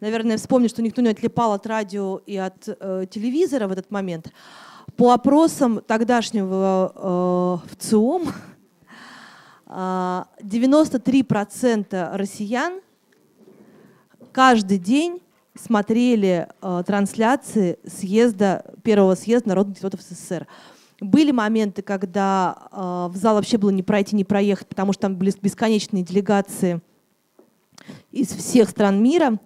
наверное, 0.00 0.38
вспомнить, 0.38 0.70
что 0.70 0.82
никто 0.82 1.02
не 1.02 1.10
отлипал 1.10 1.52
от 1.52 1.66
радио 1.66 2.18
и 2.26 2.36
от 2.36 2.66
э, 2.66 3.06
телевизора 3.10 3.68
в 3.68 3.72
этот 3.72 3.90
момент. 3.90 4.32
По 4.96 5.12
опросам 5.12 5.80
тогдашнего 5.86 7.60
э, 7.66 7.74
ВЦИОМ, 7.74 8.28
э, 9.66 10.24
93% 10.40 12.16
россиян 12.16 12.80
каждый 14.32 14.78
день 14.78 15.20
смотрели 15.54 16.48
э, 16.62 16.82
трансляции 16.86 17.78
съезда, 17.86 18.64
первого 18.82 19.14
съезда 19.14 19.50
народных 19.50 19.76
депутатов 19.76 20.00
СССР. 20.02 20.46
Были 21.00 21.30
моменты, 21.30 21.82
когда 21.82 22.56
э, 22.72 22.76
в 23.12 23.16
зал 23.16 23.34
вообще 23.34 23.58
было 23.58 23.70
не 23.70 23.82
пройти, 23.82 24.16
не 24.16 24.24
проехать, 24.24 24.66
потому 24.68 24.92
что 24.92 25.02
там 25.02 25.16
были 25.16 25.32
бесконечные 25.42 26.02
делегации 26.02 26.80
из 28.12 28.28
всех 28.28 28.68
стран 28.70 29.02
мира. 29.02 29.38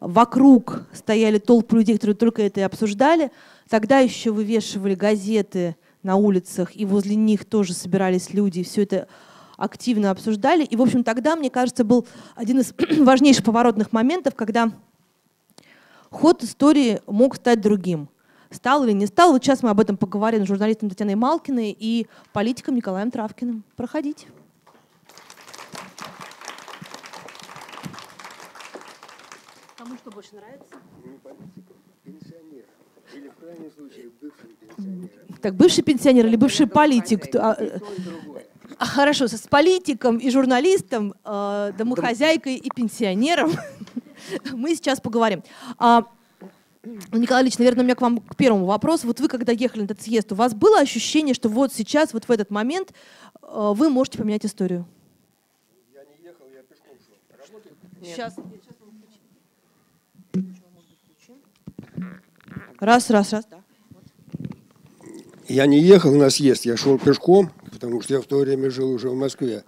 Вокруг 0.00 0.86
стояли 0.92 1.38
толпы 1.38 1.76
людей, 1.76 1.94
которые 1.94 2.16
только 2.16 2.42
это 2.42 2.60
и 2.60 2.64
обсуждали. 2.64 3.30
Тогда 3.68 3.98
еще 3.98 4.30
вывешивали 4.30 4.94
газеты 4.94 5.76
на 6.02 6.16
улицах, 6.16 6.76
и 6.76 6.84
возле 6.84 7.16
них 7.16 7.44
тоже 7.44 7.74
собирались 7.74 8.32
люди, 8.32 8.60
и 8.60 8.64
все 8.64 8.82
это 8.82 9.08
активно 9.56 10.10
обсуждали. 10.10 10.64
И, 10.64 10.76
в 10.76 10.82
общем, 10.82 11.02
тогда, 11.02 11.34
мне 11.34 11.50
кажется, 11.50 11.84
был 11.84 12.06
один 12.34 12.60
из 12.60 12.74
важнейших 12.98 13.44
поворотных 13.44 13.92
моментов, 13.92 14.34
когда 14.34 14.70
ход 16.10 16.42
истории 16.42 17.00
мог 17.06 17.36
стать 17.36 17.60
другим. 17.60 18.08
Стал 18.50 18.84
или 18.84 18.92
не 18.92 19.06
стал. 19.06 19.32
Вот 19.32 19.42
сейчас 19.42 19.62
мы 19.62 19.70
об 19.70 19.80
этом 19.80 19.96
поговорим 19.96 20.44
с 20.44 20.48
журналистом 20.48 20.88
Татьяной 20.88 21.16
Малкиной 21.16 21.76
и 21.76 22.06
политиком 22.32 22.76
Николаем 22.76 23.10
Травкиным. 23.10 23.64
Проходите. 23.74 24.26
Что 30.06 30.14
больше 30.14 30.36
нравится? 30.36 30.76
Не 31.04 31.18
политикам, 31.18 31.76
пенсионерам. 32.04 32.70
Или 33.12 33.28
в 33.28 33.34
крайнем 33.34 33.72
случае 33.72 34.10
бывшим 34.20 34.50
пенсионерам. 34.60 35.38
Так, 35.42 35.54
бывший 35.56 35.82
пенсионер 35.82 36.26
или 36.26 36.36
бывший 36.36 36.68
политик? 36.68 37.34
А, 37.34 37.56
э, 37.58 37.80
а, 38.78 38.86
хорошо, 38.86 39.26
с 39.26 39.48
политиком 39.48 40.18
и 40.18 40.30
журналистом, 40.30 41.14
э, 41.24 41.72
домохозяйкой 41.76 42.54
и 42.54 42.70
пенсионером 42.70 43.50
мы 44.52 44.76
сейчас 44.76 45.00
поговорим. 45.00 45.42
А, 45.76 46.06
Николай 47.10 47.42
Ильич, 47.42 47.58
наверное, 47.58 47.80
у 47.80 47.84
меня 47.84 47.96
к 47.96 48.00
вам 48.00 48.20
к 48.20 48.36
первому 48.36 48.66
вопросу. 48.66 49.08
Вот 49.08 49.18
вы, 49.18 49.26
когда 49.26 49.50
ехали 49.50 49.80
на 49.80 49.84
этот 49.86 50.02
съезд, 50.02 50.30
у 50.30 50.36
вас 50.36 50.54
было 50.54 50.78
ощущение, 50.78 51.34
что 51.34 51.48
вот 51.48 51.72
сейчас, 51.72 52.12
вот 52.12 52.26
в 52.26 52.30
этот 52.30 52.52
момент 52.52 52.92
э, 53.42 53.72
вы 53.74 53.90
можете 53.90 54.18
поменять 54.18 54.46
историю? 54.46 54.86
Я 55.92 56.04
не 56.04 56.24
ехал, 56.24 56.46
я 56.54 56.62
пешком 56.62 56.96
шел. 57.04 57.16
Работает? 57.36 57.74
Сейчас. 58.04 58.36
Раз, 62.80 63.10
раз, 63.10 63.32
раз, 63.32 63.46
да. 63.46 63.60
Я 65.48 65.66
не 65.66 65.80
ехал 65.80 66.14
на 66.14 66.28
съезд, 66.28 66.64
я 66.64 66.76
шел 66.76 66.98
пешком, 66.98 67.50
потому 67.70 68.02
что 68.02 68.14
я 68.14 68.20
в 68.20 68.26
то 68.26 68.38
время 68.38 68.70
жил 68.70 68.90
уже 68.90 69.08
в 69.08 69.14
Москве. 69.14 69.64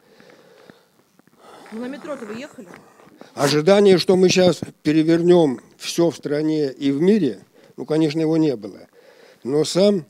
Ну, 1.73 1.81
на 1.81 1.89
метро-то 1.89 2.27
вы 2.27 2.35
ехали? 2.35 2.69
Ожидание, 3.35 3.99
что 3.99 4.17
мы 4.17 4.29
сейчас 4.29 4.61
перевернем 4.83 5.61
все 5.77 6.11
в 6.11 6.17
стране 6.17 6.73
и 6.73 6.91
в 6.91 7.01
мире, 7.01 7.41
ну, 7.77 7.87
конечно, 7.87 8.21
его 8.21 8.37
не 8.37 8.57
было. 8.57 8.89
Но 9.45 9.65
сам 9.65 10.05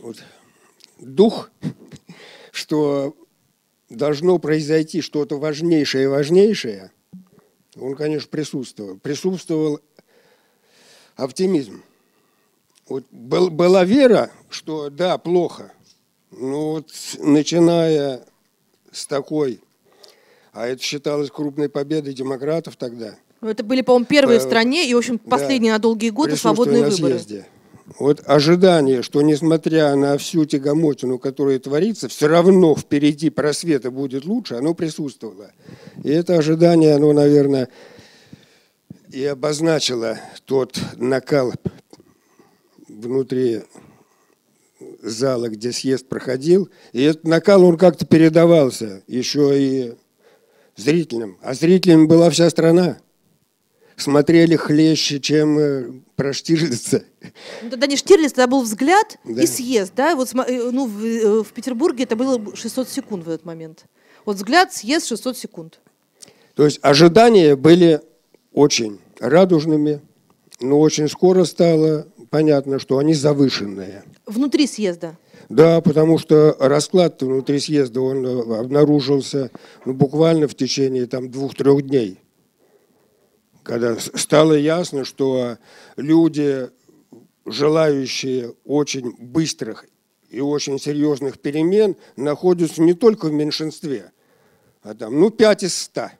вот, 0.00 0.22
дух, 0.98 1.50
что 2.52 3.16
должно 3.88 4.38
произойти 4.38 5.00
что-то 5.00 5.38
важнейшее 5.38 6.04
и 6.04 6.08
важнейшее, 6.08 6.90
он, 7.76 7.94
конечно, 7.94 8.28
присутствовал. 8.28 8.98
Присутствовал 8.98 9.80
оптимизм. 11.16 11.82
Вот 12.88 13.04
был, 13.10 13.50
была 13.50 13.84
вера, 13.84 14.30
что 14.50 14.90
да, 14.90 15.16
плохо, 15.18 15.72
но 16.30 16.72
вот 16.72 16.90
начиная 17.18 18.20
с 18.92 19.06
такой, 19.06 19.60
а 20.52 20.66
это 20.66 20.82
считалось 20.82 21.30
крупной 21.30 21.68
победой 21.68 22.12
демократов 22.12 22.76
тогда. 22.76 23.14
Ну, 23.40 23.48
это 23.48 23.62
были, 23.64 23.82
по-моему, 23.82 24.06
первые 24.06 24.38
по, 24.38 24.44
в 24.44 24.48
стране 24.48 24.88
и, 24.88 24.94
в 24.94 24.98
общем, 24.98 25.18
последние 25.18 25.72
да, 25.72 25.76
на 25.76 25.82
долгие 25.82 26.10
годы 26.10 26.36
свободные 26.36 26.82
на 26.82 26.90
выборы. 26.90 27.14
Съезде. 27.14 27.46
Вот 27.98 28.22
ожидание, 28.24 29.02
что 29.02 29.20
несмотря 29.20 29.94
на 29.94 30.16
всю 30.16 30.46
тягомотину, 30.46 31.18
которая 31.18 31.58
творится, 31.58 32.08
все 32.08 32.28
равно 32.28 32.74
впереди 32.74 33.28
просвета 33.28 33.90
будет 33.90 34.24
лучше, 34.24 34.54
оно 34.54 34.72
присутствовало. 34.72 35.52
И 36.02 36.08
это 36.08 36.38
ожидание, 36.38 36.94
оно, 36.94 37.12
наверное, 37.12 37.68
и 39.14 39.24
обозначило 39.26 40.18
тот 40.44 40.76
накал 40.96 41.52
внутри 42.88 43.62
зала, 45.02 45.48
где 45.48 45.70
съезд 45.70 46.08
проходил. 46.08 46.68
И 46.92 47.02
этот 47.02 47.24
накал, 47.24 47.62
он 47.64 47.78
как-то 47.78 48.06
передавался 48.06 49.04
еще 49.06 49.52
и 49.56 49.94
зрителям. 50.74 51.38
А 51.42 51.54
зрителям 51.54 52.08
была 52.08 52.28
вся 52.30 52.50
страна. 52.50 52.98
Смотрели 53.96 54.56
хлеще, 54.56 55.20
чем 55.20 55.58
э, 55.60 55.92
про 56.16 56.32
Штирлица. 56.32 57.04
Ну, 57.62 57.70
тогда 57.70 57.86
не 57.86 57.96
Штирлиц, 57.96 58.32
тогда 58.32 58.48
был 58.48 58.62
взгляд 58.62 59.16
да. 59.22 59.40
и 59.40 59.46
съезд. 59.46 59.92
Да? 59.94 60.16
Вот, 60.16 60.34
э, 60.34 60.70
ну, 60.72 60.86
в, 60.86 61.04
э, 61.04 61.42
в 61.44 61.52
Петербурге 61.52 62.02
это 62.02 62.16
было 62.16 62.56
600 62.56 62.88
секунд 62.88 63.24
в 63.24 63.30
этот 63.30 63.44
момент. 63.44 63.84
Вот 64.24 64.34
взгляд, 64.34 64.74
съезд 64.74 65.06
600 65.06 65.38
секунд. 65.38 65.78
То 66.56 66.64
есть 66.64 66.80
ожидания 66.82 67.54
были 67.54 68.00
очень 68.52 68.98
радужными, 69.20 70.00
но 70.60 70.78
очень 70.80 71.08
скоро 71.08 71.44
стало 71.44 72.06
понятно, 72.30 72.78
что 72.78 72.98
они 72.98 73.14
завышенные. 73.14 74.04
Внутри 74.26 74.66
съезда? 74.66 75.16
Да, 75.48 75.80
потому 75.80 76.18
что 76.18 76.56
расклад 76.58 77.22
внутри 77.22 77.60
съезда 77.60 78.00
он 78.00 78.24
э, 78.24 78.58
обнаружился 78.58 79.50
ну, 79.84 79.92
буквально 79.92 80.48
в 80.48 80.54
течение 80.54 81.06
там, 81.06 81.30
двух-трех 81.30 81.82
дней. 81.82 82.20
Когда 83.62 83.96
стало 83.98 84.54
ясно, 84.54 85.04
что 85.04 85.58
люди, 85.96 86.68
желающие 87.46 88.54
очень 88.64 89.14
быстрых 89.18 89.86
и 90.28 90.40
очень 90.40 90.78
серьезных 90.78 91.38
перемен, 91.38 91.96
находятся 92.16 92.82
не 92.82 92.94
только 92.94 93.26
в 93.26 93.32
меньшинстве, 93.32 94.12
а 94.82 94.94
там, 94.94 95.18
ну, 95.18 95.30
5 95.30 95.62
из 95.62 95.76
100. 95.76 96.10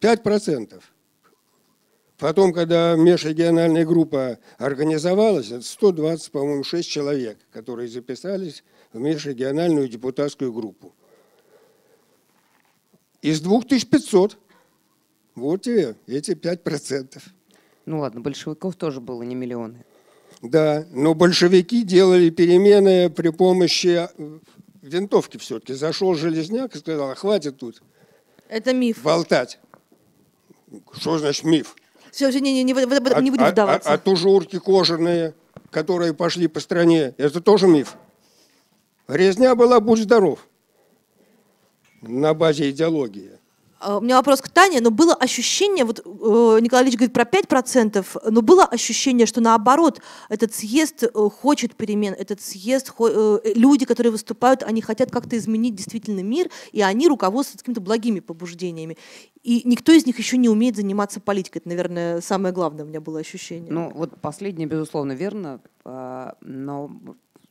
5 0.00 0.22
процентов. 0.22 0.92
Потом, 2.18 2.54
когда 2.54 2.96
межрегиональная 2.96 3.84
группа 3.84 4.38
организовалась, 4.56 5.50
это 5.50 5.62
120, 5.62 6.30
по-моему, 6.30 6.64
6 6.64 6.88
человек, 6.88 7.38
которые 7.52 7.88
записались 7.88 8.64
в 8.92 8.98
межрегиональную 8.98 9.88
депутатскую 9.88 10.52
группу. 10.52 10.94
Из 13.20 13.40
2500. 13.40 14.38
Вот 15.34 15.62
тебе 15.62 15.96
эти 16.06 16.30
5%. 16.30 17.22
Ну 17.84 18.00
ладно, 18.00 18.20
большевиков 18.20 18.76
тоже 18.76 19.00
было 19.00 19.22
не 19.22 19.34
миллионы. 19.34 19.84
Да, 20.40 20.86
но 20.92 21.14
большевики 21.14 21.82
делали 21.82 22.30
перемены 22.30 23.10
при 23.10 23.28
помощи 23.28 24.08
э, 24.16 24.38
винтовки 24.82 25.36
все-таки. 25.36 25.74
Зашел 25.74 26.14
Железняк 26.14 26.74
и 26.74 26.78
сказал, 26.78 27.14
хватит 27.14 27.58
тут. 27.58 27.82
Это 28.48 28.72
миф. 28.72 29.02
Болтать. 29.02 29.58
Что 30.92 31.18
значит 31.18 31.44
миф? 31.44 31.76
Все, 32.16 32.30
не, 32.30 32.40
не, 32.40 32.62
не, 32.62 32.72
не 32.72 32.72
будем 33.30 33.46
вдаваться. 33.46 33.90
А, 33.90 33.92
а, 33.92 33.94
а 33.96 33.98
тужурки 33.98 34.58
кожаные, 34.58 35.34
которые 35.70 36.14
пошли 36.14 36.48
по 36.48 36.60
стране, 36.60 37.12
это 37.18 37.42
тоже 37.42 37.66
миф. 37.68 37.96
Резня 39.06 39.54
была 39.54 39.80
«Будь 39.80 40.00
здоров» 40.00 40.48
на 42.00 42.32
базе 42.32 42.70
идеологии. 42.70 43.32
А, 43.78 43.98
у 43.98 44.00
меня 44.00 44.16
вопрос 44.16 44.40
к 44.40 44.48
Тане, 44.48 44.80
но 44.80 44.90
было 44.90 45.14
ощущение, 45.14 45.84
вот 45.84 46.00
э, 46.00 46.58
Николай 46.60 46.84
Ильич 46.84 46.96
говорит 46.96 47.12
про 47.12 47.24
5%, 47.24 48.30
но 48.30 48.42
было 48.42 48.64
ощущение, 48.64 49.26
что 49.26 49.40
наоборот, 49.40 50.00
этот 50.28 50.54
съезд 50.54 51.02
э, 51.02 51.08
хочет 51.12 51.76
перемен, 51.76 52.14
этот 52.14 52.40
съезд, 52.40 52.92
э, 52.98 53.38
люди, 53.54 53.84
которые 53.84 54.12
выступают, 54.12 54.62
они 54.62 54.80
хотят 54.80 55.10
как-то 55.10 55.36
изменить 55.36 55.74
действительно 55.74 56.20
мир, 56.20 56.48
и 56.72 56.80
они 56.80 57.06
руководствуются 57.08 57.64
какими-то 57.64 57.82
благими 57.82 58.20
побуждениями. 58.20 58.96
И 59.42 59.62
никто 59.64 59.92
из 59.92 60.06
них 60.06 60.18
еще 60.18 60.38
не 60.38 60.48
умеет 60.48 60.76
заниматься 60.76 61.20
политикой. 61.20 61.58
Это, 61.58 61.68
наверное, 61.68 62.20
самое 62.20 62.54
главное 62.54 62.84
у 62.84 62.88
меня 62.88 63.00
было 63.00 63.20
ощущение. 63.20 63.70
Ну, 63.70 63.92
вот 63.94 64.20
последнее, 64.20 64.66
безусловно, 64.66 65.12
верно, 65.12 65.60
а, 65.84 66.34
но 66.40 66.90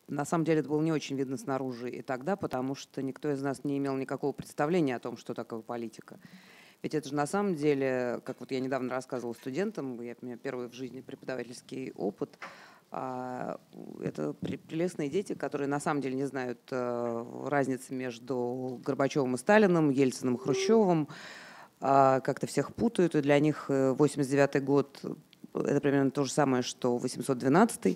на 0.08 0.26
самом 0.26 0.46
деле 0.46 0.60
это 0.60 0.70
было 0.70 0.82
не 0.82 0.92
очень 0.92 1.16
видно 1.16 1.38
снаружи 1.38 1.90
и 1.90 2.02
тогда, 2.02 2.36
потому 2.36 2.76
что 2.76 3.02
никто 3.02 3.32
из 3.32 3.42
нас 3.42 3.64
не 3.64 3.78
имел 3.78 3.96
никакого 3.96 4.32
представления 4.32 4.96
о 4.96 5.00
том, 5.00 5.18
что 5.18 5.34
такое 5.34 5.62
политика. 5.62 6.20
Ведь 6.84 6.94
это 6.94 7.10
же 7.10 7.16
на 7.16 7.26
самом 7.26 7.56
деле, 7.56 8.22
как 8.24 8.40
вот 8.40 8.52
я 8.52 8.60
недавно 8.60 8.92
рассказывала 8.92 9.34
студентам, 9.34 10.00
я, 10.02 10.16
у 10.22 10.26
меня 10.26 10.38
первый 10.38 10.70
в 10.70 10.74
жизни 10.74 11.02
преподавательский 11.02 11.92
опыт, 11.96 12.38
а, 12.92 13.60
это 14.02 14.34
прелестные 14.34 15.10
дети, 15.10 15.34
которые 15.34 15.68
на 15.68 15.80
самом 15.80 16.02
деле 16.02 16.16
не 16.16 16.26
знают 16.26 16.60
э, 16.70 17.26
разницы 17.48 17.94
между 17.94 18.80
Горбачевым 18.86 19.36
и 19.36 19.38
Сталиным, 19.38 19.90
Ельциным 19.90 20.36
и 20.36 20.38
Хрущевым, 20.38 21.08
а, 21.82 22.20
как-то 22.20 22.46
всех 22.46 22.76
путают, 22.76 23.16
и 23.16 23.22
для 23.22 23.40
них 23.40 23.66
89 23.68 24.64
год– 24.64 25.02
это 25.64 25.80
примерно 25.80 26.12
то 26.12 26.24
же 26.24 26.32
самое, 26.32 26.64
что 26.64 26.98
812 26.98 27.86
а, 27.86 27.90
а, 27.90 27.96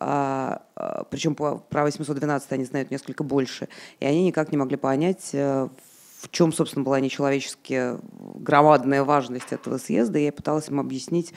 причем 0.00 1.34
по, 1.34 1.58
про 1.58 1.84
812 1.84 2.52
они 2.52 2.64
знают 2.64 2.90
несколько 2.90 3.22
больше, 3.22 3.68
и 4.00 4.06
они 4.06 4.24
никак 4.24 4.50
не 4.50 4.56
могли 4.56 4.76
понять, 4.76 5.30
в 5.32 6.28
чем, 6.30 6.52
собственно, 6.52 6.84
была 6.84 7.00
нечеловечески 7.00 7.98
громадная 8.34 9.04
важность 9.04 9.52
этого 9.52 9.78
съезда. 9.78 10.18
И 10.18 10.24
я 10.24 10.32
пыталась 10.32 10.68
им 10.68 10.80
объяснить, 10.80 11.32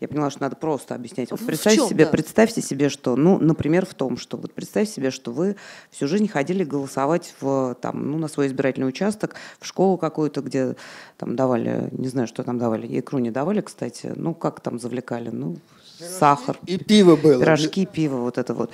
я 0.00 0.08
поняла, 0.08 0.30
что 0.30 0.42
надо 0.42 0.56
просто 0.56 0.94
объяснять. 0.94 1.30
Вот 1.30 1.40
представьте 1.40 1.78
чем, 1.78 1.88
себе, 1.88 2.04
да? 2.04 2.10
представьте 2.10 2.60
себе, 2.60 2.88
что, 2.88 3.16
ну, 3.16 3.38
например, 3.38 3.86
в 3.86 3.94
том, 3.94 4.16
что 4.16 4.36
вот 4.36 4.52
представьте 4.52 4.92
себе, 4.92 5.10
что 5.10 5.30
вы 5.30 5.56
всю 5.90 6.08
жизнь 6.08 6.28
ходили 6.28 6.64
голосовать 6.64 7.34
в, 7.40 7.76
там, 7.80 8.10
ну, 8.10 8.18
на 8.18 8.28
свой 8.28 8.48
избирательный 8.48 8.88
участок, 8.88 9.36
в 9.60 9.66
школу 9.66 9.96
какую-то, 9.96 10.40
где 10.40 10.76
там 11.16 11.36
давали, 11.36 11.88
не 11.92 12.08
знаю, 12.08 12.26
что 12.26 12.42
там 12.42 12.58
давали, 12.58 12.86
икру 12.98 13.18
не 13.18 13.30
давали, 13.30 13.60
кстати, 13.60 14.12
ну, 14.16 14.34
как 14.34 14.60
там 14.60 14.78
завлекали, 14.78 15.30
ну, 15.30 15.56
сахар. 15.98 16.58
И 16.66 16.78
пиво 16.78 17.16
было. 17.16 17.40
Пирожки, 17.40 17.86
пиво, 17.86 18.16
вот 18.16 18.38
это 18.38 18.54
вот. 18.54 18.70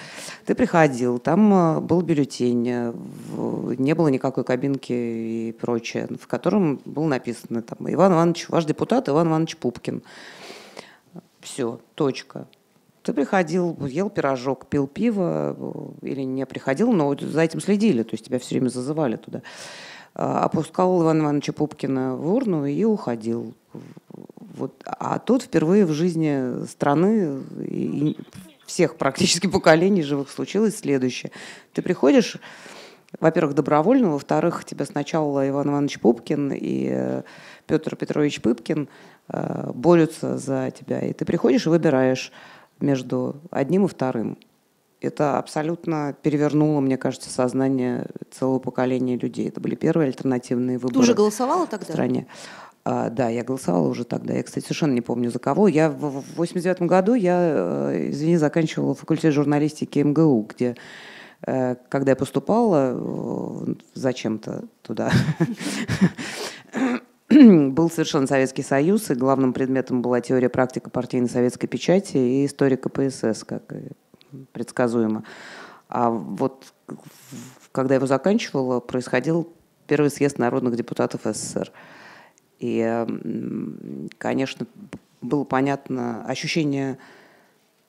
Ты 0.47 0.55
приходил, 0.55 1.19
там 1.19 1.53
э, 1.53 1.81
был 1.81 2.03
бюллетень, 2.03 2.69
э, 2.69 2.93
не 3.79 3.95
было 3.95 4.09
никакой 4.09 4.45
кабинки 4.45 4.93
и 4.93 5.57
прочее, 5.61 6.09
в 6.21 6.27
котором 6.27 6.81
было 6.85 7.07
написано 7.07 7.63
там 7.63 7.79
Иван 7.93 8.13
Иванович, 8.13 8.49
ваш 8.49 8.65
депутат 8.65 9.09
Иван 9.09 9.29
Иванович 9.29 9.57
Пупкин. 9.57 10.03
Все, 11.41 11.81
точка. 11.95 12.47
Ты 13.03 13.15
приходил, 13.15 13.77
ел 13.87 14.11
пирожок, 14.11 14.67
пил 14.67 14.87
пиво 14.87 15.57
э, 15.59 16.07
или 16.07 16.23
не 16.23 16.47
приходил, 16.47 16.93
но 16.93 17.17
за 17.19 17.41
этим 17.43 17.61
следили, 17.61 18.03
то 18.03 18.13
есть 18.13 18.27
тебя 18.27 18.39
все 18.39 18.57
время 18.57 18.69
зазывали 18.69 19.17
туда. 19.17 19.43
Опускал 20.13 21.03
Ивана 21.03 21.23
Ивановича 21.23 21.53
Пупкина 21.53 22.17
в 22.17 22.35
урну 22.35 22.67
и 22.67 22.85
уходил. 22.85 23.55
Вот. 24.61 24.83
А 24.85 25.19
тут 25.19 25.43
впервые 25.43 25.87
в 25.87 25.93
жизни 25.93 26.67
страны 26.67 27.41
и 27.61 28.19
всех 28.67 28.97
практически 28.97 29.47
поколений 29.47 30.03
живых 30.03 30.31
случилось 30.31 30.77
следующее. 30.77 31.33
Ты 31.73 31.81
приходишь, 31.81 32.37
во-первых, 33.19 33.55
добровольно, 33.55 34.11
во-вторых, 34.11 34.67
тебя 34.67 34.85
сначала 34.85 35.49
Иван 35.49 35.71
Иванович 35.71 35.99
Пупкин 36.01 36.53
и 36.53 36.89
э, 36.93 37.23
Петр 37.67 37.97
Петрович 37.97 38.43
Пыпкин 38.43 38.89
э, 39.29 39.71
борются 39.75 40.37
за 40.37 40.71
тебя. 40.71 41.01
И 41.01 41.15
ты 41.15 41.25
приходишь 41.25 41.65
и 41.65 41.71
выбираешь 41.71 42.31
между 42.81 43.37
одним 43.51 43.87
и 43.87 43.89
вторым. 43.89 44.37
Это 45.01 45.39
абсолютно 45.39 46.15
перевернуло, 46.23 46.81
мне 46.81 46.99
кажется, 46.99 47.31
сознание 47.31 48.09
целого 48.31 48.59
поколения 48.59 49.17
людей. 49.17 49.49
Это 49.49 49.59
были 49.59 49.75
первые 49.75 50.09
альтернативные 50.09 50.77
выборы. 50.77 50.93
Ты 50.93 51.01
уже 51.01 51.15
голосовала 51.15 51.67
тогда? 51.67 51.87
В 51.87 51.89
стране. 51.89 52.27
А, 52.85 53.11
да, 53.11 53.29
я 53.29 53.45
голосовала 53.45 53.89
уже 53.89 54.05
тогда. 54.05 54.35
Я, 54.35 54.43
кстати, 54.43 54.65
совершенно 54.65 54.93
не 54.93 55.03
помню 55.03 55.31
за 55.31 55.39
кого. 55.39 55.69
Я 55.69 55.91
в 55.91 56.25
89 56.37 56.83
году, 56.83 57.15
я, 57.15 57.39
э, 57.93 58.11
извини, 58.11 58.37
заканчивала 58.37 58.95
факультет 58.95 59.35
журналистики 59.35 59.99
МГУ, 59.99 60.49
где 60.49 60.77
э, 61.47 61.77
когда 61.89 62.13
я 62.13 62.17
поступала 62.17 62.95
э, 62.95 63.75
зачем-то 63.95 64.65
туда, 64.83 65.13
был 67.31 67.91
совершенно 67.91 68.27
Советский 68.27 68.63
Союз, 68.63 69.11
и 69.11 69.15
главным 69.15 69.53
предметом 69.53 70.01
была 70.01 70.23
теория 70.23 70.49
практика 70.49 70.89
партийной 70.89 71.29
советской 71.29 71.67
печати 71.67 72.17
и 72.17 72.47
история 72.47 72.79
КПСС, 72.79 73.45
как 73.45 73.75
предсказуемо. 74.53 75.25
А 75.89 76.09
вот 76.11 76.73
когда 77.73 77.95
я 77.95 77.97
его 77.97 78.07
заканчивала, 78.07 78.81
происходил 78.81 79.53
первый 79.87 80.11
съезд 80.11 80.39
народных 80.39 80.77
депутатов 80.77 81.23
СССР. 81.25 81.71
И, 82.61 83.07
конечно, 84.19 84.67
было 85.21 85.45
понятно, 85.45 86.25
ощущение 86.25 86.99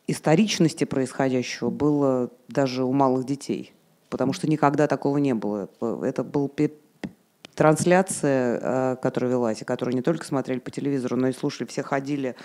историчности 0.07 0.85
происходящего 0.85 1.69
было 1.69 2.31
даже 2.47 2.83
у 2.83 2.91
малых 2.91 3.25
детей, 3.25 3.73
потому 4.09 4.33
что 4.33 4.50
никогда 4.50 4.88
такого 4.88 5.18
не 5.18 5.33
было. 5.33 5.69
Это 6.03 6.23
был 6.23 6.50
трансляция, 7.56 8.59
э, 8.62 8.95
которая 9.01 9.31
велась, 9.31 9.62
и 9.62 9.65
которую 9.65 9.95
не 9.95 10.01
только 10.01 10.25
смотрели 10.25 10.59
по 10.59 10.71
телевизору, 10.71 11.17
но 11.17 11.27
и 11.27 11.33
слушали, 11.33 11.67
все 11.67 11.83
ходили 11.83 12.35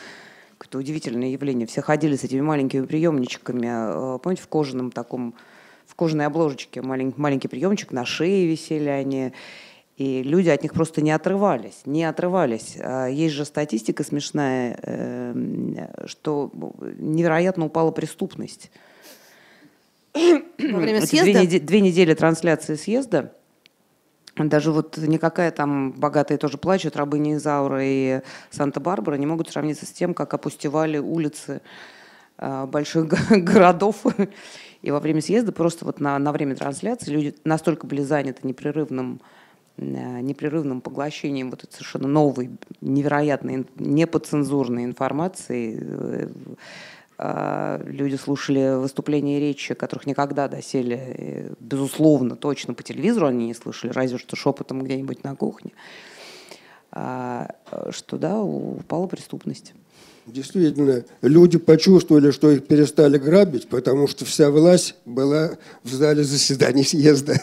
какое-то 0.59 0.79
удивительное 0.79 1.29
явление. 1.29 1.67
Все 1.67 1.81
ходили 1.81 2.17
с 2.17 2.25
этими 2.25 2.41
маленькими 2.41 2.85
приемничками, 2.85 4.17
э, 4.17 4.19
помните, 4.19 4.43
в 4.43 4.49
кожаном 4.49 4.91
таком, 4.91 5.35
в 5.87 5.95
кожаной 5.95 6.27
обложечке 6.27 6.83
маленький, 6.83 7.21
маленький 7.21 7.49
приемчик, 7.49 7.93
на 7.93 8.05
шее 8.05 8.47
висели 8.47 8.89
они. 8.89 9.33
И 9.97 10.23
люди 10.23 10.51
от 10.51 10.63
них 10.63 10.75
просто 10.75 11.01
не 11.01 11.11
отрывались, 11.11 11.81
не 11.87 12.05
отрывались. 12.05 12.77
А 12.79 13.07
есть 13.07 13.35
же 13.35 13.47
статистика 13.47 14.05
смешная, 14.05 14.79
эм, 14.83 15.79
что 16.05 16.51
невероятно 16.99 17.65
упала 17.65 17.91
преступность. 17.91 18.71
Во 20.13 20.79
время 20.79 21.01
съезда? 21.01 21.47
Две, 21.47 21.61
две 21.61 21.81
недели 21.81 22.13
трансляции 22.13 22.75
съезда. 22.75 23.33
Даже 24.37 24.71
вот 24.71 24.99
никакая 24.99 25.51
там 25.51 25.93
богатые 25.93 26.37
тоже 26.37 26.59
плачут, 26.59 26.95
рабыни 26.97 27.37
Изаура 27.37 27.81
и 27.83 28.21
Санта-Барбара 28.51 29.15
не 29.15 29.25
могут 29.25 29.49
сравниться 29.49 29.87
с 29.87 29.93
тем, 29.93 30.13
как 30.13 30.35
опустевали 30.35 30.99
улицы 30.99 31.63
а, 32.37 32.67
больших 32.67 33.07
городов. 33.31 34.05
И 34.83 34.91
во 34.91 35.01
время 35.01 35.23
съезда 35.23 35.53
просто 35.53 35.87
вот 35.87 36.01
на, 36.01 36.19
на 36.19 36.33
время 36.33 36.55
трансляции 36.55 37.11
люди 37.11 37.35
настолько 37.45 37.87
были 37.87 38.03
заняты 38.03 38.47
непрерывным 38.47 39.23
Э, 39.23 39.25
непрерывным 39.79 40.81
поглощением 40.81 41.51
вот 41.51 41.65
этой 41.65 41.73
совершенно 41.73 42.09
новой, 42.09 42.51
невероятной, 42.81 43.67
неподцензурной 43.77 44.85
информации. 44.85 45.79
Э, 45.81 46.29
а, 47.19 47.83
люди 47.85 48.17
слушали 48.17 48.79
выступления 48.79 49.39
и 49.39 49.41
речи, 49.41 49.75
которых 49.75 50.07
никогда 50.07 50.49
доселе, 50.49 51.53
безусловно, 51.61 52.37
точно 52.37 52.75
по 52.75 52.83
телевизору 52.83 53.27
они 53.27 53.47
не 53.47 53.55
слышали, 53.55 53.91
разве 53.91 54.19
что 54.19 54.37
шепотом 54.37 54.83
где-нибудь 54.83 55.25
на 55.25 55.35
кухне. 55.35 55.73
А, 56.93 57.55
что 57.91 58.19
да, 58.19 58.41
упала 58.41 59.07
преступность. 59.07 59.75
Действительно, 60.27 61.05
люди 61.23 61.57
почувствовали, 61.57 62.33
что 62.33 62.51
их 62.51 62.67
перестали 62.67 63.17
грабить, 63.17 63.69
потому 63.69 64.09
что 64.09 64.25
вся 64.25 64.51
власть 64.51 64.97
была 65.05 65.53
в 65.85 65.93
зале 65.93 66.25
заседаний 66.25 66.85
съезда. 66.85 67.41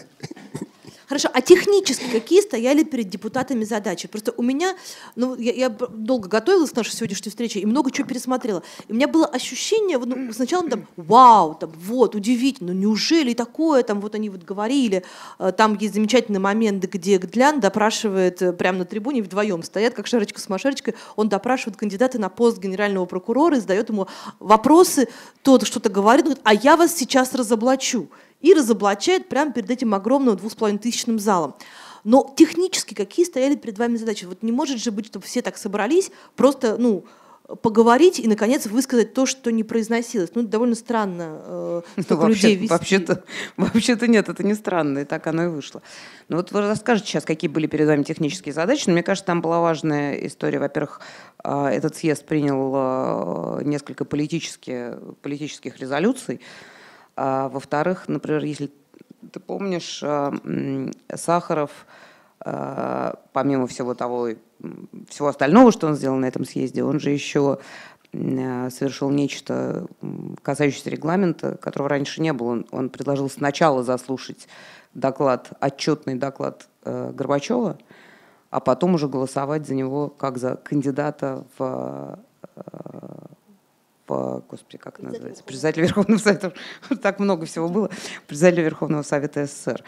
Хорошо, 1.08 1.30
а 1.34 1.42
технически 1.42 2.06
какие 2.12 2.42
стояли 2.42 2.84
перед 2.84 3.10
депутатами 3.10 3.64
задачи? 3.64 4.08
Просто 4.08 4.34
у 4.38 4.42
меня, 4.42 4.76
ну, 5.16 5.36
я, 5.36 5.54
я 5.54 5.70
долго 5.70 6.28
готовилась 6.28 6.72
к 6.72 6.76
нашей 6.76 6.94
сегодняшней 6.94 7.30
встрече 7.30 7.60
и 7.60 7.66
много 7.66 7.92
чего 7.92 8.08
пересмотрела. 8.08 8.64
И 8.88 8.92
у 8.92 8.96
меня 8.96 9.08
было 9.08 9.26
ощущение, 9.26 9.98
ну, 9.98 10.34
сначала 10.34 10.68
там, 10.70 10.88
вау, 10.96 11.56
там, 11.56 11.72
вот, 11.76 12.16
удивительно, 12.16 12.74
ну, 12.74 12.80
неужели 12.80 13.34
такое, 13.34 13.84
там, 13.84 14.02
вот 14.02 14.16
они 14.16 14.30
вот 14.30 14.44
говорили, 14.44 15.04
э, 15.40 15.52
там 15.56 15.78
есть 15.78 15.94
замечательный 15.94 16.40
момент, 16.40 16.84
где 16.86 17.18
Гдлян 17.18 17.60
допрашивает 17.60 18.42
э, 18.42 18.54
прямо 18.54 18.80
на 18.80 18.86
трибуне, 18.86 19.22
вдвоем 19.22 19.64
стоят, 19.64 19.94
как 19.94 20.08
шарочка 20.08 20.40
с 20.40 20.50
машарочкой, 20.50 20.96
он 21.16 21.30
допрашивает 21.30 21.78
кандидата 21.78 22.20
на 22.20 22.30
пост 22.30 22.60
генерального 22.60 23.06
прокурора 23.06 23.58
и 23.58 23.60
задает 23.60 23.90
ему 23.90 24.08
вопросы, 24.40 25.08
тот 25.42 25.68
что-то 25.68 25.90
говорит, 25.90 26.24
говорит, 26.26 26.42
а 26.44 26.54
я 26.54 26.76
вас 26.76 26.96
сейчас 26.96 27.34
разоблачу 27.34 28.10
и 28.44 28.54
разоблачает 28.54 29.30
прямо 29.30 29.52
перед 29.52 29.72
этим 29.72 29.96
огромным 29.96 30.38
двухсполовинтысячным 30.38 31.18
залом. 31.18 31.56
Но 32.04 32.32
технически 32.38 32.94
какие 32.94 33.26
стояли 33.26 33.56
перед 33.56 33.80
вами 33.80 33.96
задачи? 33.98 34.26
Вот 34.26 34.44
не 34.44 34.52
может 34.52 34.78
же 34.78 34.92
быть, 34.92 35.08
чтобы 35.08 35.26
все 35.26 35.42
так 35.42 35.58
собрались, 35.58 36.12
просто, 36.36 36.78
ну, 36.78 37.06
поговорить 37.62 38.20
и, 38.20 38.28
наконец, 38.28 38.66
высказать 38.66 39.14
то, 39.14 39.26
что 39.26 39.52
не 39.52 39.64
произносилось. 39.64 40.32
Ну, 40.34 40.42
это 40.42 40.52
довольно 40.52 40.76
странно. 40.76 41.42
Э, 41.46 41.82
ну, 41.96 42.18
вообще, 42.18 42.34
людей 42.34 42.56
вести. 42.56 42.68
Вообще-то, 42.70 43.24
вообще-то 43.58 44.08
нет, 44.08 44.30
это 44.30 44.44
не 44.44 44.54
странно, 44.54 45.00
и 45.00 45.06
так 45.06 45.28
оно 45.28 45.46
и 45.46 45.48
вышло. 45.48 45.82
Ну 46.30 46.38
вот 46.38 46.52
вы 46.52 46.62
расскажете 46.62 47.10
сейчас, 47.10 47.26
какие 47.26 47.50
были 47.50 47.68
перед 47.68 47.88
вами 47.88 48.04
технические 48.04 48.54
задачи. 48.54 48.84
Но 48.88 48.94
мне 48.94 49.04
кажется, 49.04 49.26
там 49.26 49.42
была 49.42 49.60
важная 49.60 50.16
история. 50.26 50.60
Во-первых, 50.60 51.02
э, 51.44 51.66
этот 51.68 51.96
съезд 51.96 52.26
принял 52.26 52.74
э, 52.76 53.64
несколько 53.64 54.06
политических, 54.06 55.00
политических 55.22 55.80
резолюций, 55.80 56.40
а, 57.16 57.50
во-вторых, 57.50 58.08
например, 58.08 58.44
если 58.44 58.72
ты 59.32 59.40
помнишь, 59.40 60.02
а, 60.04 60.34
Сахаров, 61.16 61.86
а, 62.40 63.20
помимо 63.34 63.68
всего 63.68 63.94
того, 63.94 64.30
всего 65.10 65.28
остального, 65.28 65.72
что 65.72 65.88
он 65.88 65.96
сделал 65.96 66.18
на 66.18 66.26
этом 66.26 66.46
съезде, 66.46 66.84
он 66.84 67.00
же 67.00 67.10
еще 67.10 67.60
совершил 68.12 69.10
нечто, 69.10 69.88
касающееся 70.44 70.92
регламента, 70.92 71.58
которого 71.58 71.90
раньше 71.90 72.22
не 72.22 72.32
было. 72.32 72.50
Он, 72.50 72.68
он 72.70 72.90
предложил 72.90 73.28
сначала 73.28 73.82
заслушать 73.82 74.48
доклад, 74.94 75.50
отчетный 75.60 76.14
доклад 76.14 76.68
э, 76.84 77.12
Горбачева, 77.12 77.80
а 78.52 78.60
потом 78.60 78.94
уже 78.94 79.08
голосовать 79.08 79.66
за 79.66 79.74
него 79.74 80.10
как 80.10 80.38
за 80.38 80.58
кандидата 80.58 81.44
в 81.58 82.20
по, 84.14 84.44
господи, 84.48 84.78
как 84.78 85.00
это 85.00 85.08
называется, 85.08 85.44
председатель 85.44 85.82
Верховного 85.82 86.20
Совета, 86.20 86.54
так 87.02 87.20
много 87.20 87.48
всего 87.48 87.68
было, 87.68 87.90
председатель 88.28 88.62
Верховного 88.62 89.02
Совета 89.02 89.48
СССР. 89.48 89.84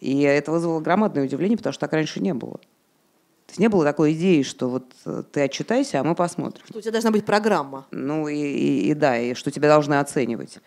И 0.00 0.22
это 0.22 0.50
вызвало 0.50 0.80
громадное 0.80 1.24
удивление, 1.24 1.56
потому 1.56 1.72
что 1.72 1.82
так 1.82 1.92
раньше 1.92 2.18
не 2.20 2.34
было. 2.34 2.58
То 2.58 3.52
есть 3.52 3.60
не 3.60 3.68
было 3.68 3.84
такой 3.84 4.14
идеи, 4.14 4.42
что 4.42 4.68
вот 4.68 4.92
э, 5.06 5.22
ты 5.30 5.42
отчитайся, 5.42 6.00
а 6.00 6.04
мы 6.04 6.16
посмотрим. 6.16 6.64
Что 6.68 6.78
у 6.78 6.82
тебя 6.82 6.92
должна 6.92 7.12
быть 7.12 7.24
программа. 7.24 7.86
Ну 7.92 8.26
и, 8.26 8.36
и, 8.36 8.90
и 8.90 8.94
да, 8.94 9.16
и 9.16 9.34
что 9.34 9.52
тебя 9.52 9.68
должны 9.68 9.94
оценивать. 9.94 10.58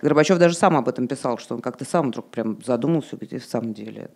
Горбачев 0.00 0.38
даже 0.38 0.56
сам 0.56 0.76
об 0.76 0.88
этом 0.88 1.06
писал, 1.06 1.36
что 1.36 1.54
он 1.54 1.60
как-то 1.60 1.84
сам 1.84 2.08
вдруг 2.08 2.30
прям 2.30 2.62
задумался, 2.64 3.16
где 3.16 3.38
в 3.38 3.44
самом 3.44 3.74
деле. 3.74 4.10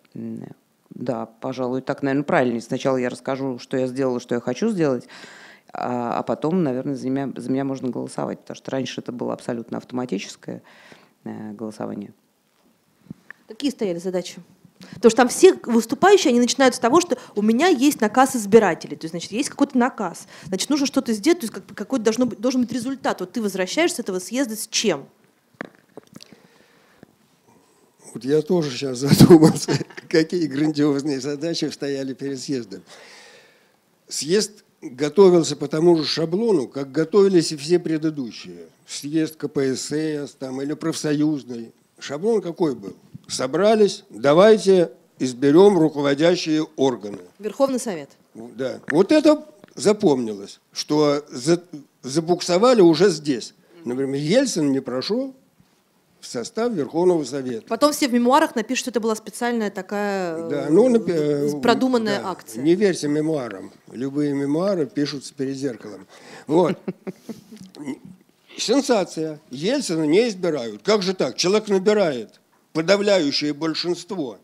Да, 0.89 1.27
пожалуй, 1.39 1.81
так, 1.81 2.01
наверное, 2.01 2.25
правильнее. 2.25 2.61
Сначала 2.61 2.97
я 2.97 3.09
расскажу, 3.09 3.59
что 3.59 3.77
я 3.77 3.87
сделала, 3.87 4.19
что 4.19 4.35
я 4.35 4.41
хочу 4.41 4.69
сделать, 4.69 5.07
а, 5.73 6.19
а 6.19 6.23
потом, 6.23 6.63
наверное, 6.63 6.95
за 6.95 7.09
меня, 7.09 7.31
за 7.35 7.51
меня 7.51 7.63
можно 7.63 7.89
голосовать, 7.89 8.39
потому 8.39 8.55
что 8.55 8.71
раньше 8.71 9.01
это 9.01 9.11
было 9.11 9.33
абсолютно 9.33 9.77
автоматическое 9.77 10.61
э, 11.23 11.51
голосование. 11.53 12.13
Какие 13.47 13.71
стояли 13.71 13.97
задачи? 13.97 14.41
Потому 14.95 15.09
что 15.09 15.17
там 15.17 15.27
все 15.29 15.53
выступающие, 15.63 16.29
они 16.29 16.39
начинают 16.39 16.75
с 16.75 16.79
того, 16.79 17.01
что 17.01 17.17
у 17.35 17.41
меня 17.41 17.67
есть 17.67 18.01
наказ 18.01 18.35
избирателей, 18.35 18.95
то 18.95 19.05
есть, 19.05 19.13
значит, 19.13 19.31
есть 19.31 19.49
какой-то 19.49 19.77
наказ, 19.77 20.27
значит, 20.45 20.69
нужно 20.69 20.85
что-то 20.85 21.13
сделать, 21.13 21.39
то 21.39 21.45
есть 21.45 21.53
как, 21.53 21.65
какой-то 21.75 22.05
должно 22.05 22.25
быть, 22.27 22.39
должен 22.39 22.61
быть 22.61 22.71
результат. 22.71 23.19
Вот 23.21 23.31
ты 23.31 23.41
возвращаешься 23.41 23.97
с 23.97 23.99
этого 23.99 24.19
съезда 24.19 24.55
с 24.55 24.67
чем? 24.67 25.07
Вот 28.13 28.23
я 28.25 28.43
тоже 28.43 28.69
сейчас 28.69 28.99
задумался, 28.99 29.71
какие 30.09 30.45
грандиозные 30.45 31.19
задачи 31.19 31.65
стояли 31.65 32.13
перед 32.13 32.39
съездом. 32.39 32.83
Съезд 34.07 34.63
готовился 34.91 35.55
по 35.55 35.67
тому 35.67 35.97
же 35.97 36.05
шаблону, 36.05 36.67
как 36.67 36.91
готовились 36.91 37.51
и 37.51 37.57
все 37.57 37.79
предыдущие. 37.79 38.67
Съезд 38.85 39.35
КПСС 39.37 40.35
там, 40.37 40.61
или 40.61 40.73
профсоюзный. 40.73 41.73
Шаблон 41.99 42.41
какой 42.41 42.75
был? 42.75 42.95
Собрались, 43.27 44.03
давайте 44.09 44.91
изберем 45.19 45.77
руководящие 45.77 46.67
органы. 46.75 47.19
Верховный 47.39 47.79
Совет. 47.79 48.09
Да. 48.33 48.81
Вот 48.91 49.11
это 49.11 49.45
запомнилось, 49.75 50.59
что 50.71 51.23
забуксовали 52.01 52.81
уже 52.81 53.09
здесь. 53.09 53.53
Например, 53.85 54.15
Ельцин 54.15 54.71
не 54.71 54.79
прошел, 54.79 55.33
в 56.23 56.27
состав 56.27 56.71
Верховного 56.71 57.25
Совета. 57.25 57.65
Потом 57.67 57.91
все 57.91 58.07
в 58.07 58.13
мемуарах 58.13 58.55
напишут, 58.55 58.83
что 58.83 58.89
это 58.91 59.01
была 59.01 59.13
специальная 59.15 59.69
такая 59.69 60.47
да, 60.47 60.67
ну, 60.69 60.89
напи- 60.89 61.11
э, 61.11 61.61
продуманная 61.61 62.21
да, 62.21 62.29
акция. 62.29 62.63
Не 62.63 62.75
верьте 62.75 63.09
мемуарам. 63.09 63.73
Любые 63.91 64.33
мемуары 64.33 64.85
пишутся 64.85 65.33
перед 65.33 65.57
зеркалом. 65.57 66.07
Вот. 66.47 66.79
Сенсация. 68.57 69.41
Ельцина 69.49 70.03
не 70.03 70.29
избирают. 70.29 70.81
Как 70.83 71.01
же 71.01 71.13
так? 71.13 71.35
Человек 71.35 71.67
набирает 71.67 72.39
подавляющее 72.71 73.53
большинство 73.53 74.37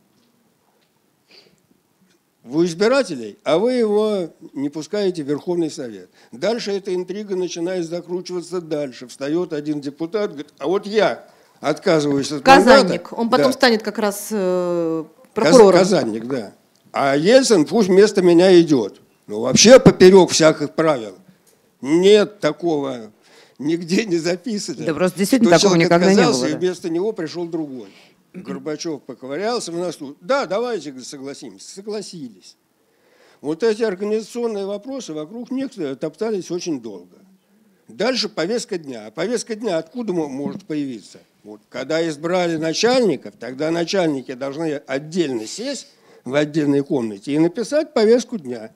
у 2.44 2.66
избирателей, 2.66 3.38
а 3.44 3.58
вы 3.58 3.74
его 3.74 4.34
не 4.54 4.70
пускаете 4.70 5.24
в 5.24 5.28
Верховный 5.28 5.70
Совет. 5.72 6.10
Дальше 6.32 6.72
эта 6.72 6.94
интрига 6.94 7.36
начинает 7.36 7.86
закручиваться 7.86 8.60
дальше. 8.60 9.08
Встает 9.08 9.54
один 9.54 9.80
депутат, 9.80 10.32
говорит, 10.32 10.54
а 10.58 10.68
вот 10.68 10.86
я 10.88 11.30
отказываюсь 11.60 12.32
от 12.32 12.44
Казанник. 12.44 13.12
Мандата. 13.12 13.16
Он 13.16 13.30
потом 13.30 13.48
да. 13.48 13.54
станет 13.54 13.84
как 13.84 14.00
раз 14.00 14.28
э, 14.32 15.04
прокурором. 15.34 15.80
Казанник, 15.80 16.26
да. 16.26 16.54
А 16.92 17.16
Ельцин 17.16 17.66
пусть 17.66 17.90
вместо 17.90 18.22
меня 18.22 18.60
идет. 18.60 19.02
Ну, 19.28 19.42
вообще 19.42 19.80
поперек 19.80 20.32
всяких 20.32 20.74
правил. 20.74 21.16
Нет 21.82 22.40
такого, 22.40 23.12
нигде 23.60 24.06
не 24.06 24.18
записано. 24.18 24.86
Да 24.86 24.94
просто 24.94 25.20
действительно 25.20 25.52
такого 25.52 25.76
никогда 25.76 26.14
не 26.14 26.24
было. 26.24 26.46
и 26.46 26.54
вместо 26.56 26.90
него 26.90 27.12
пришел 27.12 27.46
другой. 27.46 27.90
Горбачев 28.34 29.02
поковырялся 29.04 29.72
в 29.72 29.78
носу. 29.78 30.16
Да, 30.22 30.46
давайте 30.46 31.00
согласимся. 31.02 31.76
Согласились. 31.76 32.58
Вот 33.42 33.64
эти 33.64 33.84
организационные 33.84 34.66
вопросы 34.66 35.14
вокруг 35.14 35.52
них 35.52 35.72
топтались 36.00 36.52
очень 36.52 36.82
долго. 36.82 37.18
Дальше 37.88 38.30
повестка 38.30 38.78
дня. 38.78 39.08
А 39.08 39.12
повестка 39.12 39.56
дня 39.56 39.78
откуда 39.78 40.14
может 40.14 40.66
появиться? 40.66 41.20
Вот, 41.44 41.62
когда 41.70 42.08
избрали 42.08 42.58
начальников, 42.58 43.36
тогда 43.40 43.72
начальники 43.72 44.34
должны 44.34 44.74
отдельно 44.88 45.48
сесть 45.48 45.88
в 46.26 46.36
отдельной 46.36 46.84
комнате 46.84 47.34
и 47.34 47.40
написать 47.40 47.94
повестку 47.94 48.38
дня. 48.38 48.72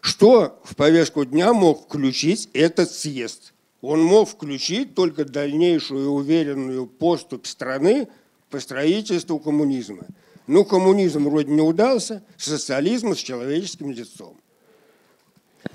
Что 0.00 0.60
в 0.64 0.76
повестку 0.76 1.24
дня 1.24 1.52
мог 1.52 1.84
включить 1.84 2.48
этот 2.52 2.90
съезд? 2.90 3.52
Он 3.80 4.02
мог 4.02 4.28
включить 4.28 4.94
только 4.94 5.24
дальнейшую 5.24 6.10
уверенную 6.10 6.86
поступь 6.86 7.46
страны 7.46 8.08
по 8.48 8.60
строительству 8.60 9.38
коммунизма. 9.38 10.06
Ну, 10.46 10.64
коммунизм 10.64 11.28
вроде 11.28 11.50
не 11.50 11.62
удался, 11.62 12.22
социализм 12.36 13.14
с 13.14 13.18
человеческим 13.18 13.90
лицом. 13.90 14.36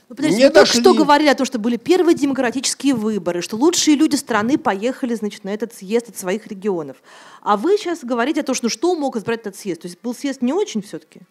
Ну, 0.08 0.16
подождите, 0.16 0.44
не 0.44 0.48
вы 0.48 0.54
только 0.54 0.72
что 0.72 0.94
говорили 0.94 1.30
о 1.30 1.36
том, 1.36 1.46
что 1.46 1.58
были 1.58 1.78
первые 1.78 2.16
демократические 2.16 2.94
выборы, 2.94 3.42
что 3.42 3.58
лучшие 3.58 3.98
люди 3.98 4.16
страны 4.16 4.58
поехали 4.58 5.16
значит, 5.16 5.44
на 5.44 5.50
этот 5.50 5.74
съезд 5.74 6.10
от 6.10 6.18
своих 6.18 6.46
регионов. 6.48 6.98
А 7.42 7.58
вы 7.58 7.78
сейчас 7.78 8.04
говорите 8.04 8.42
о 8.42 8.44
том, 8.44 8.54
что 8.54 8.66
ну, 8.66 8.70
что 8.70 8.96
мог 8.96 9.16
избрать 9.16 9.42
этот 9.42 9.56
съезд? 9.56 9.82
То 9.82 9.88
есть 9.88 10.00
был 10.04 10.14
съезд 10.14 10.44
не 10.44 10.54
очень 10.54 10.84
все-таки? 10.84 11.22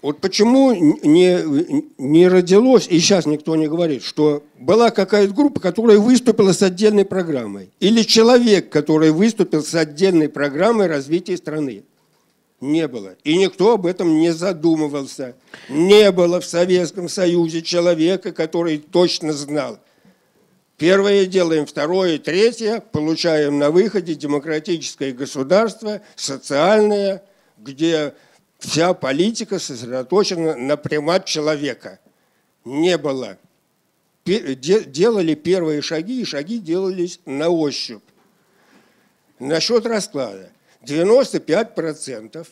Вот 0.00 0.20
почему 0.20 0.72
не, 0.72 1.84
не 1.96 2.28
родилось, 2.28 2.86
и 2.88 2.98
сейчас 2.98 3.24
никто 3.24 3.56
не 3.56 3.68
говорит, 3.68 4.02
что 4.02 4.42
была 4.58 4.90
какая-то 4.90 5.32
группа, 5.32 5.60
которая 5.60 5.98
выступила 5.98 6.52
с 6.52 6.62
отдельной 6.62 7.06
программой, 7.06 7.70
или 7.80 8.02
человек, 8.02 8.68
который 8.70 9.12
выступил 9.12 9.62
с 9.62 9.74
отдельной 9.74 10.28
программой 10.28 10.88
развития 10.88 11.38
страны 11.38 11.84
не 12.60 12.88
было. 12.88 13.16
И 13.24 13.36
никто 13.36 13.74
об 13.74 13.86
этом 13.86 14.18
не 14.18 14.32
задумывался. 14.32 15.36
Не 15.68 16.10
было 16.12 16.40
в 16.40 16.44
Советском 16.44 17.08
Союзе 17.08 17.62
человека, 17.62 18.32
который 18.32 18.78
точно 18.78 19.32
знал. 19.32 19.78
Первое 20.76 21.26
делаем, 21.26 21.66
второе, 21.66 22.18
третье, 22.18 22.80
получаем 22.80 23.58
на 23.58 23.70
выходе 23.70 24.14
демократическое 24.14 25.12
государство, 25.12 26.00
социальное, 26.16 27.22
где 27.58 28.14
вся 28.58 28.92
политика 28.92 29.58
сосредоточена 29.58 30.56
на 30.56 30.76
примат 30.76 31.26
человека. 31.26 32.00
Не 32.64 32.98
было. 32.98 33.38
Делали 34.24 35.34
первые 35.34 35.82
шаги, 35.82 36.22
и 36.22 36.24
шаги 36.24 36.58
делались 36.58 37.20
на 37.24 37.50
ощупь. 37.50 38.02
Насчет 39.38 39.86
расклада. 39.86 40.50
95% 40.84 42.46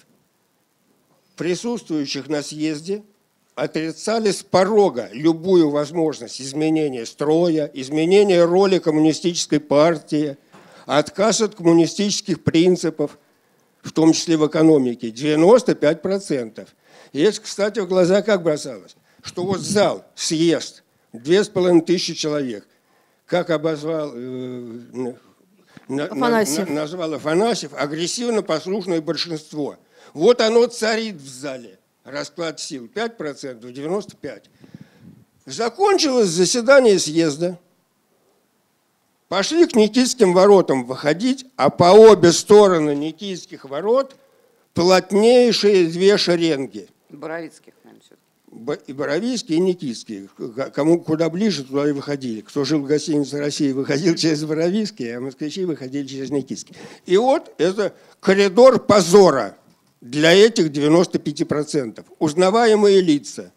присутствующих 1.37 2.29
на 2.29 2.43
съезде 2.43 3.03
отрицали 3.55 4.31
с 4.31 4.43
порога 4.43 5.09
любую 5.13 5.71
возможность 5.71 6.41
изменения 6.41 7.05
строя, 7.07 7.71
изменения 7.75 8.45
роли 8.45 8.79
коммунистической 8.79 9.61
партии, 9.61 10.37
отказ 10.87 11.41
от 11.41 11.55
коммунистических 11.55 12.43
принципов, 12.43 13.19
в 13.83 13.93
том 13.93 14.13
числе 14.13 14.37
в 14.37 14.47
экономике, 14.47 15.09
95%. 15.09 16.69
И 17.13 17.21
это, 17.21 17.41
кстати, 17.41 17.81
в 17.81 17.89
глаза 17.89 18.23
как 18.23 18.43
бросалось, 18.43 18.97
что 19.23 19.45
вот 19.45 19.61
зал, 19.61 20.05
съезд, 20.15 20.83
две 21.13 21.45
с 21.45 21.49
половиной 21.49 21.83
тысячи 21.83 22.15
человек, 22.15 22.67
как 23.27 23.51
обозвал 23.51 24.13
э, 24.15 25.15
Афанасьев. 26.01 26.69
На, 26.69 26.75
назвал 26.75 27.15
Афанасьев, 27.15 27.73
агрессивно-послушное 27.75 29.01
большинство. 29.01 29.77
Вот 30.15 30.41
оно 30.41 30.67
царит 30.67 31.17
в 31.17 31.29
зале. 31.29 31.79
Расклад 32.05 32.61
сил 32.61 32.91
5%, 32.93 33.61
95%. 33.61 34.43
Закончилось 35.47 36.29
заседание 36.29 36.99
съезда. 36.99 37.59
Пошли 39.29 39.67
к 39.67 39.75
Никитским 39.75 40.35
воротам 40.35 40.85
выходить, 40.85 41.47
а 41.57 41.71
по 41.71 41.93
обе 41.93 42.33
стороны 42.33 42.95
Никитских 42.95 43.65
ворот 43.65 44.15
плотнейшие 44.75 45.87
две 45.87 46.17
шеренги. 46.19 46.89
Боровицких 47.09 47.73
и 48.87 48.93
Боровийский, 48.93 49.57
и 49.57 49.61
Никитский. 49.61 50.29
Кому 50.75 51.01
куда 51.01 51.31
ближе, 51.31 51.65
туда 51.65 51.89
и 51.89 51.93
выходили. 51.93 52.43
Кто 52.43 52.65
жил 52.65 52.81
в 52.81 52.87
гостинице 52.87 53.39
России, 53.39 53.73
выходил 53.73 54.15
через 54.17 54.45
Боровийский, 54.45 55.17
а 55.17 55.21
москвичи 55.21 55.65
выходили 55.65 56.07
через 56.07 56.31
Никитский. 56.31 56.77
И 57.07 57.17
вот 57.17 57.55
это 57.59 57.95
коридор 58.21 58.79
позора 58.79 59.57
для 60.01 60.33
этих 60.33 60.67
95%. 60.67 62.05
Узнаваемые 62.19 63.01
лица, 63.01 63.53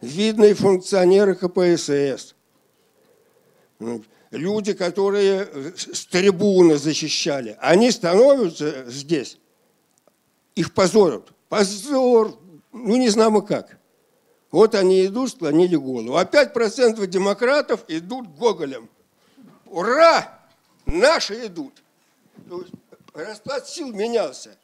видные 0.00 0.54
функционеры 0.54 1.34
КПСС, 1.34 2.34
ну, 3.78 4.02
люди, 4.30 4.72
которые 4.72 5.48
с 5.76 6.06
трибуны 6.06 6.78
защищали, 6.78 7.56
они 7.60 7.90
становятся 7.90 8.86
здесь, 8.88 9.38
их 10.54 10.72
позорят. 10.72 11.28
Позор, 11.48 12.38
ну 12.72 12.96
не 12.96 13.08
знаем 13.10 13.40
как. 13.42 13.77
Вот 14.50 14.74
они 14.74 15.04
идут, 15.06 15.30
склонили 15.30 15.76
голову. 15.76 16.16
А 16.16 16.24
5% 16.24 17.06
демократов 17.06 17.84
идут 17.88 18.28
Гоголем. 18.38 18.88
Ура! 19.66 20.38
Наши 20.86 21.46
идут. 21.46 21.82
Расклад 23.12 23.68
сил 23.68 23.92
менялся. 23.92 24.56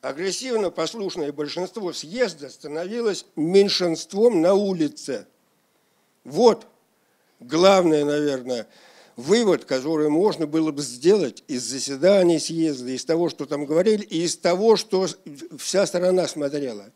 агрессивно 0.00 0.70
послушное 0.70 1.32
большинство 1.32 1.92
съезда 1.92 2.48
становилось 2.48 3.26
меньшинством 3.36 4.40
на 4.40 4.54
улице. 4.54 5.26
Вот 6.24 6.66
главное, 7.40 8.04
наверное, 8.04 8.68
вывод, 9.16 9.64
который 9.64 10.08
можно 10.08 10.46
было 10.46 10.70
бы 10.70 10.82
сделать 10.82 11.42
из 11.48 11.64
заседаний 11.64 12.38
съезда, 12.38 12.90
из 12.90 13.04
того, 13.04 13.28
что 13.28 13.46
там 13.46 13.66
говорили, 13.66 14.02
и 14.04 14.22
из 14.22 14.36
того, 14.36 14.76
что 14.76 15.06
вся 15.58 15.86
сторона 15.86 16.28
смотрела. 16.28 16.92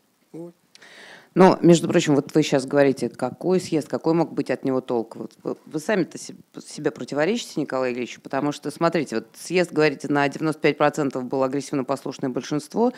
Но, 1.35 1.59
между 1.61 1.89
прочим, 1.89 2.15
вот 2.15 2.33
вы 2.33 2.43
сейчас 2.43 2.65
говорите, 2.65 3.09
какой 3.09 3.59
съезд, 3.59 3.89
какой 3.89 4.13
мог 4.13 4.31
быть 4.31 4.49
от 4.49 4.63
него 4.63 4.79
толк. 4.79 5.17
Вот 5.17 5.33
вы, 5.43 5.57
вы 5.65 5.79
сами-то 5.79 6.17
себе 6.17 6.91
противоречите, 6.91 7.59
Николай 7.59 7.91
Ильич, 7.91 8.21
потому 8.21 8.53
что, 8.53 8.71
смотрите, 8.71 9.15
вот 9.15 9.27
съезд, 9.37 9.73
говорите, 9.73 10.07
на 10.07 10.25
95% 10.27 11.19
было 11.23 11.45
агрессивно 11.45 11.83
послушное 11.83 12.29
большинство, 12.29 12.93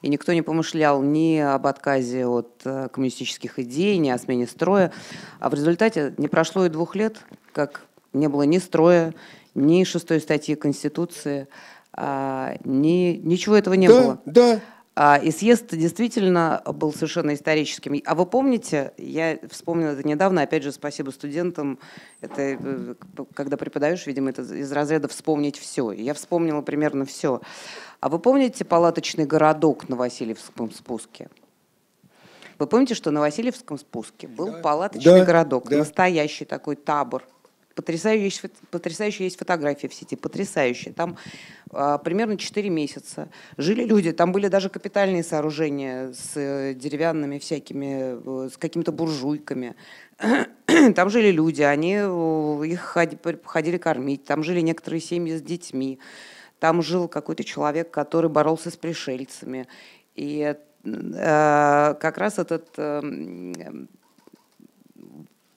и 0.00 0.08
никто 0.08 0.32
не 0.32 0.40
помышлял 0.40 1.02
ни 1.02 1.36
об 1.36 1.66
отказе 1.66 2.26
от 2.26 2.62
э, 2.64 2.88
коммунистических 2.90 3.58
идей, 3.58 3.98
ни 3.98 4.08
о 4.08 4.16
смене 4.16 4.46
строя. 4.46 4.90
А 5.38 5.50
в 5.50 5.54
результате 5.54 6.14
не 6.16 6.28
прошло 6.28 6.64
и 6.64 6.70
двух 6.70 6.96
лет, 6.96 7.18
как 7.52 7.82
не 8.14 8.28
было 8.28 8.44
ни 8.44 8.56
строя, 8.56 9.14
ни 9.54 9.84
шестой 9.84 10.20
статьи 10.20 10.54
Конституции, 10.54 11.46
а, 11.92 12.56
ни, 12.64 13.20
ничего 13.22 13.54
этого 13.54 13.74
не 13.74 13.88
да, 13.88 14.00
было. 14.00 14.22
Да, 14.24 14.60
и 14.94 15.30
съезд 15.30 15.74
действительно 15.74 16.62
был 16.66 16.92
совершенно 16.92 17.32
историческим. 17.32 18.00
А 18.04 18.14
вы 18.14 18.26
помните, 18.26 18.92
я 18.98 19.38
вспомнила 19.50 19.90
это 19.90 20.06
недавно, 20.06 20.42
опять 20.42 20.62
же, 20.62 20.70
спасибо 20.70 21.10
студентам, 21.10 21.78
это 22.20 22.42
э, 22.42 22.94
когда 23.32 23.56
преподаешь, 23.56 24.06
видимо, 24.06 24.30
это 24.30 24.42
из 24.42 24.70
разряда 24.70 25.08
«вспомнить 25.08 25.58
все». 25.58 25.92
Я 25.92 26.12
вспомнила 26.12 26.60
примерно 26.60 27.06
все. 27.06 27.40
А 28.00 28.10
вы 28.10 28.18
помните 28.18 28.66
палаточный 28.66 29.24
городок 29.24 29.88
на 29.88 29.96
Васильевском 29.96 30.70
спуске? 30.70 31.30
Вы 32.58 32.66
помните, 32.66 32.94
что 32.94 33.10
на 33.10 33.20
Васильевском 33.20 33.78
спуске 33.78 34.28
был 34.28 34.52
да. 34.52 34.58
палаточный 34.58 35.20
да, 35.20 35.24
городок, 35.24 35.70
да. 35.70 35.78
настоящий 35.78 36.44
такой 36.44 36.76
табор 36.76 37.24
Потрясающие 37.74 38.50
потрясающие 38.70 39.26
есть 39.26 39.38
фотографии 39.38 39.86
в 39.86 39.94
сети, 39.94 40.16
потрясающие. 40.16 40.92
Там 40.92 41.16
а, 41.70 41.98
примерно 41.98 42.36
4 42.36 42.68
месяца 42.68 43.28
жили 43.56 43.84
люди, 43.84 44.12
там 44.12 44.32
были 44.32 44.48
даже 44.48 44.68
капитальные 44.68 45.22
сооружения 45.22 46.12
с 46.12 46.32
э, 46.36 46.74
деревянными 46.74 47.38
всякими, 47.38 48.46
э, 48.46 48.50
с 48.50 48.58
какими-то 48.58 48.92
буржуйками. 48.92 49.74
Там 50.94 51.10
жили 51.10 51.30
люди, 51.30 51.62
они 51.62 51.96
э, 51.96 52.62
их 52.66 52.80
ходили 53.44 53.78
кормить, 53.78 54.24
там 54.24 54.42
жили 54.42 54.60
некоторые 54.60 55.00
семьи 55.00 55.36
с 55.36 55.42
детьми. 55.42 55.98
Там 56.60 56.82
жил 56.82 57.08
какой-то 57.08 57.42
человек, 57.42 57.90
который 57.90 58.30
боролся 58.30 58.70
с 58.70 58.76
пришельцами. 58.76 59.66
И 60.14 60.54
э, 60.84 61.94
как 62.00 62.18
раз 62.18 62.38
этот 62.38 62.68
э, 62.76 63.00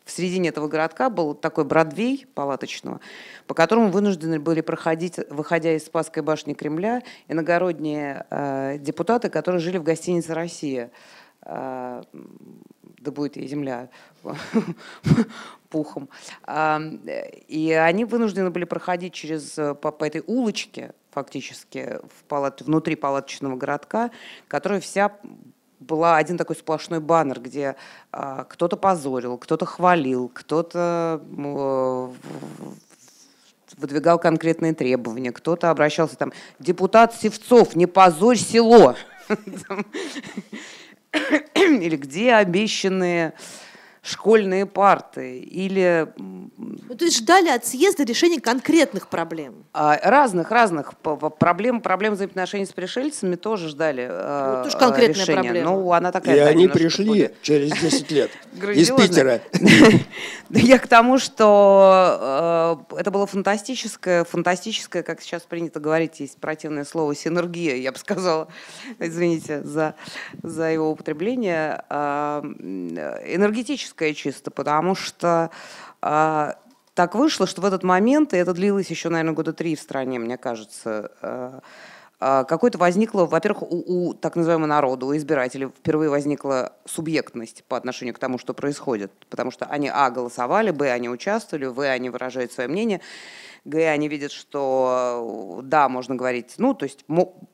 в 0.06 0.12
середине 0.12 0.50
этого 0.50 0.68
городка 0.68 1.10
был 1.10 1.34
такой 1.34 1.66
Бродвей 1.66 2.28
палаточного, 2.36 3.02
по 3.48 3.56
которому 3.56 3.90
вынуждены 3.90 4.40
были 4.40 4.62
проходить, 4.62 5.20
выходя 5.30 5.74
из 5.76 5.86
Спасской 5.86 6.22
башни 6.22 6.54
Кремля, 6.54 7.02
иногородние 7.28 8.26
э, 8.30 8.78
депутаты, 8.80 9.30
которые 9.30 9.60
жили 9.60 9.78
в 9.80 9.84
гостинице 9.84 10.36
«Россия». 10.36 10.92
Э, 11.42 12.04
да 13.00 13.12
будет 13.12 13.36
ей 13.36 13.48
земля 13.48 13.90
пухом. 15.70 16.10
Э, 16.46 16.80
и 17.48 17.72
они 17.72 18.06
вынуждены 18.06 18.52
были 18.52 18.66
проходить 18.66 19.14
через, 19.14 19.58
э, 19.58 19.74
по, 19.74 19.92
по 19.92 20.04
этой 20.06 20.24
улочке, 20.28 20.94
фактически, 21.10 22.00
в 22.04 22.24
палат, 22.26 22.62
внутри 22.62 22.96
палаточного 22.96 23.56
городка, 23.56 24.12
которая 24.48 24.82
вся 24.82 25.18
была 25.80 26.18
один 26.18 26.38
такой 26.38 26.56
сплошной 26.56 27.00
баннер, 27.00 27.40
где 27.40 27.76
а, 28.12 28.44
кто-то 28.46 28.78
позорил, 28.78 29.38
кто-то 29.38 29.66
хвалил, 29.66 30.30
кто-то 30.34 31.22
э, 31.22 32.10
выдвигал 33.78 34.20
конкретные 34.20 34.74
требования, 34.74 35.32
кто-то 35.32 35.70
обращался 35.70 36.16
там, 36.16 36.32
депутат 36.60 37.14
Севцов, 37.14 37.76
не 37.76 37.86
позорь 37.86 38.38
село. 38.38 38.96
Или 41.56 41.96
где 41.98 42.34
обещанные 42.34 43.34
школьные 44.06 44.68
парты 44.68 45.40
или... 45.40 46.08
Ну, 46.18 46.96
то 46.96 47.06
есть 47.06 47.18
ждали 47.18 47.50
от 47.50 47.66
съезда 47.66 48.04
решения 48.04 48.40
конкретных 48.40 49.08
проблем? 49.08 49.66
А, 49.74 50.00
разных, 50.04 50.52
разных. 50.52 50.94
Проблем, 51.00 51.82
проблем 51.82 52.14
взаимоотношений 52.14 52.68
с 52.68 52.72
пришельцами 52.72 53.36
тоже 53.36 53.70
ждали 53.70 54.08
ну, 54.08 54.64
тоже 54.64 54.78
конкретная 54.78 55.26
решения. 55.26 55.42
проблема. 55.42 55.72
Ну, 55.72 55.92
она 55.92 56.12
такая... 56.12 56.36
И 56.36 56.40
они 56.40 56.68
пришли 56.68 57.08
более... 57.08 57.34
через 57.42 57.72
10 57.72 58.12
лет 58.12 58.32
из 58.76 58.92
Питера. 58.92 59.42
Я 60.50 60.78
к 60.78 60.88
тому, 60.88 61.18
что 61.18 62.86
э, 62.92 63.00
это 63.00 63.10
было 63.10 63.26
фантастическое, 63.26 64.24
фантастическое, 64.24 65.02
как 65.02 65.22
сейчас 65.22 65.42
принято 65.42 65.80
говорить, 65.80 66.20
есть 66.20 66.38
противное 66.38 66.86
слово 66.86 67.16
синергия, 67.16 67.76
я 67.78 67.92
бы 67.92 67.98
сказала, 67.98 68.48
извините 69.00 69.64
за, 69.64 69.96
за 70.44 70.66
его 70.66 70.92
употребление, 70.92 71.84
а, 71.90 72.44
энергетическое 72.44 73.95
политическое 73.96 74.14
чисто, 74.14 74.52
потому 74.52 74.96
что 74.96 75.50
э, 76.02 76.52
так 76.94 77.16
вышло, 77.16 77.48
что 77.48 77.62
в 77.62 77.66
этот 77.66 77.84
момент, 77.84 78.34
и 78.34 78.38
это 78.38 78.54
длилось 78.54 78.90
еще, 78.90 79.10
наверное, 79.10 79.34
года 79.34 79.54
три 79.54 79.76
в 79.76 79.80
стране, 79.80 80.20
мне 80.20 80.38
кажется, 80.38 81.12
э, 81.22 81.60
какой-то 82.20 82.78
возникла, 82.78 83.26
во-первых, 83.26 83.64
у, 83.64 84.10
у 84.10 84.14
так 84.14 84.36
называемого 84.36 84.68
народа, 84.68 85.06
у 85.06 85.16
избирателей 85.16 85.68
впервые 85.68 86.10
возникла 86.10 86.72
субъектность 86.86 87.64
по 87.68 87.76
отношению 87.78 88.16
к 88.16 88.20
тому, 88.20 88.38
что 88.38 88.54
происходит, 88.54 89.12
потому 89.30 89.52
что 89.52 89.66
они, 89.66 89.90
а, 89.94 90.10
голосовали, 90.10 90.72
б, 90.72 90.92
они 90.92 91.10
участвовали, 91.10 91.66
в, 91.66 91.80
они 91.82 92.10
выражают 92.10 92.52
свое 92.52 92.70
мнение, 92.70 93.02
г, 93.66 93.90
они 93.90 94.08
видят, 94.08 94.32
что 94.32 95.60
да, 95.64 95.90
можно 95.90 96.16
говорить, 96.16 96.54
ну, 96.58 96.74
то 96.74 96.86
есть 96.86 97.04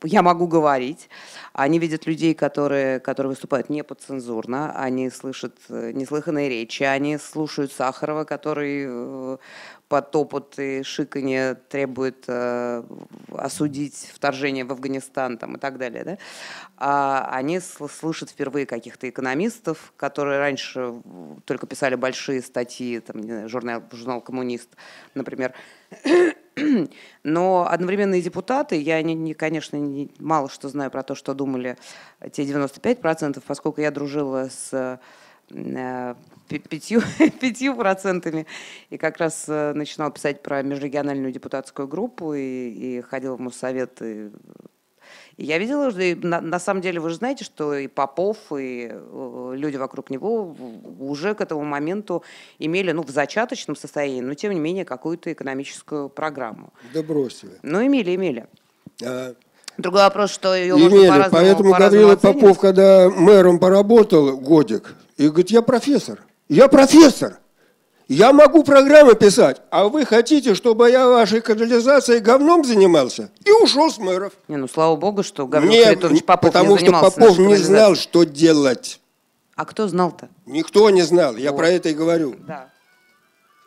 я 0.04 0.22
могу 0.22 0.46
говорить, 0.46 1.08
они 1.54 1.78
видят 1.78 2.06
людей, 2.06 2.34
которые, 2.34 3.00
которые 3.00 3.30
выступают 3.30 3.70
неподцензурно, 3.70 4.72
они 4.72 5.10
слышат 5.10 5.56
э, 5.68 5.92
неслыханные 5.92 6.48
речи, 6.48 6.82
они 6.82 7.18
слушают 7.18 7.72
Сахарова, 7.72 8.24
который 8.24 8.84
э, 8.86 9.38
под 9.92 10.10
топот 10.10 10.58
и 10.58 10.82
шиканье 10.82 11.54
требует 11.68 12.24
э, 12.26 12.82
осудить 13.28 14.10
вторжение 14.14 14.64
в 14.64 14.72
Афганистан 14.72 15.36
там, 15.36 15.56
и 15.56 15.58
так 15.58 15.76
далее. 15.76 16.02
Да? 16.02 16.18
А 16.78 17.28
они 17.30 17.60
слышат 17.60 18.30
впервые 18.30 18.64
каких-то 18.64 19.06
экономистов, 19.10 19.92
которые 19.98 20.38
раньше 20.38 20.94
только 21.44 21.66
писали 21.66 21.94
большие 21.94 22.40
статьи, 22.40 23.00
там, 23.00 23.20
не 23.20 23.32
знаю, 23.32 23.48
журнал, 23.50 23.82
журнал 23.92 24.22
«Коммунист», 24.22 24.70
например. 25.14 25.52
Но 27.22 27.68
одновременно 27.68 28.14
и 28.14 28.22
депутаты, 28.22 28.80
я, 28.80 29.02
не, 29.02 29.12
не, 29.12 29.34
конечно, 29.34 29.76
не, 29.76 30.10
мало 30.18 30.48
что 30.48 30.70
знаю 30.70 30.90
про 30.90 31.02
то, 31.02 31.14
что 31.14 31.34
думали 31.34 31.76
те 32.32 32.44
95%, 32.44 33.42
поскольку 33.46 33.82
я 33.82 33.90
дружила 33.90 34.48
с 34.48 34.98
пятью, 36.58 37.02
пятью 37.40 37.76
процентами. 37.76 38.46
И 38.90 38.96
как 38.96 39.18
раз 39.18 39.44
э, 39.48 39.72
начинал 39.74 40.10
писать 40.10 40.42
про 40.42 40.62
межрегиональную 40.62 41.32
депутатскую 41.32 41.88
группу 41.88 42.34
и, 42.34 42.40
и 42.40 43.00
ходил 43.00 43.36
в 43.36 43.40
Моссовет. 43.40 44.00
И, 44.02 44.30
и 45.36 45.44
я 45.44 45.58
видела, 45.58 45.90
что 45.90 46.00
и 46.02 46.14
на, 46.14 46.40
на 46.40 46.58
самом 46.58 46.82
деле 46.82 47.00
вы 47.00 47.10
же 47.10 47.16
знаете, 47.16 47.44
что 47.44 47.74
и 47.74 47.86
Попов, 47.86 48.36
и 48.56 48.90
э, 48.90 49.52
люди 49.56 49.76
вокруг 49.76 50.10
него 50.10 50.54
уже 50.98 51.34
к 51.34 51.40
этому 51.40 51.64
моменту 51.64 52.22
имели, 52.58 52.92
ну, 52.92 53.02
в 53.02 53.10
зачаточном 53.10 53.76
состоянии, 53.76 54.20
но 54.20 54.34
тем 54.34 54.52
не 54.52 54.60
менее 54.60 54.84
какую-то 54.84 55.32
экономическую 55.32 56.08
программу. 56.08 56.72
Да 56.92 57.02
бросьте. 57.02 57.48
Ну, 57.62 57.84
имели, 57.84 58.14
имели. 58.14 58.46
А... 59.04 59.34
Другой 59.78 60.02
вопрос, 60.02 60.30
что 60.30 60.54
ее 60.54 60.74
Имели, 60.74 60.82
можно 60.82 61.08
по-разному 61.08 61.30
Поэтому 61.32 61.72
по 61.72 61.78
Гаврила 61.78 62.16
Попов, 62.16 62.58
когда 62.58 63.08
мэром 63.08 63.58
поработал 63.58 64.36
годик, 64.36 64.94
и 65.26 65.28
говорит, 65.28 65.50
я 65.50 65.62
профессор. 65.62 66.20
Я 66.48 66.68
профессор. 66.68 67.38
Я 68.08 68.32
могу 68.32 68.62
программы 68.62 69.14
писать, 69.14 69.62
а 69.70 69.88
вы 69.88 70.04
хотите, 70.04 70.54
чтобы 70.54 70.90
я 70.90 71.08
вашей 71.08 71.40
канализацией 71.40 72.20
говном 72.20 72.64
занимался? 72.64 73.30
И 73.44 73.50
ушел 73.52 73.90
с 73.90 73.96
мэров. 73.96 74.34
Не, 74.48 74.56
ну 74.56 74.68
слава 74.68 74.96
богу, 74.96 75.22
что 75.22 75.46
Гаврил 75.46 75.84
Харитонович 75.84 76.24
Попов 76.24 76.52
потому 76.52 76.76
не 76.76 76.78
что 76.78 76.92
Попов 76.92 77.38
не 77.38 77.56
знал, 77.56 77.94
что 77.94 78.24
делать. 78.24 79.00
А 79.54 79.64
кто 79.64 79.88
знал-то? 79.88 80.28
Никто 80.44 80.90
не 80.90 81.02
знал, 81.02 81.36
я 81.36 81.52
вот. 81.52 81.58
про 81.58 81.70
это 81.70 81.88
и 81.88 81.94
говорю. 81.94 82.36
Да. 82.46 82.68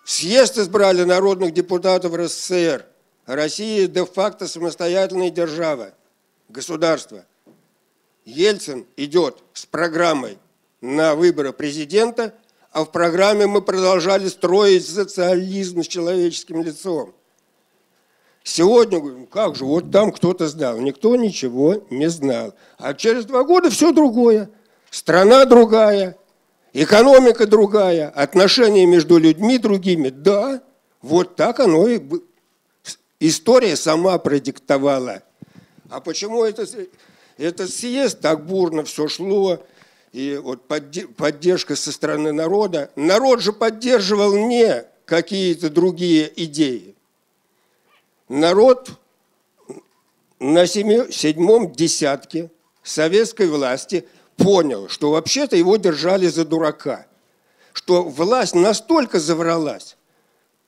Съезд 0.04 0.60
избрали 0.60 1.04
народных 1.04 1.54
депутатов 1.54 2.14
РСФСР. 2.14 2.86
Россия 3.26 3.88
де-факто 3.88 4.48
самостоятельная 4.48 5.32
держава, 5.32 5.92
государство. 6.50 7.26
Ельцин 8.26 8.86
идет 8.98 9.38
с 9.54 9.66
программой 9.66 10.38
на 10.86 11.16
выборы 11.16 11.54
президента– 11.54 12.34
а 12.76 12.84
в 12.84 12.92
программе 12.92 13.48
мы 13.48 13.62
продолжали 13.62 14.28
строить 14.28 14.86
социализм 14.86 15.82
с 15.82 15.88
человеческим 15.88 16.62
лицом. 16.62 17.16
Сегодня, 18.44 19.00
говорим, 19.00 19.28
как 19.28 19.56
же, 19.56 19.64
вот 19.64 19.92
там 19.92 20.12
кто-то 20.12 20.50
знал. 20.50 20.78
Никто 20.80 21.16
ничего 21.16 21.86
не 21.90 22.10
знал. 22.10 22.54
А 22.78 22.94
через 22.94 23.24
два 23.24 23.46
года 23.46 23.70
все 23.70 23.94
другое. 23.94 24.50
Страна 24.90 25.46
другая, 25.46 26.18
экономика 26.74 27.48
другая, 27.48 28.10
отношения 28.10 28.86
между 28.86 29.20
людьми 29.20 29.58
другими. 29.58 30.10
Да, 30.10 30.62
вот 31.02 31.38
так 31.38 31.62
оно 31.62 31.88
и 31.88 32.02
история 33.22 33.78
сама 33.78 34.18
продиктовала. 34.18 35.24
А 35.90 36.02
почему 36.02 36.44
это, 36.44 36.66
этот 37.38 37.74
съезд 37.74 38.20
так 38.20 38.46
бурно 38.46 38.84
все 38.84 39.08
шло, 39.08 39.66
и 40.16 40.38
вот 40.38 40.62
поддержка 41.18 41.76
со 41.76 41.92
стороны 41.92 42.32
народа. 42.32 42.90
Народ 42.96 43.42
же 43.42 43.52
поддерживал 43.52 44.34
не 44.38 44.86
какие-то 45.04 45.70
другие 45.70 46.32
идеи. 46.46 46.96
Народ 48.30 48.92
на 50.40 50.68
седьмом 50.68 51.74
десятке 51.74 52.50
советской 52.82 53.48
власти 53.48 54.08
понял, 54.38 54.88
что 54.88 55.12
вообще-то 55.12 55.58
его 55.58 55.76
держали 55.76 56.28
за 56.28 56.46
дурака, 56.46 57.08
что 57.74 58.04
власть 58.04 58.56
настолько 58.56 59.20
завралась, 59.20 59.98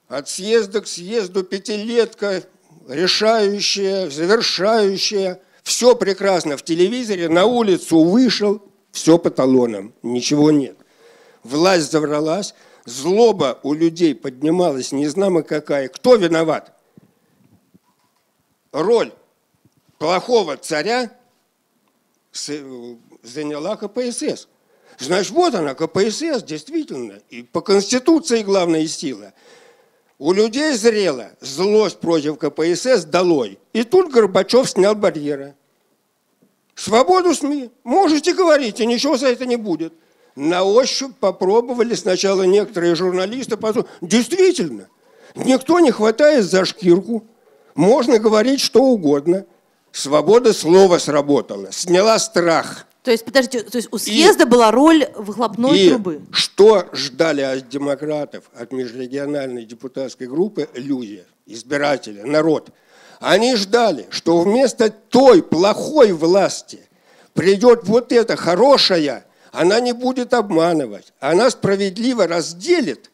от 0.10 0.28
съезда 0.28 0.82
к 0.82 0.88
съезду 0.88 1.46
пятилетка, 1.46 2.44
решающая, 2.90 4.10
завершающая, 4.10 5.40
все 5.64 5.96
прекрасно 5.96 6.58
в 6.58 6.64
телевизоре, 6.64 7.30
на 7.30 7.46
улицу 7.46 8.04
вышел, 8.04 8.62
все 8.98 9.20
по 9.20 9.30
талонам, 9.30 9.94
ничего 10.02 10.50
нет. 10.50 10.76
Власть 11.44 11.92
завралась, 11.92 12.56
злоба 12.86 13.60
у 13.62 13.74
людей 13.74 14.16
поднималась, 14.16 14.92
не 14.92 15.08
знамо 15.08 15.44
какая. 15.44 15.88
Кто 15.88 16.16
виноват? 16.16 16.74
Роль 18.72 19.14
плохого 20.00 20.58
царя 20.58 21.12
заняла 23.22 23.78
КПСС. 23.78 24.48
Значит, 24.98 25.32
вот 25.32 25.54
она, 25.54 25.76
КПСС, 25.76 26.42
действительно. 26.42 27.22
И 27.30 27.44
по 27.44 27.62
Конституции 27.62 28.42
главная 28.42 28.88
сила. 28.88 29.32
У 30.18 30.34
людей 30.34 30.74
зрела 30.74 31.34
злость 31.40 32.00
против 32.00 32.40
КПСС 32.40 33.06
долой. 33.06 33.60
И 33.74 33.84
тут 33.84 34.12
Горбачев 34.12 34.68
снял 34.68 34.96
барьеры. 34.96 35.56
Свободу 36.78 37.34
СМИ. 37.34 37.72
Можете 37.84 38.36
говорить, 38.36 38.80
и 38.80 38.86
ничего 38.86 39.18
за 39.18 39.30
это 39.30 39.48
не 39.48 39.56
будет. 39.56 39.94
На 40.36 40.64
ощупь 40.64 41.16
попробовали 41.20 41.96
сначала 41.96 42.44
некоторые 42.44 42.94
журналисты, 42.94 43.58
потом... 43.58 43.88
Действительно, 44.00 44.88
никто 45.34 45.80
не 45.80 45.90
хватает 45.90 46.46
за 46.46 46.66
шкирку. 46.66 47.26
Можно 47.74 48.20
говорить 48.20 48.62
что 48.62 48.84
угодно. 48.84 49.48
Свобода 49.92 50.54
слова 50.54 51.00
сработала, 51.00 51.72
сняла 51.72 52.20
страх. 52.20 52.86
То 53.02 53.10
есть, 53.10 53.26
подождите, 53.26 53.64
то 53.64 53.78
есть 53.78 53.88
у 53.92 53.98
съезда 53.98 54.44
и, 54.44 54.48
была 54.48 54.70
роль 54.70 55.08
выхлопной 55.16 55.80
и 55.80 55.90
трубы? 55.90 56.22
что 56.32 56.86
ждали 56.92 57.42
от 57.42 57.70
демократов, 57.70 58.52
от 58.54 58.72
межрегиональной 58.72 59.66
депутатской 59.66 60.28
группы 60.28 60.70
люди, 60.76 61.26
избиратели, 61.48 62.22
народ– 62.22 62.70
они 63.20 63.56
ждали, 63.56 64.08
что 64.10 64.42
вместо 64.42 64.90
той 64.90 65.42
плохой 65.42 66.12
власти 66.12 66.80
придет 67.34 67.84
вот 67.84 68.12
эта 68.12 68.36
хорошая, 68.36 69.26
она 69.52 69.80
не 69.80 69.94
будет 69.94 70.34
обманывать, 70.34 71.14
она 71.20 71.50
справедливо 71.50 72.28
разделит, 72.28 73.12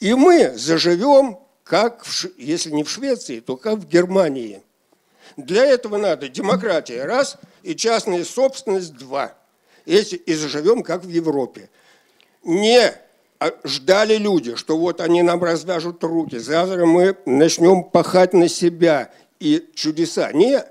и 0.00 0.14
мы 0.14 0.56
заживем, 0.56 1.38
как, 1.64 2.04
в, 2.04 2.26
если 2.38 2.70
не 2.70 2.82
в 2.82 2.90
Швеции, 2.90 3.40
то 3.40 3.56
как 3.56 3.78
в 3.78 3.88
Германии. 3.88 4.62
Для 5.36 5.64
этого 5.66 5.98
надо 5.98 6.28
демократия– 6.28 7.04
раз, 7.04 7.36
и 7.62 7.76
частная 7.76 8.24
собственность– 8.24 8.94
два. 8.98 9.34
Если, 9.84 10.16
и 10.16 10.34
заживем, 10.34 10.82
как 10.82 11.04
в 11.04 11.08
Европе. 11.08 11.68
Не 12.42 12.94
а 13.40 13.52
ждали 13.62 14.16
люди, 14.16 14.56
что 14.56 14.76
вот 14.76 15.00
они 15.00 15.22
нам 15.22 15.42
развяжут 15.42 16.02
руки, 16.02 16.38
завтра 16.38 16.84
мы 16.86 17.16
начнем 17.24 17.84
пахать 17.84 18.32
на 18.32 18.48
себя 18.48 19.12
и 19.40 19.68
чудеса. 19.74 20.32
Не, 20.32 20.64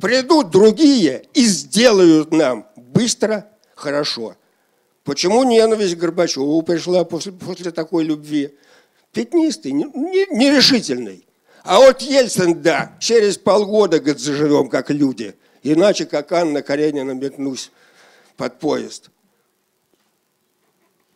придут 0.00 0.50
другие 0.50 1.24
и 1.34 1.44
сделают 1.44 2.32
нам 2.32 2.66
быстро, 2.76 3.50
хорошо. 3.74 4.36
Почему 5.04 5.44
ненависть 5.44 5.96
Горбачеву 5.96 6.62
пришла 6.62 7.04
после, 7.04 7.32
после 7.32 7.70
такой 7.70 8.04
любви? 8.04 8.56
Пятнистый, 9.12 9.72
нерешительный. 9.72 11.26
А 11.62 11.78
вот 11.78 12.02
Ельцин, 12.02 12.62
да, 12.62 12.96
через 13.00 13.38
полгода, 13.38 13.98
говорит, 13.98 14.20
заживем 14.20 14.68
как 14.68 14.90
люди. 14.90 15.34
Иначе, 15.62 16.04
как 16.04 16.32
Анна 16.32 16.62
Каренина, 16.62 17.12
метнусь 17.12 17.70
под 18.36 18.58
поезд. 18.58 19.10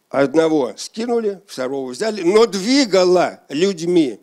Одного 0.08 0.72
скинули, 0.76 1.42
второго 1.46 1.90
взяли, 1.90 2.22
но 2.22 2.46
двигала 2.46 3.40
людьми 3.50 4.20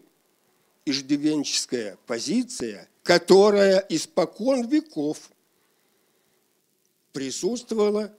иждивенческая 0.85 1.97
позиция, 2.05 2.87
которая 3.03 3.85
испокон 3.89 4.67
веков 4.67 5.17
присутствовала 7.11 8.11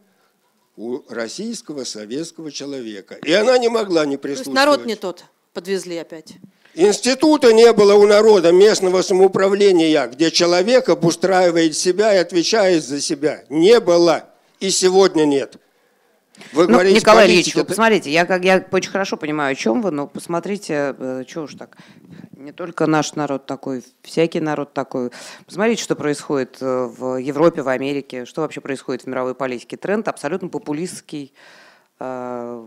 у 0.76 1.00
российского 1.08 1.84
советского 1.84 2.50
человека. 2.50 3.18
И 3.24 3.32
она 3.32 3.56
не 3.58 3.68
могла 3.68 4.04
не 4.04 4.16
присутствовать. 4.16 4.54
То 4.56 4.60
есть 4.60 4.66
народ 4.66 4.86
не 4.86 4.96
тот 4.96 5.24
подвезли 5.52 5.96
опять. 5.96 6.34
Института 6.74 7.54
не 7.54 7.72
было 7.72 7.94
у 7.94 8.06
народа 8.06 8.52
местного 8.52 9.00
самоуправления, 9.00 10.06
где 10.08 10.30
человек 10.30 10.90
обустраивает 10.90 11.74
себя 11.74 12.14
и 12.14 12.18
отвечает 12.18 12.84
за 12.84 13.00
себя. 13.00 13.44
Не 13.48 13.80
было. 13.80 14.28
И 14.60 14.70
сегодня 14.70 15.24
нет. 15.24 15.56
Вы 16.52 16.68
ну, 16.68 16.82
Николай 16.82 17.26
Ильич, 17.26 17.54
вы 17.54 17.64
посмотрите, 17.64 18.10
я, 18.10 18.26
как, 18.26 18.44
я 18.44 18.64
очень 18.70 18.90
хорошо 18.90 19.16
понимаю, 19.16 19.52
о 19.52 19.54
чем 19.54 19.82
вы, 19.82 19.90
но 19.90 20.06
посмотрите, 20.06 20.94
э, 20.98 21.24
что 21.26 21.42
уж 21.42 21.54
так, 21.54 21.76
не 22.32 22.52
только 22.52 22.86
наш 22.86 23.14
народ 23.14 23.46
такой, 23.46 23.82
всякий 24.02 24.40
народ 24.40 24.72
такой. 24.72 25.10
Посмотрите, 25.46 25.82
что 25.82 25.96
происходит 25.96 26.58
э, 26.60 26.86
в 26.86 27.16
Европе, 27.16 27.62
в 27.62 27.68
Америке, 27.68 28.24
что 28.24 28.42
вообще 28.42 28.60
происходит 28.60 29.02
в 29.04 29.06
мировой 29.06 29.34
политике. 29.34 29.76
Тренд 29.76 30.08
абсолютно 30.08 30.48
популистский, 30.48 31.32
э, 31.98 32.64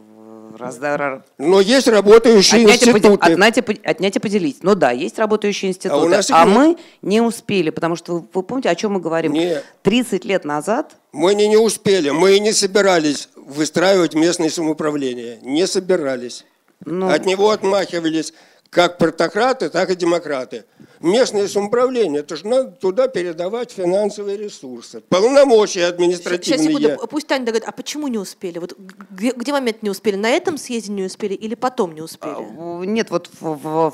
Раздар... 0.57 1.23
Но 1.37 1.61
есть 1.61 1.87
работающие 1.87 2.61
отнять 2.61 2.83
институты. 2.83 3.17
Поди... 3.17 3.33
Отнять, 3.33 3.57
и, 3.57 3.81
отнять 3.83 4.15
и 4.15 4.19
поделить. 4.19 4.63
Ну 4.63 4.75
да, 4.75 4.91
есть 4.91 5.19
работающие 5.19 5.69
институты. 5.69 6.15
А, 6.15 6.41
а 6.41 6.45
мы 6.45 6.77
не 7.01 7.21
успели, 7.21 7.69
потому 7.69 7.95
что 7.95 8.15
вы, 8.15 8.27
вы 8.33 8.43
помните, 8.43 8.69
о 8.69 8.75
чем 8.75 8.93
мы 8.93 8.99
говорим? 8.99 9.33
Нет. 9.33 9.63
30 9.83 10.25
лет 10.25 10.45
назад... 10.45 10.95
Мы 11.11 11.33
не, 11.33 11.47
не 11.47 11.57
успели, 11.57 12.11
мы 12.11 12.37
и 12.37 12.39
не 12.39 12.51
собирались 12.51 13.29
выстраивать 13.35 14.13
местное 14.13 14.49
самоуправление. 14.49 15.39
Не 15.41 15.67
собирались. 15.67 16.45
Ну... 16.85 17.09
От 17.09 17.25
него 17.25 17.49
отмахивались 17.49 18.33
как 18.69 18.97
протократы, 18.97 19.69
так 19.69 19.89
и 19.89 19.95
демократы. 19.95 20.65
Местное 21.01 21.47
самоуправление, 21.47 22.19
это 22.21 22.35
же 22.35 22.45
надо 22.45 22.71
туда 22.71 23.07
передавать 23.07 23.71
финансовые 23.71 24.37
ресурсы, 24.37 24.99
полномочия 25.01 25.85
административные. 25.85 26.59
Сейчас, 26.59 26.81
секунду, 26.81 27.07
пусть 27.07 27.27
Таня 27.27 27.45
догадает, 27.45 27.69
а 27.69 27.71
почему 27.71 28.07
не 28.07 28.17
успели? 28.17 28.59
Вот 28.59 28.77
где, 29.11 29.31
где 29.31 29.51
момент 29.53 29.81
не 29.81 29.89
успели? 29.89 30.17
На 30.17 30.29
этом 30.29 30.57
съезде 30.57 30.91
не 30.91 31.03
успели 31.03 31.33
или 31.35 31.55
потом 31.55 31.93
не 31.95 32.01
успели? 32.01 32.33
А, 32.35 32.81
нет, 32.83 33.11
вот 33.11 33.29
в, 33.39 33.53
в, 33.55 33.91
в 33.91 33.93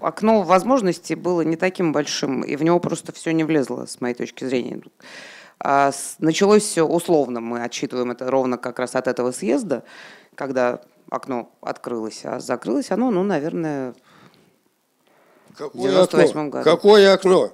окно 0.00 0.42
возможностей 0.42 1.14
было 1.14 1.42
не 1.42 1.56
таким 1.56 1.92
большим, 1.92 2.42
и 2.42 2.56
в 2.56 2.62
него 2.62 2.80
просто 2.80 3.12
все 3.12 3.32
не 3.32 3.44
влезло, 3.44 3.84
с 3.84 4.00
моей 4.00 4.14
точки 4.14 4.44
зрения. 4.44 4.80
А 5.58 5.92
началось 6.18 6.62
все 6.62 6.86
условно, 6.86 7.40
мы 7.40 7.62
отсчитываем 7.62 8.10
это 8.10 8.30
ровно 8.30 8.56
как 8.56 8.78
раз 8.78 8.94
от 8.94 9.06
этого 9.06 9.30
съезда, 9.30 9.84
когда 10.34 10.80
окно 11.10 11.52
открылось, 11.60 12.22
а 12.24 12.40
закрылось 12.40 12.90
оно, 12.90 13.10
ну, 13.10 13.22
наверное, 13.22 13.94
Какое 15.56 15.82
в 15.82 15.90
98 15.90 16.50
году. 16.50 16.64
Какое 16.64 17.12
окно? 17.12 17.52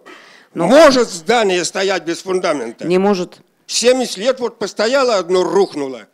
Но... 0.55 0.67
Ну, 0.67 0.77
может 0.77 1.09
здание 1.09 1.65
стоять 1.65 2.05
без 2.05 2.23
фундамента? 2.23 2.87
Не 2.87 2.99
может. 2.99 3.39
70 3.67 4.17
лет 4.17 4.41
вот 4.41 4.59
постояло 4.59 5.17
одно, 5.17 5.45
рухнуло. 5.45 6.07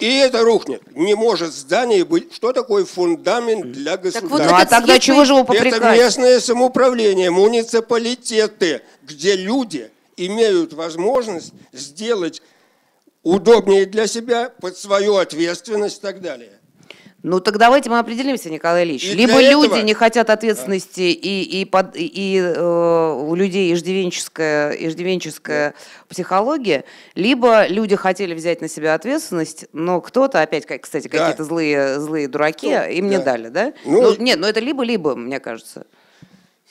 И 0.00 0.16
это 0.18 0.42
рухнет. 0.42 0.82
Не 0.96 1.14
может 1.14 1.52
здание 1.52 2.04
быть. 2.04 2.34
Что 2.34 2.52
такое 2.52 2.84
фундамент 2.84 3.72
для 3.72 3.96
государства? 3.98 4.28
Вот 4.28 4.42
ну 4.46 4.54
а 4.54 4.64
тогда 4.64 4.98
чего 4.98 5.24
же 5.24 5.34
его 5.34 5.44
попрекать? 5.44 5.74
Это 5.74 5.92
местное 5.92 6.40
самоуправление, 6.40 7.30
муниципалитеты, 7.30 8.82
где 9.02 9.36
люди 9.36 9.90
имеют 10.16 10.72
возможность 10.72 11.52
сделать 11.72 12.42
удобнее 13.22 13.84
для 13.84 14.06
себя, 14.06 14.48
под 14.48 14.78
свою 14.78 15.16
ответственность 15.16 15.98
и 15.98 16.00
так 16.00 16.22
далее. 16.22 16.59
Ну 17.22 17.38
так 17.40 17.58
давайте 17.58 17.90
мы 17.90 17.98
определимся, 17.98 18.48
Николай 18.48 18.84
Ильич. 18.84 19.04
И 19.04 19.14
Либо 19.14 19.42
люди 19.42 19.66
этого... 19.66 19.82
не 19.82 19.92
хотят 19.92 20.30
ответственности, 20.30 21.02
и, 21.02 21.42
и, 21.42 21.64
под, 21.66 21.94
и, 21.94 22.06
и 22.06 22.38
э, 22.38 23.12
у 23.12 23.34
людей 23.34 23.74
иждивенческая, 23.74 24.70
иждивенческая 24.72 25.70
да. 25.70 25.76
психология, 26.08 26.84
либо 27.14 27.66
люди 27.66 27.94
хотели 27.94 28.32
взять 28.32 28.62
на 28.62 28.68
себя 28.68 28.94
ответственность, 28.94 29.66
но 29.74 30.00
кто-то, 30.00 30.40
опять, 30.40 30.64
кстати, 30.80 31.08
да. 31.08 31.18
какие-то 31.18 31.44
злые, 31.44 32.00
злые 32.00 32.26
дураки 32.26 32.70
ну, 32.70 32.84
им 32.88 33.10
да. 33.10 33.16
не 33.16 33.22
дали, 33.22 33.48
да? 33.48 33.72
Ну, 33.84 34.00
ну, 34.00 34.16
нет, 34.16 34.38
ну 34.38 34.46
это 34.46 34.60
либо-либо, 34.60 35.14
мне 35.14 35.40
кажется. 35.40 35.86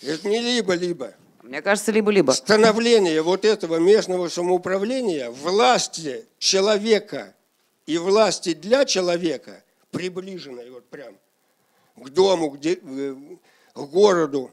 Это 0.01 0.27
не 0.27 0.39
либо-либо. 0.39 1.11
Мне 1.43 1.61
кажется, 1.61 1.91
либо-либо. 1.91 2.31
Становление 2.31 3.21
вот 3.21 3.45
этого 3.45 3.77
местного 3.77 4.29
самоуправления, 4.29 5.29
власти 5.29 6.25
человека 6.39 7.35
и 7.85 7.97
власти 7.97 8.53
для 8.53 8.85
человека, 8.85 9.63
приближенной 9.91 10.69
вот 10.69 10.85
прям 10.89 11.15
к 11.95 12.09
дому, 12.09 12.49
где, 12.49 12.75
к 12.75 13.77
городу, 13.77 14.51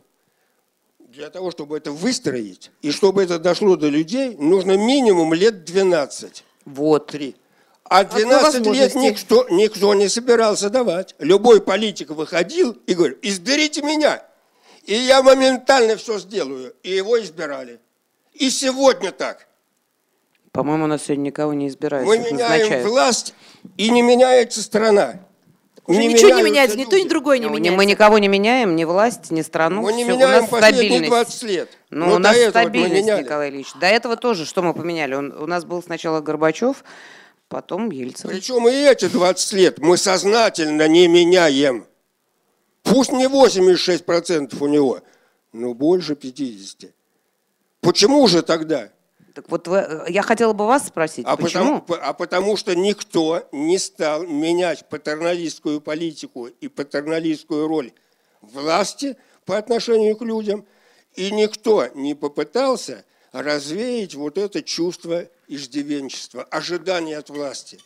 для 0.98 1.30
того, 1.30 1.50
чтобы 1.50 1.76
это 1.76 1.92
выстроить, 1.92 2.70
и 2.82 2.90
чтобы 2.90 3.22
это 3.22 3.38
дошло 3.38 3.76
до 3.76 3.88
людей, 3.88 4.36
нужно 4.36 4.76
минимум 4.76 5.32
лет 5.34 5.64
12. 5.64 6.44
Вот. 6.64 7.06
Три. 7.06 7.36
А 7.84 8.04
12 8.04 8.66
лет 8.66 8.94
никто, 8.96 9.46
никто 9.48 9.94
не 9.94 10.08
собирался 10.08 10.70
давать. 10.70 11.14
Любой 11.18 11.60
политик 11.60 12.10
выходил 12.10 12.72
и 12.86 12.94
говорил, 12.94 13.16
изберите 13.22 13.82
меня. 13.82 14.24
И 14.84 14.94
я 14.94 15.22
моментально 15.22 15.96
все 15.96 16.18
сделаю. 16.18 16.74
И 16.82 16.90
его 16.90 17.20
избирали. 17.20 17.80
И 18.34 18.50
сегодня 18.50 19.12
так. 19.12 19.46
По-моему, 20.52 20.84
у 20.84 20.86
нас 20.88 21.04
сегодня 21.04 21.24
никого 21.24 21.54
не 21.54 21.68
избирают. 21.68 22.06
Мы 22.06 22.18
меняем 22.18 22.60
назначают. 22.60 22.88
власть, 22.88 23.34
и 23.76 23.90
не 23.90 24.02
меняется 24.02 24.62
страна. 24.62 25.20
Уже 25.86 26.00
не 26.00 26.08
ничего 26.08 26.30
не 26.30 26.42
меняется, 26.42 26.76
ни 26.76 26.84
то, 26.84 26.98
ни 26.98 27.08
другое 27.08 27.38
не 27.38 27.46
ну, 27.46 27.54
меняется. 27.54 27.76
Мы 27.76 27.86
никого 27.86 28.18
не 28.18 28.28
меняем, 28.28 28.74
ни 28.74 28.84
власть, 28.84 29.30
ни 29.30 29.42
страну. 29.42 29.82
Мы 29.82 29.92
не 29.92 30.04
все, 30.04 30.14
меняем 30.14 30.38
у 30.38 30.40
нас 30.40 30.50
последние 30.50 31.06
20 31.06 31.42
лет. 31.44 31.70
Ну, 31.90 32.14
у 32.14 32.18
нас 32.18 32.36
стабильность, 32.36 33.06
Николай 33.06 33.50
Ильич. 33.50 33.72
До 33.80 33.86
этого 33.86 34.16
тоже 34.16 34.46
что 34.46 34.62
мы 34.62 34.74
поменяли? 34.74 35.14
Он, 35.14 35.32
у 35.32 35.46
нас 35.46 35.64
был 35.64 35.82
сначала 35.82 36.20
Горбачев, 36.20 36.84
потом 37.48 37.90
Ельцин. 37.90 38.30
Причем 38.30 38.68
и 38.68 38.72
эти 38.72 39.06
20 39.08 39.52
лет 39.52 39.78
мы 39.78 39.96
сознательно 39.96 40.88
не 40.88 41.06
меняем. 41.06 41.86
Пусть 42.82 43.12
не 43.12 43.26
86% 43.26 44.56
у 44.60 44.66
него, 44.66 45.00
но 45.52 45.74
больше 45.74 46.14
50%. 46.14 46.90
Почему 47.80 48.26
же 48.26 48.42
тогда? 48.42 48.90
Так 49.36 49.50
вот 49.50 49.68
вы, 49.68 50.06
я 50.08 50.22
хотела 50.22 50.54
бы 50.54 50.66
вас 50.66 50.86
спросить, 50.86 51.26
а 51.28 51.36
почему? 51.36 51.82
Потому, 51.82 52.02
а 52.02 52.14
потому 52.14 52.56
что 52.56 52.74
никто 52.74 53.46
не 53.52 53.76
стал 53.76 54.22
менять 54.22 54.88
патерналистскую 54.88 55.82
политику 55.82 56.46
и 56.46 56.68
патерналистскую 56.68 57.68
роль 57.68 57.92
власти 58.40 59.18
по 59.44 59.58
отношению 59.58 60.16
к 60.16 60.22
людям, 60.22 60.64
и 61.16 61.30
никто 61.30 61.86
не 61.94 62.14
попытался 62.14 63.04
развеять 63.32 64.14
вот 64.14 64.38
это 64.38 64.62
чувство 64.62 65.28
иждивенчества, 65.48 66.44
ожидания 66.44 67.18
от 67.18 67.28
власти. 67.28 67.78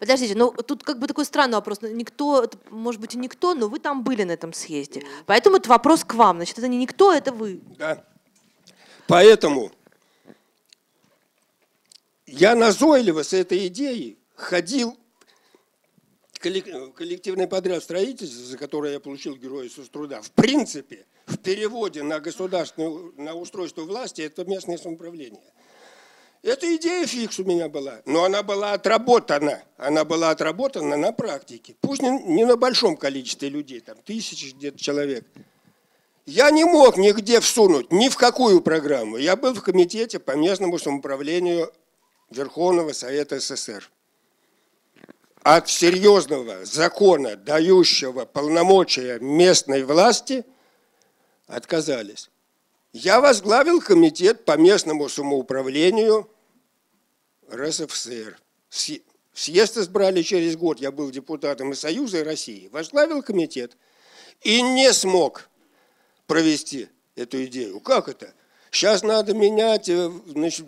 Подождите, 0.00 0.34
ну 0.34 0.50
тут 0.50 0.82
как 0.82 0.98
бы 0.98 1.06
такой 1.06 1.26
странный 1.26 1.54
вопрос. 1.54 1.78
Никто, 1.82 2.50
может 2.70 3.00
быть 3.00 3.14
и 3.14 3.18
никто, 3.18 3.54
но 3.54 3.68
вы 3.68 3.78
там 3.78 4.02
были 4.02 4.24
на 4.24 4.32
этом 4.32 4.52
съезде. 4.52 5.04
Поэтому 5.26 5.58
это 5.58 5.68
вопрос 5.68 6.02
к 6.02 6.14
вам. 6.14 6.38
Значит, 6.38 6.58
это 6.58 6.66
не 6.66 6.76
никто, 6.76 7.12
это 7.12 7.30
вы. 7.30 7.60
Да. 7.78 8.04
Поэтому 9.06 9.70
я 12.32 12.54
назойливо 12.54 13.22
с 13.22 13.34
этой 13.34 13.66
идеей 13.66 14.18
ходил 14.34 14.96
коллективный 16.40 17.46
подряд 17.46 17.82
строительства, 17.82 18.44
за 18.44 18.58
которое 18.58 18.94
я 18.94 19.00
получил 19.00 19.36
Героя 19.36 19.68
труда, 19.92 20.22
в 20.22 20.30
принципе, 20.32 21.06
в 21.26 21.38
переводе 21.38 22.02
на 22.02 22.18
государственное, 22.18 23.12
на 23.16 23.34
устройство 23.34 23.82
власти, 23.82 24.22
это 24.22 24.44
местное 24.44 24.78
самоуправление. 24.78 25.42
Эта 26.42 26.74
идея 26.74 27.06
фикс 27.06 27.38
у 27.38 27.44
меня 27.44 27.68
была, 27.68 28.00
но 28.06 28.24
она 28.24 28.42
была 28.42 28.72
отработана. 28.72 29.62
Она 29.76 30.04
была 30.04 30.30
отработана 30.30 30.96
на 30.96 31.12
практике. 31.12 31.76
Пусть 31.80 32.02
не 32.02 32.44
на 32.44 32.56
большом 32.56 32.96
количестве 32.96 33.50
людей, 33.50 33.78
там 33.80 33.96
тысячи 34.04 34.52
где-то 34.52 34.78
человек. 34.78 35.24
Я 36.26 36.50
не 36.50 36.64
мог 36.64 36.96
нигде 36.96 37.40
всунуть, 37.40 37.92
ни 37.92 38.08
в 38.08 38.16
какую 38.16 38.60
программу. 38.62 39.18
Я 39.18 39.36
был 39.36 39.54
в 39.54 39.62
комитете 39.62 40.18
по 40.18 40.34
местному 40.34 40.78
самоуправлению 40.78 41.72
Верховного 42.32 42.92
Совета 42.92 43.38
СССР. 43.38 43.90
От 45.42 45.68
серьезного 45.68 46.64
закона, 46.64 47.36
дающего 47.36 48.24
полномочия 48.24 49.18
местной 49.18 49.82
власти, 49.82 50.44
отказались. 51.46 52.30
Я 52.92 53.20
возглавил 53.20 53.80
комитет 53.80 54.44
по 54.44 54.56
местному 54.56 55.08
самоуправлению 55.08 56.30
РСФСР. 57.50 58.38
Съезд 59.34 59.78
избрали 59.78 60.22
через 60.22 60.56
год, 60.56 60.78
я 60.78 60.92
был 60.92 61.10
депутатом 61.10 61.72
и 61.72 61.74
Союза, 61.74 62.18
и 62.18 62.22
России. 62.22 62.68
Возглавил 62.68 63.22
комитет 63.22 63.76
и 64.42 64.60
не 64.62 64.92
смог 64.92 65.48
провести 66.26 66.88
эту 67.16 67.44
идею. 67.46 67.80
Как 67.80 68.08
это? 68.08 68.32
Сейчас 68.70 69.02
надо 69.02 69.34
менять 69.34 69.88
э, 69.88 70.10
значит, 70.26 70.66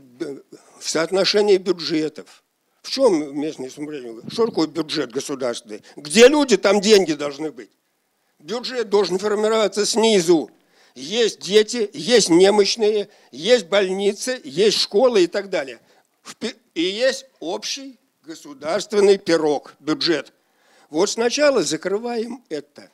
в 0.84 0.90
соотношении 0.90 1.56
бюджетов. 1.56 2.42
В 2.82 2.90
чем 2.90 3.40
местное 3.40 3.70
самоуправление? 3.70 4.20
Что 4.30 4.44
такое 4.44 4.66
бюджет 4.66 5.12
государственный? 5.12 5.82
Где 5.96 6.28
люди, 6.28 6.58
там 6.58 6.82
деньги 6.82 7.14
должны 7.14 7.50
быть. 7.50 7.70
Бюджет 8.38 8.90
должен 8.90 9.18
формироваться 9.18 9.86
снизу. 9.86 10.50
Есть 10.94 11.40
дети, 11.40 11.88
есть 11.94 12.28
немощные, 12.28 13.08
есть 13.32 13.64
больницы, 13.66 14.38
есть 14.44 14.78
школы 14.78 15.24
и 15.24 15.26
так 15.26 15.48
далее. 15.48 15.80
И 16.74 16.82
есть 16.82 17.24
общий 17.40 17.98
государственный 18.22 19.16
пирог, 19.16 19.74
бюджет. 19.80 20.34
Вот 20.90 21.08
сначала 21.08 21.62
закрываем 21.62 22.44
это. 22.50 22.90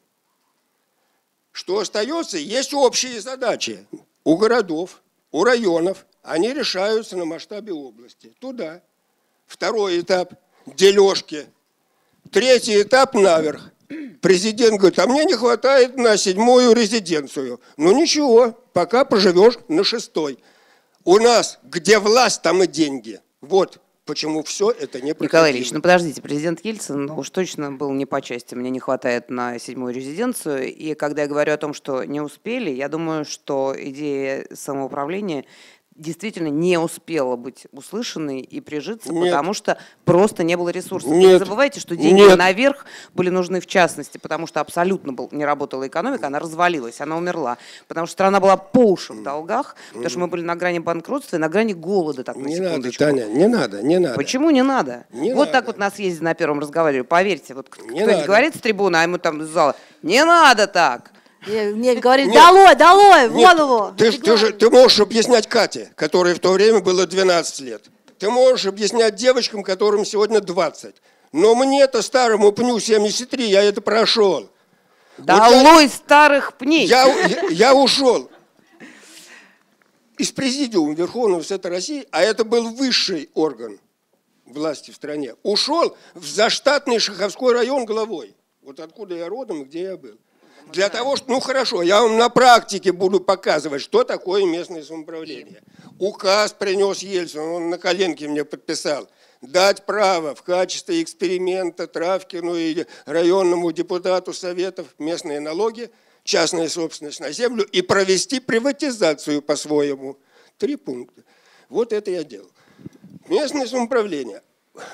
Что 1.51 1.81
остается? 1.81 2.39
Есть 2.39 2.73
общие 2.73 3.21
задачи 3.21 3.85
у 4.23 4.37
городов, 4.37 5.03
у 5.33 5.43
районов. 5.43 6.07
Они 6.23 6.53
решаются 6.53 7.17
на 7.17 7.25
масштабе 7.25 7.73
области. 7.73 8.35
Туда. 8.41 8.83
Второй 9.47 10.01
этап– 10.01 10.35
дележки. 10.67 11.47
Третий 12.31 12.83
этап– 12.83 13.15
наверх. 13.15 13.73
Президент 14.21 14.79
говорит, 14.79 14.99
а 14.99 15.07
мне 15.07 15.25
не 15.25 15.35
хватает 15.35 15.97
на 15.97 16.17
седьмую 16.17 16.73
резиденцию. 16.75 17.61
Ну 17.77 17.93
ничего, 17.93 18.53
пока 18.73 19.05
поживешь 19.05 19.59
на 19.69 19.83
шестой. 19.83 20.39
У 21.05 21.19
нас 21.19 21.59
где 21.65 21.99
власть, 21.99 22.43
там 22.43 22.63
и 22.63 22.67
деньги. 22.67 23.21
Вот 23.41 23.81
почему 24.05 24.43
все 24.43 24.71
это 24.71 25.01
не 25.01 25.15
Николай 25.19 25.53
Ильич, 25.53 25.71
ну 25.71 25.81
подождите, 25.81 26.21
президент 26.21 26.65
Ельцин 26.65 27.11
уж 27.11 27.31
точно 27.31 27.71
был 27.71 27.93
не 27.93 28.07
по 28.07 28.21
части. 28.21 28.55
Мне 28.55 28.69
не 28.71 28.81
хватает 28.81 29.31
на 29.31 29.59
седьмую 29.59 29.95
резиденцию. 29.95 30.75
И 30.75 30.95
когда 30.95 31.23
я 31.23 31.29
говорю 31.29 31.53
о 31.53 31.57
том, 31.57 31.75
что 31.75 32.05
не 32.05 32.21
успели, 32.21 32.71
я 32.71 32.89
думаю, 32.89 33.25
что 33.25 33.75
идея 33.77 34.47
самоуправления 34.53 35.45
действительно 36.01 36.49
не 36.49 36.79
успела 36.79 37.37
быть 37.37 37.67
услышанной 37.73 38.41
и 38.41 38.61
прижиться, 38.61 39.13
Нет. 39.13 39.27
потому 39.27 39.55
что 39.55 39.79
просто 40.05 40.43
не 40.43 40.57
было 40.57 40.71
ресурсов. 40.71 41.11
Нет. 41.11 41.33
Не 41.33 41.39
забывайте, 41.39 41.81
что 41.81 41.97
деньги 41.97 42.21
Нет. 42.21 42.39
наверх 42.39 42.87
были 43.15 43.31
нужны 43.31 43.61
в 43.61 43.67
частности, 43.67 44.19
потому 44.19 44.47
что 44.47 44.61
абсолютно 44.61 45.13
был, 45.13 45.29
не 45.31 45.45
работала 45.45 45.87
экономика, 45.87 46.27
она 46.27 46.39
развалилась, 46.39 47.01
она 47.01 47.17
умерла, 47.17 47.59
потому 47.87 48.07
что 48.07 48.15
страна 48.15 48.41
была 48.41 48.57
по 48.57 48.93
уши 48.93 49.13
в 49.13 49.23
долгах, 49.23 49.77
потому 49.93 50.09
что 50.09 50.19
мы 50.19 50.27
были 50.27 50.43
на 50.43 50.57
грани 50.57 50.79
банкротства 50.79 51.37
и 51.37 51.39
на 51.39 51.49
грани 51.49 51.75
голода. 51.75 52.25
Так, 52.25 52.37
не 52.37 52.59
надо, 52.59 52.91
Таня, 52.93 53.27
не 53.27 53.47
надо, 53.47 53.83
не 53.83 53.99
надо. 53.99 54.15
Почему 54.15 54.51
не 54.51 54.63
надо? 54.63 55.05
Не 55.13 55.35
вот 55.35 55.47
надо. 55.47 55.53
так 55.53 55.67
вот 55.67 55.79
на 55.79 55.91
съезде 55.91 56.25
на 56.25 56.35
первом 56.35 56.61
разговаривали, 56.61 57.07
поверьте, 57.07 57.55
вот 57.55 57.69
кто-нибудь 57.69 58.27
говорит 58.27 58.57
с 58.57 58.61
трибуны, 58.61 58.97
а 58.97 59.03
ему 59.03 59.19
там 59.19 59.43
из 59.43 59.49
зала, 59.49 59.77
не 60.03 60.25
надо 60.25 60.67
так. 60.67 61.13
Мне 61.47 61.95
говорили, 61.95 62.33
долой, 62.33 62.75
долой, 62.75 63.29
в 63.29 63.33
голову. 63.33 63.95
Ты, 63.97 64.13
ты, 64.13 64.37
же, 64.37 64.53
ты 64.53 64.69
можешь 64.69 65.01
объяснять 65.01 65.49
Кате, 65.49 65.93
которой 65.97 66.35
в 66.35 66.39
то 66.39 66.53
время 66.53 66.81
было 66.81 67.07
12 67.07 67.61
лет. 67.61 67.85
Ты 68.19 68.29
можешь 68.29 68.67
объяснять 68.67 69.15
девочкам, 69.15 69.63
которым 69.63 70.05
сегодня 70.05 70.41
20. 70.41 70.97
Но 71.33 71.55
мне-то 71.55 72.03
старому 72.03 72.53
пню 72.53 72.79
73, 72.79 73.49
я 73.49 73.63
это 73.63 73.81
прошел. 73.81 74.51
Долой 75.17 75.87
вот 75.87 75.93
старых 75.93 76.55
пней. 76.55 76.87
Я, 76.87 77.05
я, 77.05 77.43
я 77.51 77.75
ушел 77.75 78.31
из 80.19 80.33
президиума 80.33 80.95
Верховного 80.95 81.43
Совета 81.43 81.71
России, 81.71 82.07
а 82.11 82.23
это 82.23 82.45
был 82.45 82.71
высший 82.71 83.31
орган 83.35 83.81
власти 84.45 84.91
в 84.91 84.97
стране, 84.97 85.35
ушел 85.43 85.97
в 86.15 86.27
заштатный 86.27 86.99
Шаховской 86.99 87.55
район 87.55 87.85
головой. 87.85 88.35
Вот 88.63 88.81
откуда 88.81 89.15
я 89.15 89.29
родом 89.29 89.63
и 89.63 89.65
где 89.65 89.83
я 89.83 89.97
был. 89.97 90.19
Для 90.73 90.89
того, 90.89 91.17
что, 91.17 91.31
ну 91.31 91.41
хорошо, 91.41 91.83
я 91.83 92.03
вам 92.03 92.17
на 92.17 92.29
практике 92.29 92.93
буду 92.93 93.21
показывать, 93.21 93.83
что 93.83 94.05
такое 94.05 94.45
местное 94.45 94.83
самоуправление. 94.83 95.63
Указ 95.99 96.53
принес 96.53 97.01
Ельцин, 97.01 97.41
он 97.41 97.71
на 97.71 97.79
коленке 97.79 98.29
мне 98.29 98.45
подписал. 98.45 99.09
Дать 99.43 99.87
право 99.87 100.35
в 100.35 100.43
качестве 100.43 101.03
эксперимента 101.03 101.87
Травкину 101.87 102.55
и 102.57 102.85
районному 103.07 103.73
депутату 103.73 104.33
Советов 104.33 104.87
местные 104.99 105.41
налоги, 105.41 105.91
частная 106.25 106.69
собственность 106.69 107.21
на 107.21 107.33
землю 107.33 107.65
и 107.65 107.81
провести 107.83 108.39
приватизацию 108.39 109.41
по-своему. 109.43 110.19
Три 110.59 110.77
пункта. 110.77 111.23
Вот 111.69 111.93
это 111.93 112.11
я 112.11 112.23
делал. 112.23 112.51
Местное 113.29 113.67
самоуправление. 113.67 114.43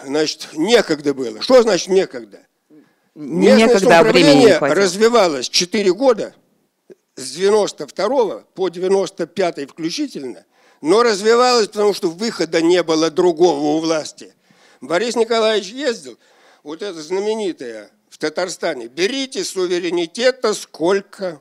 Значит, 0.04 0.48
некогда 0.54 1.12
было. 1.12 1.42
Что 1.42 1.62
значит 1.62 1.88
некогда? 1.88 2.46
Местное 3.16 3.66
некогда 3.66 4.02
времени 4.02 4.58
развивалось 4.60 5.48
4 5.48 5.94
года, 5.94 6.34
с 7.14 7.30
92 7.30 8.44
по 8.54 8.68
95 8.68 9.70
включительно, 9.70 10.44
но 10.82 11.02
развивалась, 11.02 11.68
потому 11.68 11.94
что 11.94 12.10
выхода 12.10 12.60
не 12.60 12.82
было 12.82 13.10
другого 13.10 13.78
у 13.78 13.80
власти. 13.80 14.34
Борис 14.82 15.16
Николаевич 15.16 15.68
ездил, 15.68 16.18
вот 16.62 16.82
это 16.82 17.00
знаменитое 17.00 17.90
в 18.10 18.18
Татарстане, 18.18 18.88
берите 18.88 19.44
суверенитета 19.44 20.52
сколько 20.52 21.40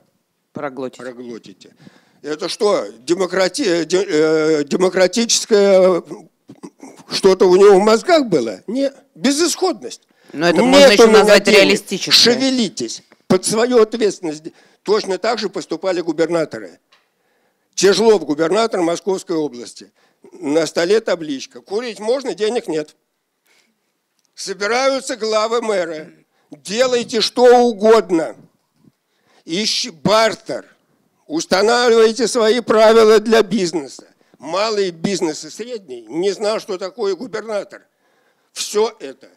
проглотите. 0.53 1.03
проглотите. 1.03 1.75
Это 2.21 2.47
что, 2.47 2.87
демократи... 2.99 3.63
Э, 3.63 4.63
демократическое 4.63 6.01
что-то 7.09 7.49
у 7.49 7.57
него 7.57 7.75
в 7.75 7.83
мозгах 7.83 8.27
было? 8.27 8.61
Нет, 8.65 8.95
безысходность. 9.13 10.04
Но 10.35 10.49
это 10.49 10.61
Нет 10.61 10.65
можно 10.65 10.91
еще 10.91 11.07
назвать 11.07 11.47
реалистическим. 11.47 12.11
Шевелитесь 12.11 13.03
под 13.27 13.45
свою 13.45 13.81
ответственность. 13.81 14.43
Точно 14.83 15.17
так 15.17 15.39
же 15.39 15.47
поступали 15.47 16.01
губернаторы. 16.01 16.79
Чежлов, 17.73 18.25
губернатор 18.25 18.81
Московской 18.81 19.37
области. 19.37 19.93
На 20.33 20.65
столе 20.65 20.99
табличка. 20.99 21.61
Курить 21.61 21.99
можно, 21.99 22.35
денег 22.35 22.67
нет. 22.67 22.97
Собираются 24.33 25.15
главы 25.15 25.61
мэра. 25.61 26.11
Делайте 26.51 27.21
что 27.21 27.61
угодно. 27.61 28.35
Ищи 29.45 29.89
бартер. 29.89 30.65
Устанавливайте 31.27 32.27
свои 32.27 32.59
правила 32.59 33.21
для 33.21 33.41
бизнеса. 33.41 34.05
Малый 34.39 34.91
бизнес 34.91 35.45
и 35.45 35.49
средний 35.49 36.01
не 36.01 36.31
знал, 36.31 36.59
что 36.59 36.77
такое 36.77 37.15
губернатор. 37.15 37.87
Все 38.51 38.93
это 38.99 39.29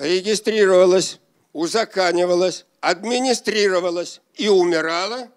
регистрировалось, 0.00 1.20
узаканивалось, 1.52 2.66
администрировалось 2.80 4.20
и 4.34 4.48
умирало, 4.48 5.28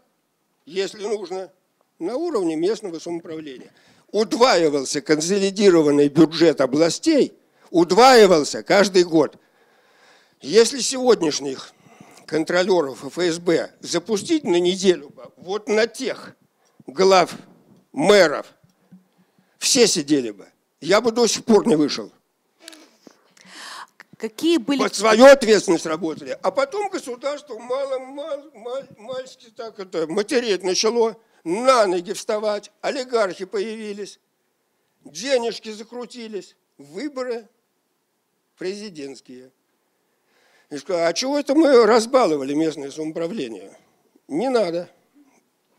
если 0.66 1.06
нужно, 1.06 1.52
на 2.00 2.16
уровне 2.16 2.56
местного 2.56 3.00
самоуправления. 3.00 3.72
Удваивался 4.12 5.02
консолидированный 5.02 6.08
бюджет 6.08 6.62
областей, 6.62 7.34
удваивался 7.70 8.64
каждый 8.64 9.04
год. 9.04 9.38
Если 10.42 10.80
сегодняшних 10.80 11.74
контролеров 12.26 13.04
ФСБ 13.04 13.72
запустить 13.82 14.44
на 14.44 14.60
неделю, 14.60 15.12
вот 15.38 15.68
на 15.68 15.88
тех 15.88 16.36
глав 16.88 17.36
мэров, 17.92 18.48
все 19.58 19.88
сидели 19.88 20.32
бы. 20.32 20.48
Я 20.82 21.02
бы 21.02 21.12
до 21.12 21.28
сих 21.28 21.46
пор 21.46 21.66
не 21.68 21.76
вышел. 21.76 22.12
Какие 24.24 24.56
были... 24.56 24.80
Под 24.80 24.96
свою 24.96 25.26
ответственность 25.26 25.86
работали. 25.86 26.40
А 26.42 26.50
потом 26.50 26.88
государство 26.88 27.60
мало, 27.60 28.00
мало, 28.00 28.50
мало 28.54 28.88
мальски 28.98 29.50
так 29.50 29.78
это 29.80 30.08
матереть 30.08 30.64
начало, 30.64 31.18
на 31.44 31.86
ноги 31.88 32.14
вставать, 32.14 32.72
олигархи 32.80 33.44
появились, 33.44 34.22
денежки 35.04 35.74
закрутились, 35.74 36.56
выборы 36.78 37.50
президентские. 38.58 39.52
И 40.70 40.78
сказал, 40.78 41.06
а 41.06 41.12
чего 41.12 41.38
это 41.38 41.54
мы 41.54 41.86
разбаловали 41.86 42.54
местное 42.54 42.92
самоуправление? 42.92 43.78
Не 44.30 44.48
надо. 44.48 44.90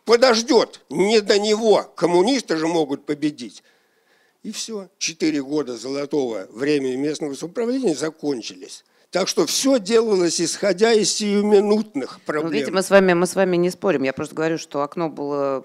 Подождет, 0.05 0.85
не 0.91 1.23
до 1.23 1.39
него. 1.39 1.85
Коммунисты 1.97 2.59
же 2.59 2.67
могут 2.67 3.07
победить. 3.07 3.63
И 4.45 4.53
все. 4.53 4.89
Четыре 4.99 5.43
года 5.43 5.77
золотого 5.77 6.47
времени 6.51 6.97
местного 6.97 7.35
самоуправления 7.35 7.95
закончились. 7.95 8.85
Так 9.11 9.27
что 9.27 9.47
все 9.47 9.79
делалось 9.79 10.39
исходя 10.41 10.93
из 10.93 11.15
сиюминутных 11.15 12.19
ну, 12.19 12.27
проблем. 12.27 12.47
Ну, 12.47 12.53
видите, 12.53 12.73
мы 12.73 12.83
с, 12.83 12.91
вами, 12.91 13.15
мы 13.15 13.27
с 13.27 13.35
вами 13.35 13.57
не 13.57 13.71
спорим. 13.71 14.03
Я 14.03 14.13
просто 14.13 14.35
говорю, 14.35 14.59
что 14.59 14.83
окно 14.83 15.09
было 15.09 15.65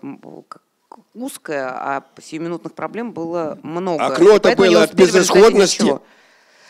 узкое, 1.14 1.68
а 1.68 2.06
сиюминутных 2.22 2.74
проблем 2.74 3.12
было 3.12 3.60
много. 3.64 4.06
Окно-то 4.06 4.56
было 4.56 4.84
от 4.84 4.94
безысходности. 4.94 6.00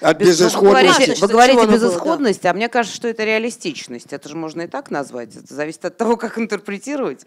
От 0.01 0.17
безысходности. 0.17 0.59
Вы 0.61 0.71
говорите, 0.71 1.21
вы 1.21 1.27
говорите 1.27 1.67
безысходность, 1.67 2.39
было, 2.39 2.43
да. 2.43 2.49
а 2.51 2.53
мне 2.53 2.69
кажется, 2.69 2.95
что 2.95 3.07
это 3.07 3.23
реалистичность. 3.25 4.13
Это 4.13 4.29
же 4.29 4.35
можно 4.35 4.61
и 4.61 4.67
так 4.67 4.91
назвать. 4.91 5.35
Это 5.35 5.53
зависит 5.53 5.83
от 5.85 5.97
того, 5.97 6.15
как 6.15 6.37
интерпретировать. 6.37 7.25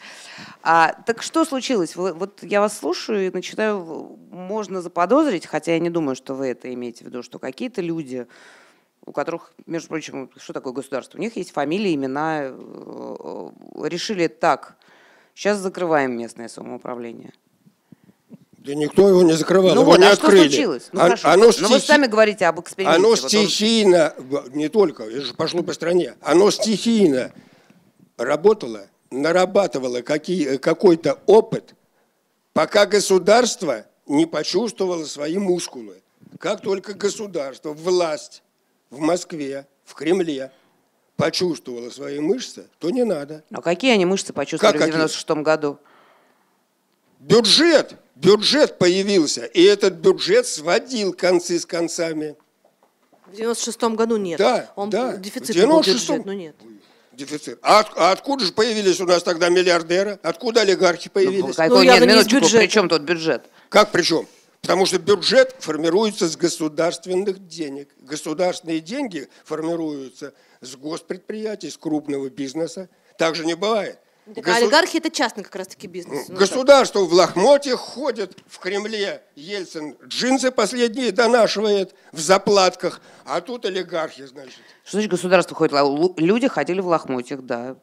А, 0.63 0.95
так 1.07 1.23
что 1.23 1.45
случилось? 1.45 1.97
Вы, 1.97 2.15
вот 2.15 2.43
я 2.43 2.61
вас 2.61 2.79
слушаю 2.79 3.27
и 3.27 3.31
начинаю, 3.31 4.19
можно 4.31 4.81
заподозрить, 4.81 5.47
хотя 5.47 5.73
я 5.73 5.79
не 5.79 5.91
думаю, 5.91 6.17
что 6.17 6.35
вы 6.35 6.49
это 6.49 6.73
имеете 6.73 7.05
в 7.05 7.09
виду, 7.09 7.23
что 7.23 7.39
какие-то 7.39 7.83
люди, 7.83 8.27
у 9.05 9.13
которых, 9.13 9.53
между 9.67 9.89
прочим, 9.89 10.31
что 10.37 10.53
такое 10.55 10.73
государство? 10.73 11.19
У 11.19 11.21
них 11.21 11.37
есть 11.37 11.53
фамилии, 11.53 11.95
имена, 11.95 12.45
э, 12.45 12.55
э, 12.55 13.89
решили 13.89 14.29
так, 14.29 14.77
сейчас 15.35 15.59
закрываем 15.59 16.17
местное 16.17 16.49
самоуправление. 16.49 17.33
Да 18.65 18.77
никто 18.77 19.09
его 19.09 19.23
не 19.25 19.33
закрывал, 19.33 19.75
ну 19.75 19.81
его 19.81 19.91
вот, 19.91 19.99
не 19.99 20.07
а 20.07 20.13
открыли. 20.13 20.43
Что 20.43 20.51
случилось? 20.51 20.89
Ну, 20.93 21.01
а, 21.01 21.17
оно 21.33 21.51
стихи... 21.51 21.63
Но 21.63 21.69
вы 21.69 21.81
сами 21.81 22.07
говорите 22.07 22.47
об 22.47 22.61
эксперименте. 22.61 22.97
Оно 22.97 23.17
стихийно, 23.17 24.15
вот 24.19 24.55
не 24.55 24.69
только, 24.69 25.03
это 25.03 25.23
же 25.23 25.35
пошло 25.35 25.65
по 25.65 25.73
стране, 25.73 26.15
оно 26.21 26.49
стихийно 26.53 27.33
работало, 28.17 28.87
нарабатывало 29.11 30.03
какие, 30.03 30.59
какой-то 30.59 31.19
опыт, 31.27 31.75
пока 32.53 32.87
государство 32.87 33.85
не 34.07 34.27
почувствовало 34.27 35.07
свои 35.07 35.39
мускулы. 35.39 36.01
Как 36.39 36.61
только 36.61 36.95
государство, 36.95 37.73
власть 37.73 38.45
в 38.91 39.01
Москве, 39.01 39.67
в 39.85 39.95
Кремле 39.95 40.53
почувствовала 41.17 41.91
свои 41.91 42.21
мышцы, 42.21 42.69
то 42.79 42.91
не 42.91 43.03
надо. 43.03 43.43
А 43.51 43.61
какие 43.61 43.93
они 43.93 44.07
мышцы 44.07 44.33
почувствовали 44.33 44.79
как 44.79 44.89
в 44.89 44.93
96 44.93 45.31
году? 45.43 45.79
Бюджет 47.19 47.97
бюджет 48.15 48.79
появился, 48.79 49.45
и 49.45 49.63
этот 49.63 49.95
бюджет 49.95 50.47
сводил 50.47 51.13
концы 51.13 51.59
с 51.59 51.67
концами. 51.67 52.37
В 53.27 53.35
96-м 53.35 53.97
году 53.97 54.17
нет. 54.17 54.39
Да, 54.39 54.73
Он 54.77 54.91
да. 54.91 55.17
Дефицит 55.17 55.57
был 55.67 55.81
бюджет, 55.83 56.25
но 56.25 56.33
нет. 56.33 56.55
Дефицит. 57.13 57.59
А, 57.63 57.85
а 57.97 58.13
откуда 58.13 58.45
же 58.45 58.53
появились 58.53 59.01
у 59.01 59.07
нас 59.07 59.23
тогда 59.23 59.49
миллиардеры? 59.49 60.19
Откуда 60.23 60.63
олигархи 60.63 61.09
ну, 61.09 61.13
появились? 61.13 61.45
Ну, 61.45 61.55
какой, 61.55 61.79
ну, 61.79 61.83
нет, 61.83 62.01
минуточку, 62.01 62.41
бюджет. 62.41 62.61
при 62.61 62.67
чем 62.69 62.89
тут 62.89 63.03
бюджет? 63.03 63.45
Как 63.69 63.91
при 63.93 64.03
чем? 64.03 64.27
Потому 64.63 64.87
что 64.87 64.99
бюджет 64.99 65.55
формируется 65.59 66.29
с 66.29 66.37
государственных 66.37 67.47
денег. 67.49 67.89
Государственные 67.99 68.81
деньги 68.81 69.29
формируются 69.45 70.35
с 70.61 70.77
госпредприятий, 70.77 71.71
с 71.71 71.77
крупного 71.77 72.31
бизнеса. 72.31 72.89
Так 73.19 73.35
же 73.35 73.45
не 73.45 73.55
бывает. 73.55 73.99
Так 74.25 74.45
Госу... 74.45 74.57
олигархи 74.57 74.99
это 74.99 75.11
частный 75.11 75.43
как 75.43 75.57
раз 75.57 75.67
таки 75.69 75.89
бизнес. 75.89 76.29
Ну, 76.29 76.37
Государство 76.37 77.01
в 77.01 77.13
лохмотьях 77.13 77.81
ходит 77.81 78.39
в 78.47 78.59
Кремле. 78.61 79.23
Ельцин 79.35 79.97
джинсы 80.07 80.53
последние 80.53 81.11
донашивает 81.11 81.95
в 82.13 82.21
заплатках, 82.21 83.01
а 83.25 83.41
тут 83.41 83.65
олигархи, 83.65 84.25
значит. 84.27 84.61
Что 84.85 84.99
значит 84.99 85.11
государство 85.11 85.57
ходит? 85.57 85.73
Люди 86.19 86.47
ходили 86.47 86.81
в 86.81 86.87
лохмотьях, 86.87 87.43
да. 87.43 87.77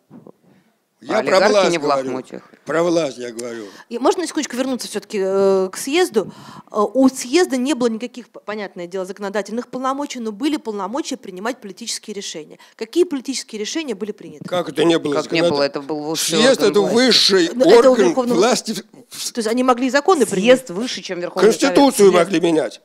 Я 1.02 1.20
а 1.20 1.24
про 1.24 1.48
власть 1.48 1.72
не 1.72 1.78
в 1.78 1.82
говорю. 1.82 2.22
Про 2.66 2.84
власть 2.84 3.18
я 3.18 3.32
говорю. 3.32 3.68
И 3.88 3.98
можно 3.98 4.22
на 4.22 4.28
секундочку 4.28 4.58
вернуться 4.58 4.90
все-таки 4.90 5.20
э, 5.22 5.70
к 5.72 5.78
съезду? 5.78 6.34
Э, 6.72 6.82
у 6.94 7.08
съезда 7.08 7.56
не 7.56 7.74
было 7.74 7.88
никаких, 7.88 8.30
понятное 8.30 8.86
дело, 8.86 9.06
законодательных 9.06 9.70
полномочий, 9.70 10.20
но 10.20 10.34
были 10.34 10.58
полномочия 10.58 11.16
принимать 11.16 11.62
политические 11.62 12.14
решения. 12.14 12.60
Какие 12.76 13.06
политические 13.06 13.62
решения 13.62 13.96
были 13.96 14.12
приняты? 14.12 14.44
Как 14.44 14.68
это 14.68 14.84
не 14.84 15.00
было? 15.00 15.14
Как 15.14 15.32
не 15.32 15.42
было? 15.42 15.64
Это 15.64 15.82
был 15.82 16.04
высший 16.04 16.40
Съезд 16.40 16.62
это 16.62 16.82
власти. 16.82 16.94
высший 16.96 17.50
но 17.56 17.66
орган 17.66 17.94
это 17.94 18.02
Верховного... 18.04 18.38
власти. 18.38 18.74
То 18.74 19.38
есть 19.38 19.48
они 19.48 19.64
могли 19.64 19.90
законы 19.90 20.26
принять? 20.26 20.60
Съезд 20.60 20.70
выше, 20.72 21.02
чем 21.02 21.22
Верховный 21.22 21.50
Конституцию 21.50 22.12
Совет. 22.12 22.26
могли 22.26 22.42
менять. 22.42 22.82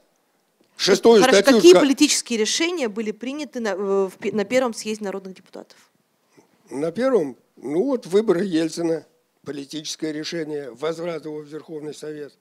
Шестую 0.77 1.21
Хорошо, 1.21 1.41
статью. 1.41 1.57
Какие 1.57 1.75
политические 1.75 2.39
решения 2.39 2.89
были 2.89 3.11
приняты 3.11 3.59
на, 3.59 3.75
на 3.75 4.45
первом 4.45 4.73
съезде 4.73 5.05
народных 5.05 5.35
депутатов? 5.35 5.77
На 6.71 6.93
первом 6.93 7.37
ну 7.57 7.85
вот 7.85 8.07
выборы 8.07 8.45
Ельцина, 8.45 9.07
политическое 9.45 10.13
решение, 10.13 10.71
возврат 10.73 11.25
его 11.25 11.39
в 11.39 11.47
Верховный 11.47 11.95
Совет. 11.95 12.33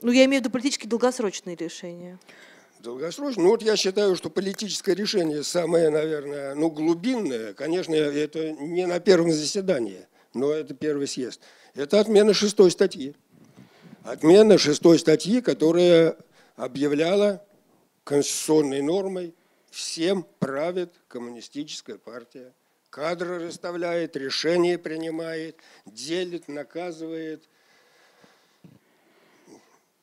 Ну, 0.00 0.12
я 0.12 0.24
имею 0.26 0.40
в 0.40 0.44
виду 0.44 0.52
политически 0.52 0.86
долгосрочные 0.86 1.56
решения. 1.56 2.18
Долгосрочно. 2.80 3.42
Ну 3.42 3.48
вот 3.50 3.62
я 3.62 3.76
считаю, 3.76 4.14
что 4.14 4.30
политическое 4.30 4.94
решение 4.94 5.42
самое, 5.42 5.90
наверное, 5.90 6.54
ну 6.54 6.70
глубинное, 6.70 7.52
конечно, 7.52 7.94
это 7.94 8.52
не 8.52 8.86
на 8.86 9.00
первом 9.00 9.32
заседании, 9.32 10.06
но 10.32 10.52
это 10.52 10.74
первый 10.74 11.08
съезд. 11.08 11.40
Это 11.74 11.98
отмена 11.98 12.32
шестой 12.32 12.70
статьи. 12.70 13.16
Отмена 14.04 14.58
шестой 14.58 15.00
статьи, 15.00 15.40
которая 15.40 16.16
объявляла 16.54 17.44
конституционной 18.04 18.80
нормой 18.80 19.34
всем 19.70 20.24
правит 20.38 20.92
коммунистическая 21.08 21.98
партия 21.98 22.54
кадры 22.98 23.46
расставляет, 23.46 24.16
решения 24.16 24.76
принимает, 24.76 25.60
делит, 25.86 26.48
наказывает. 26.48 27.48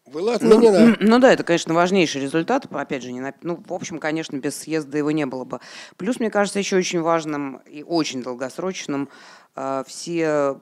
была 0.06 0.36
отменена. 0.36 0.80
Ну, 0.80 0.96
ну 1.02 1.20
да, 1.20 1.34
это, 1.34 1.44
конечно, 1.44 1.74
важнейший 1.74 2.22
результат. 2.22 2.68
Опять 2.72 3.04
же, 3.04 3.12
не 3.12 3.20
на, 3.20 3.34
ну, 3.42 3.62
в 3.68 3.74
общем, 3.74 4.00
конечно, 4.00 4.38
без 4.38 4.56
съезда 4.56 4.98
его 4.98 5.12
не 5.12 5.26
было 5.26 5.44
бы. 5.44 5.60
Плюс, 5.98 6.22
мне 6.22 6.30
кажется, 6.30 6.60
еще 6.60 6.78
очень 6.78 7.02
важным 7.02 7.58
и 7.66 7.84
очень 7.84 8.24
долгосрочным 8.24 9.10
э, 9.58 9.84
все, 9.86 10.62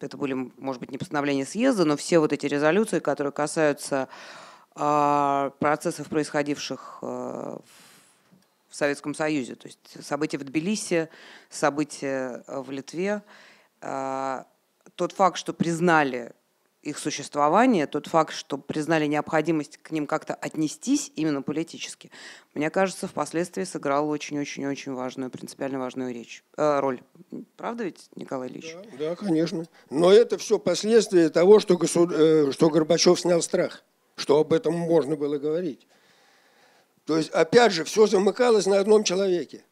это 0.00 0.16
были, 0.16 0.52
может 0.56 0.80
быть, 0.80 0.90
не 0.90 0.96
постановления 0.96 1.44
съезда, 1.44 1.84
но 1.84 1.98
все 1.98 2.18
вот 2.18 2.32
эти 2.32 2.46
резолюции, 2.46 2.98
которые 2.98 3.32
касаются 3.32 4.08
э, 4.74 5.50
процессов, 5.58 6.08
происходивших 6.08 7.00
э, 7.02 7.58
в 8.74 8.76
Советском 8.76 9.14
Союзе. 9.14 9.54
То 9.54 9.68
есть 9.68 10.04
события 10.04 10.36
в 10.36 10.42
Тбилиси, 10.42 11.08
события 11.48 12.42
в 12.48 12.72
Литве. 12.72 13.22
Тот 13.80 15.12
факт, 15.12 15.38
что 15.38 15.52
признали 15.52 16.32
их 16.82 16.98
существование, 16.98 17.86
тот 17.86 18.08
факт, 18.08 18.34
что 18.34 18.58
признали 18.58 19.06
необходимость 19.06 19.78
к 19.78 19.92
ним 19.92 20.08
как-то 20.08 20.34
отнестись 20.34 21.12
именно 21.14 21.40
политически, 21.40 22.10
мне 22.52 22.68
кажется, 22.68 23.06
впоследствии 23.06 23.62
сыграл 23.62 24.10
очень-очень-очень 24.10 24.92
важную, 24.92 25.30
принципиально 25.30 25.78
важную 25.78 26.12
речь, 26.12 26.42
э, 26.56 26.80
роль. 26.80 27.00
Правда 27.56 27.84
ведь, 27.84 28.10
Николай 28.16 28.48
Ильич? 28.48 28.74
Да, 28.98 29.10
да, 29.10 29.16
конечно. 29.16 29.66
Но 29.88 30.12
это 30.12 30.36
все 30.36 30.58
последствия 30.58 31.30
того, 31.30 31.60
что, 31.60 31.78
госуд... 31.78 32.10
Э, 32.12 32.50
что 32.50 32.68
Горбачев 32.68 33.18
снял 33.20 33.40
страх, 33.40 33.84
что 34.16 34.40
об 34.40 34.52
этом 34.52 34.74
можно 34.74 35.16
было 35.16 35.38
говорить. 35.38 35.86
То 37.06 37.16
есть, 37.18 37.30
опять 37.30 37.72
же, 37.72 37.84
все 37.84 38.06
замыкалось 38.06 38.66
на 38.66 38.78
одном 38.78 39.04
человеке. 39.04 39.64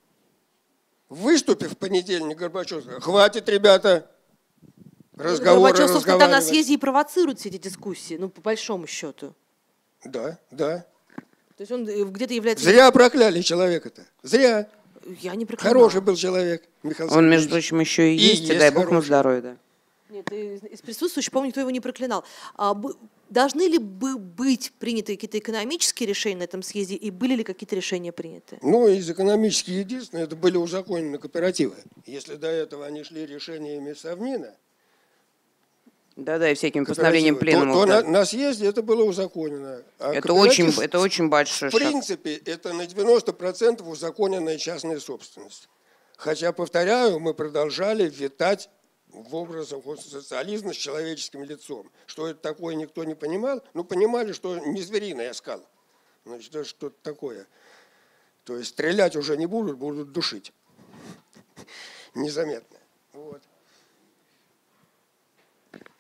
Выступив 1.09 1.73
в 1.73 1.77
понедельник, 1.77 2.39
Горбачев 2.39 2.83
сказал, 2.83 3.01
хватит, 3.01 3.49
ребята, 3.49 4.11
разговоры 5.17 5.73
Горбачев, 5.73 5.91
собственно, 5.91 6.19
там 6.19 6.31
на 6.31 6.41
съезде 6.41 6.75
и 6.75 6.77
провоцирует 6.77 7.39
все 7.39 7.49
эти 7.49 7.59
дискуссии, 7.59 8.17
ну, 8.19 8.29
по 8.29 8.41
большому 8.41 8.87
счету. 8.87 9.35
Да, 10.05 10.39
да. 10.51 10.87
То 11.57 11.61
есть 11.61 11.73
он 11.73 11.89
э, 11.89 12.05
где-то 12.05 12.35
является... 12.35 12.65
Зря 12.65 12.91
прокляли 12.91 13.41
человека-то. 13.41 14.07
Зря. 14.23 14.69
Я 15.21 15.35
не 15.35 15.47
проклинала. 15.47 15.75
Хороший 15.75 16.01
был 16.01 16.17
человек, 16.17 16.65
Михаил 16.83 17.13
Он, 17.13 17.29
между 17.29 17.51
прочим, 17.51 17.81
еще 17.81 18.13
и, 18.13 18.17
и 18.17 18.21
есть, 18.21 18.49
и 18.49 18.59
дай 18.59 18.71
бог 18.71 18.91
ему 18.91 19.03
здоровья, 19.03 19.41
да. 19.43 19.57
Нет, 20.09 20.31
из 20.31 20.81
присутствующих, 20.81 21.33
помню, 21.33 21.49
никто 21.49 21.61
его 21.61 21.71
не 21.71 21.81
проклинал. 21.81 22.25
А, 22.57 22.75
должны 23.33 23.69
ли 23.69 23.79
бы 23.79 24.19
быть 24.19 24.73
приняты 24.79 25.15
какие-то 25.15 25.39
экономические 25.39 26.07
решения 26.09 26.37
на 26.37 26.43
этом 26.45 26.63
съезде, 26.63 26.95
и 26.95 27.11
были 27.11 27.35
ли 27.35 27.45
какие-то 27.45 27.75
решения 27.75 28.13
приняты? 28.13 28.59
Ну, 28.63 28.87
из 28.89 29.09
экономических 29.11 29.73
единственное, 29.73 30.25
это 30.25 30.37
были 30.37 30.57
узаконены 30.57 31.19
кооперативы. 31.19 31.77
Если 32.07 32.37
до 32.37 32.49
этого 32.49 32.87
они 32.87 33.03
шли 33.03 33.27
решениями 33.27 33.95
Совмина, 33.95 34.55
да-да, 36.15 36.51
и 36.51 36.55
всякими 36.55 36.85
постановлениями 36.85 37.37
пленума. 37.37 37.73
То, 37.73 37.81
то 37.81 37.87
да. 37.87 38.03
на, 38.03 38.09
на 38.11 38.25
съезде 38.27 38.67
это 38.67 38.83
было 38.83 39.03
узаконено. 39.03 39.83
А 39.99 40.13
это, 40.13 40.35
очень, 40.35 40.69
это 40.79 41.01
очень 41.01 41.31
большой 41.31 41.71
В 41.71 41.73
шаг. 41.73 41.81
принципе, 41.81 42.35
это 42.35 42.75
на 42.75 42.83
90% 42.83 43.89
узаконенная 43.89 44.59
частная 44.59 45.01
собственность. 45.01 45.71
Хотя, 46.19 46.53
повторяю, 46.53 47.19
мы 47.19 47.33
продолжали 47.33 48.11
витать 48.11 48.69
в 49.13 49.35
образах 49.35 49.85
социализма 50.01 50.73
с 50.73 50.77
человеческим 50.77 51.45
лицом. 51.45 51.91
Что 52.07 52.29
это 52.29 52.41
такое, 52.41 52.75
никто 52.75 53.05
не 53.05 53.15
понимал. 53.15 53.63
Ну, 53.75 53.85
понимали, 53.85 54.33
что 54.33 54.59
не 54.59 54.83
звериная 54.83 55.33
скала. 55.33 55.65
Значит, 56.25 56.55
это 56.55 56.65
что-то 56.65 56.97
такое. 57.03 57.47
То 58.45 58.57
есть 58.57 58.71
стрелять 58.71 59.17
уже 59.17 59.37
не 59.37 59.47
будут, 59.47 59.77
будут 59.77 60.13
душить. 60.13 60.53
Незаметно. 62.15 62.79
Вот. 63.13 63.43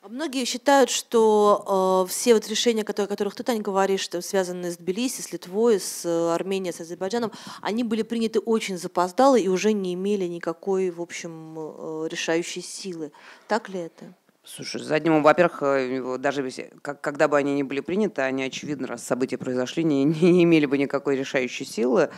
А 0.05 0.09
многие 0.09 0.45
считают, 0.45 0.91
что 0.91 2.05
э, 2.05 2.11
все 2.11 2.35
вот 2.35 2.49
решения, 2.49 2.83
которые, 2.83 3.07
о 3.07 3.09
которых 3.09 3.37
ты, 3.37 3.45
Таня, 3.45 3.61
говоришь, 3.61 4.01
что 4.01 4.21
связанные 4.21 4.73
с 4.73 4.77
Тбилиси, 4.77 5.21
с 5.21 5.33
Литвой, 5.33 5.79
с 5.79 6.05
э, 6.05 6.35
Арменией, 6.35 6.73
с 6.73 6.81
Азербайджаном, 6.81 7.31
они 7.61 7.85
были 7.85 8.03
приняты 8.03 8.41
очень 8.41 8.79
запоздало 8.79 9.37
и 9.39 9.47
уже 9.47 9.73
не 9.73 9.95
имели 9.95 10.25
никакой, 10.25 10.91
в 10.91 11.01
общем, 11.01 11.55
э, 11.57 12.09
решающей 12.11 12.63
силы. 12.63 13.13
Так 13.47 13.69
ли 13.69 13.79
это? 13.79 14.13
Слушай, 14.45 14.83
заднему, 14.83 15.23
во-первых, 15.23 15.63
э, 15.63 16.19
даже 16.19 16.51
как, 16.83 17.01
когда 17.01 17.29
бы 17.29 17.39
они 17.39 17.55
ни 17.55 17.63
были 17.63 17.79
приняты, 17.79 18.23
они, 18.23 18.43
очевидно, 18.43 18.89
раз 18.89 19.05
события 19.05 19.39
произошли, 19.39 19.85
не, 19.85 20.03
не 20.05 20.43
имели 20.43 20.67
бы 20.67 20.79
никакой 20.79 21.15
решающей 21.15 21.65
силы. 21.65 22.11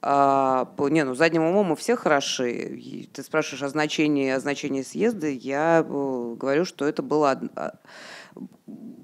А, 0.00 0.72
не, 0.78 1.04
ну 1.04 1.14
задним 1.14 1.42
умом 1.42 1.68
мы 1.68 1.76
все 1.76 1.96
хороши. 1.96 2.52
И 2.52 3.08
ты 3.12 3.22
спрашиваешь 3.22 3.62
о 3.62 3.68
значении, 3.68 4.30
о 4.30 4.40
значении 4.40 4.82
съезда. 4.82 5.28
Я 5.28 5.84
э, 5.86 6.34
говорю, 6.38 6.64
что 6.64 6.86
это 6.86 7.02
было 7.02 7.40
а, 7.56 7.74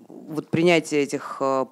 вот 0.08 0.50
принятие 0.50 1.02
этих 1.02 1.38
э, 1.40 1.66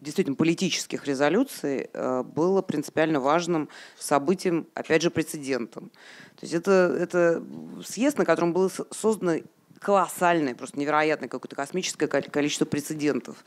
действительно 0.00 0.36
политических 0.36 1.06
резолюций 1.06 1.88
э, 1.92 2.22
было 2.22 2.60
принципиально 2.60 3.20
важным 3.20 3.68
событием, 3.98 4.66
опять 4.74 5.02
же, 5.02 5.10
прецедентом. 5.10 5.90
То 6.36 6.42
есть 6.42 6.54
это, 6.54 6.96
это 6.98 7.42
съезд, 7.84 8.18
на 8.18 8.24
котором 8.24 8.52
было 8.52 8.70
создано 8.90 9.40
колоссальное, 9.80 10.54
просто 10.54 10.78
невероятное 10.78 11.28
какое-то 11.28 11.56
космическое 11.56 12.06
количество 12.06 12.66
прецедентов. 12.66 13.44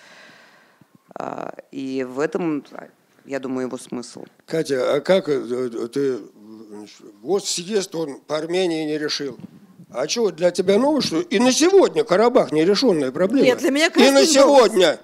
А, 1.13 1.53
и 1.71 2.03
в 2.09 2.19
этом 2.19 2.63
я 3.25 3.39
думаю, 3.39 3.67
его 3.67 3.77
смысл. 3.77 4.25
Катя, 4.45 4.95
а 4.95 5.01
как 5.01 5.29
э, 5.29 5.87
ты... 5.91 6.19
Вот 7.21 7.45
съезд 7.45 7.93
он 7.95 8.21
по 8.21 8.37
Армении 8.37 8.85
не 8.85 8.97
решил. 8.97 9.37
А 9.93 10.07
что, 10.07 10.31
для 10.31 10.51
тебя 10.51 10.77
новость, 10.77 11.07
что 11.07 11.19
и 11.19 11.37
на 11.39 11.51
сегодня 11.51 12.03
Карабах 12.03 12.51
нерешенная 12.51 13.11
проблема? 13.11 13.45
Нет, 13.45 13.59
для 13.59 13.71
меня, 13.71 13.89
конечно, 13.89 14.17
И 14.17 14.21
на 14.21 14.25
сегодня. 14.25 14.99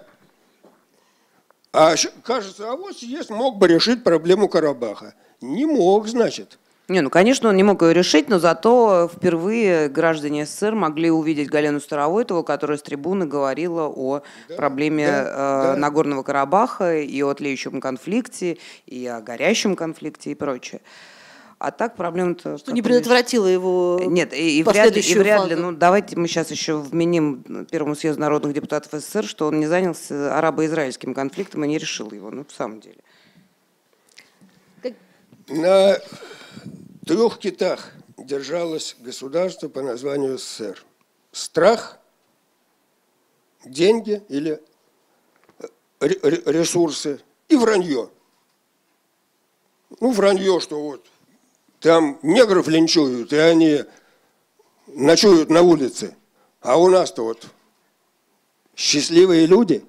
А 1.74 1.95
кажется, 2.24 2.72
а 2.72 2.76
вот 2.76 2.97
съезд 2.97 3.30
мог 3.30 3.57
бы 3.57 3.68
решить 3.68 4.03
проблему 4.03 4.47
Карабаха. 4.47 5.13
Не 5.41 5.65
мог, 5.65 6.07
значит. 6.07 6.57
Не, 6.90 7.02
ну, 7.02 7.10
конечно, 7.10 7.50
он 7.50 7.58
не 7.58 7.64
мог 7.64 7.82
ее 7.82 7.94
решить, 7.94 8.30
но 8.30 8.40
зато 8.40 9.10
впервые 9.14 9.90
граждане 9.90 10.46
СССР 10.46 10.74
могли 10.74 11.12
увидеть 11.12 11.50
Галену 11.50 11.82
Старовойтову, 11.82 12.44
которая 12.44 12.78
с 12.78 12.82
трибуны 12.82 13.26
говорила 13.26 13.88
о 13.88 14.22
да, 14.48 14.56
проблеме 14.56 15.08
да, 15.08 15.22
э, 15.22 15.26
да. 15.26 15.76
Нагорного 15.76 16.24
Карабаха 16.24 16.98
и 16.98 17.22
о 17.22 17.34
тлеющем 17.34 17.82
конфликте, 17.82 18.58
и 18.86 19.06
о 19.06 19.20
горящем 19.20 19.76
конфликте 19.76 20.32
и 20.32 20.36
прочее. 20.36 20.80
А 21.60 21.72
так 21.72 21.96
проблема-то... 21.98 22.58
Что 22.58 22.72
не 22.72 22.82
предотвратило 22.82 23.48
его 23.48 24.00
Нет, 24.06 24.32
и, 24.34 24.60
и 24.60 24.64
вряд, 24.64 24.96
ли, 24.96 25.02
и 25.02 25.16
вряд 25.18 25.48
ли, 25.48 25.56
ну 25.56 25.74
давайте 25.74 26.16
мы 26.16 26.28
сейчас 26.28 26.52
еще 26.52 26.78
вменим 26.78 27.66
Первому 27.70 27.96
съезду 27.96 28.22
народных 28.22 28.54
депутатов 28.54 29.02
СССР, 29.02 29.26
что 29.26 29.48
он 29.48 29.60
не 29.60 29.66
занялся 29.66 30.38
арабо-израильским 30.38 31.14
конфликтом 31.14 31.66
и 31.66 31.68
не 31.68 31.80
решил 31.80 32.12
его, 32.12 32.30
ну 32.30 32.46
в 32.48 32.54
самом 32.54 32.80
деле. 32.80 33.00
На 35.50 35.98
трех 37.05 37.39
китах 37.39 37.91
держалось 38.18 38.95
государство 38.99 39.70
по 39.70 39.82
названию 39.82 40.38
СССР. 40.38 40.84
Страх, 41.32 41.99
деньги 43.64 44.24
или 44.30 44.62
э, 45.60 45.68
ресурсы 45.99 47.22
и 47.47 47.55
вранье. 47.55 48.10
Ну, 49.99 50.12
вранье, 50.12 50.60
что 50.60 50.82
вот 50.82 51.05
там 51.80 52.20
негров 52.22 52.68
линчуют, 52.68 53.32
и 53.32 53.38
они 53.38 53.84
ночуют 54.88 55.49
на 55.49 55.62
улице. 55.62 56.16
А 56.62 56.78
у 56.78 56.89
нас-то 56.89 57.24
вот 57.24 57.47
счастливые 58.76 59.45
люди. 59.45 59.86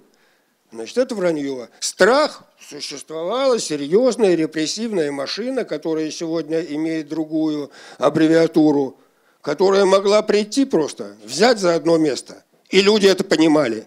Значит, 0.70 0.98
это 0.98 1.14
вранье. 1.14 1.68
Страх 1.80 2.44
существовала 2.68 3.58
серьезная 3.58 4.34
репрессивная 4.34 5.10
машина, 5.10 5.64
которая 5.64 6.10
сегодня 6.10 6.60
имеет 6.60 7.08
другую 7.08 7.70
аббревиатуру, 7.96 8.98
которая 9.40 9.86
могла 9.86 10.22
прийти 10.22 10.64
просто, 10.64 11.16
взять 11.24 11.58
за 11.58 11.74
одно 11.74 11.96
место. 11.96 12.44
И 12.68 12.82
люди 12.82 13.06
это 13.06 13.24
понимали. 13.24 13.86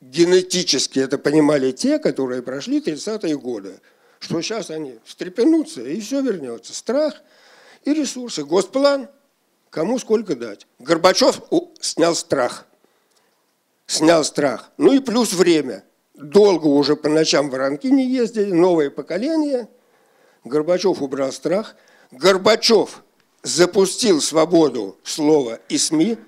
Генетически 0.00 0.98
это 0.98 1.18
понимали 1.18 1.72
те, 1.72 1.98
которые 1.98 2.42
прошли 2.42 2.80
30-е 2.80 3.36
годы, 3.36 3.80
что 4.18 4.40
сейчас 4.40 4.70
они 4.70 4.98
встрепенутся, 5.04 5.82
и 5.82 6.00
все 6.00 6.22
вернется. 6.22 6.72
Страх 6.72 7.14
и 7.84 7.92
ресурсы. 7.92 8.44
Госплан, 8.44 9.08
кому 9.68 9.98
сколько 9.98 10.34
дать. 10.34 10.66
Горбачев 10.78 11.42
снял 11.80 12.14
страх. 12.14 12.66
Снял 13.86 14.24
страх. 14.24 14.70
Ну 14.78 14.94
и 14.94 15.00
плюс 15.00 15.34
время– 15.34 15.84
долго 16.20 16.66
уже 16.66 16.96
по 16.96 17.08
ночам 17.08 17.50
воронки 17.50 17.86
не 17.86 18.06
ездили, 18.06 18.52
новое 18.52 18.90
поколение. 18.90 19.68
Горбачев 20.44 21.02
убрал 21.02 21.32
страх. 21.32 21.76
Горбачев 22.10 23.02
запустил 23.42 24.20
свободу 24.20 24.96
слова 25.02 25.60
и 25.68 25.78
СМИ, 25.78 26.18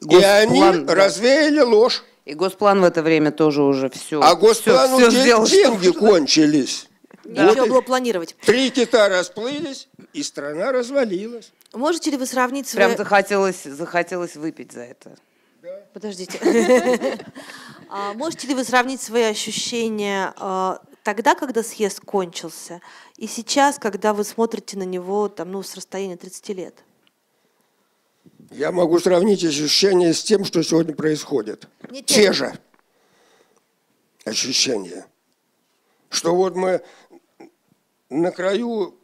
Госплан, 0.00 0.22
и 0.22 0.24
они 0.24 0.84
да. 0.84 0.94
развеяли 0.94 1.60
ложь. 1.60 2.04
И 2.24 2.34
Госплан 2.34 2.80
в 2.80 2.84
это 2.84 3.02
время 3.02 3.30
тоже 3.30 3.62
уже 3.62 3.88
все. 3.90 4.20
А 4.20 4.34
Госплану 4.34 4.98
все, 4.98 5.10
все 5.10 5.20
сделал, 5.20 5.46
деньги 5.46 5.90
что... 5.90 5.98
кончились. 5.98 6.88
Нечего 7.24 7.60
вот 7.60 7.68
было 7.68 7.80
планировать. 7.80 8.36
Три 8.44 8.70
кита 8.70 9.08
расплылись, 9.08 9.88
и 10.14 10.22
страна 10.22 10.72
развалилась. 10.72 11.52
Можете 11.74 12.10
ли 12.10 12.16
вы 12.16 12.26
сравнить 12.26 12.68
свои... 12.68 12.84
Прям 12.84 12.96
захотелось, 12.96 13.64
захотелось 13.64 14.36
выпить 14.36 14.72
за 14.72 14.80
это. 14.80 15.16
Да. 15.62 15.82
Подождите. 15.92 16.38
А 17.88 18.12
можете 18.14 18.46
ли 18.48 18.54
вы 18.54 18.64
сравнить 18.64 19.00
свои 19.00 19.22
ощущения 19.22 20.34
а, 20.36 20.80
тогда, 21.02 21.34
когда 21.34 21.62
съезд 21.62 22.00
кончился, 22.00 22.80
и 23.16 23.26
сейчас, 23.26 23.78
когда 23.78 24.12
вы 24.12 24.24
смотрите 24.24 24.76
на 24.76 24.82
него 24.82 25.28
там, 25.28 25.52
ну, 25.52 25.62
с 25.62 25.74
расстояния 25.74 26.16
30 26.16 26.48
лет? 26.50 26.74
Я 28.50 28.72
могу 28.72 28.98
сравнить 28.98 29.44
ощущения 29.44 30.12
с 30.12 30.22
тем, 30.22 30.44
что 30.44 30.62
сегодня 30.62 30.94
происходит. 30.94 31.68
Не 31.90 32.02
те 32.02 32.32
же 32.32 32.58
ощущения. 34.24 35.06
Что 36.10 36.34
вот 36.34 36.56
мы 36.56 36.82
на 38.08 38.30
краю 38.30 38.98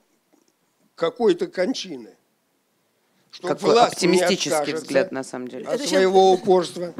какой-то 0.95 1.47
кончины. 1.47 2.17
Что 3.31 3.49
Какой 3.49 3.73
власть 3.73 3.95
оптимистический 3.95 4.75
взгляд, 4.75 5.13
на 5.13 5.25
самом 5.25 5.49
деле. 5.49 5.67
От 5.67 5.81
своего 5.81 6.33
упорства. 6.33 6.95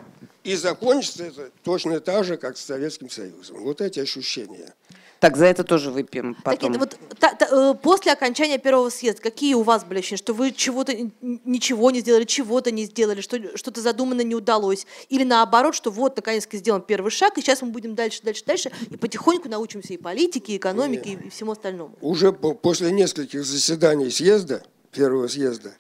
И 0.45 0.57
закончится 0.57 1.25
это 1.25 1.51
точно 1.63 2.01
так 2.01 2.25
же, 2.25 2.37
как 2.37 2.59
с 2.59 2.65
Советским 2.65 3.09
Союзом. 3.09 3.63
Вот 3.63 3.81
эти 3.81 3.99
ощущения. 3.99 4.75
Так, 5.21 5.39
за 5.39 5.47
это 5.47 5.65
тоже 5.65 5.91
выпьем 5.91 6.37
потом. 6.45 6.73
Так, 6.75 6.81
вот, 6.81 6.99
та, 7.19 7.33
та, 7.33 7.47
э, 7.47 7.75
после 7.75 8.13
окончания 8.13 8.59
первого 8.59 8.91
съезда, 8.91 9.23
какие 9.23 9.55
у 9.55 9.63
вас 9.63 9.83
были 9.83 10.01
ощущения, 10.01 10.19
что 10.19 10.35
вы 10.35 10.53
чего-то, 10.53 10.93
ничего 11.23 11.91
не 11.91 12.01
сделали, 12.01 12.25
чего-то 12.25 12.71
не 12.71 12.85
сделали, 12.85 13.23
что, 13.23 13.57
что-то 13.57 13.81
задумано 13.81 14.21
не 14.21 14.35
удалось? 14.35 14.87
Или 15.09 15.25
наоборот, 15.25 15.75
что 15.75 15.91
вот, 15.91 16.15
наконец-то 16.17 16.59
сделан 16.59 16.83
первый 16.83 17.11
шаг, 17.11 17.39
и 17.39 17.41
сейчас 17.41 17.63
мы 17.63 17.69
будем 17.69 17.95
дальше, 17.95 18.21
дальше, 18.23 18.45
дальше, 18.45 18.71
и 18.91 18.99
потихоньку 18.99 19.49
научимся 19.49 19.95
и 19.95 19.97
политике, 19.97 20.53
и 20.53 20.57
экономике, 20.59 21.13
и, 21.13 21.27
и 21.29 21.31
всему 21.31 21.53
остальному? 21.53 21.97
Уже 22.03 22.31
по, 22.31 22.53
после 22.53 22.93
нескольких 22.93 23.47
заседаний 23.47 24.11
съезда, 24.11 24.63
первого 24.93 25.27
съезда, 25.29 25.75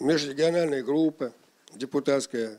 межрегиональная 0.00 0.82
группа 0.82 1.32
депутатская 1.76 2.58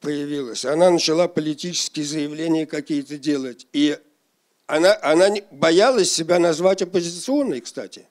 появилась. 0.00 0.64
Она 0.64 0.90
начала 0.90 1.28
политические 1.28 2.04
заявления 2.04 2.66
какие-то 2.66 3.18
делать. 3.18 3.66
И 3.72 3.98
она, 4.66 4.96
она 5.02 5.28
боялась 5.50 6.10
себя 6.12 6.38
назвать 6.38 6.82
оппозиционной, 6.82 7.60
кстати. 7.60 8.06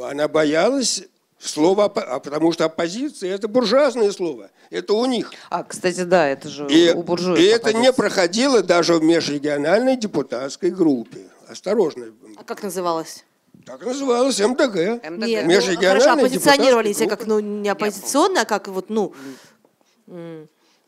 Она 0.00 0.28
боялась 0.28 1.04
слова, 1.38 1.86
а 1.86 2.20
потому 2.20 2.52
что 2.52 2.64
оппозиция– 2.64 3.34
это 3.34 3.48
буржуазное 3.48 4.12
слово, 4.12 4.50
это 4.70 4.94
у 4.94 5.04
них. 5.06 5.32
А, 5.50 5.64
кстати, 5.64 6.02
да, 6.02 6.28
это 6.28 6.48
же 6.48 6.66
и, 6.68 6.92
у 6.92 7.02
буржуев. 7.02 7.38
И 7.38 7.44
это 7.44 7.72
не 7.72 7.92
проходило 7.92 8.62
даже 8.62 8.94
в 8.94 9.02
межрегиональной 9.02 9.96
депутатской 9.96 10.70
группе. 10.70 11.28
Осторожно. 11.48 12.06
А 12.36 12.44
как 12.44 12.62
называлось? 12.62 13.24
Так 13.66 13.84
называлось 13.84 14.40
МДГ. 14.40 15.04
МДГ. 15.04 15.26
Нет, 15.26 15.44
ну, 15.46 15.76
хорошо, 15.76 16.12
оппозиционировали 16.12 16.92
себя 16.92 17.10
как 17.10 17.26
ну, 17.26 17.40
не 17.40 17.68
оппозиционно, 17.68 18.42
а 18.42 18.44
как 18.44 18.68
вот, 18.68 18.88
ну, 18.88 19.12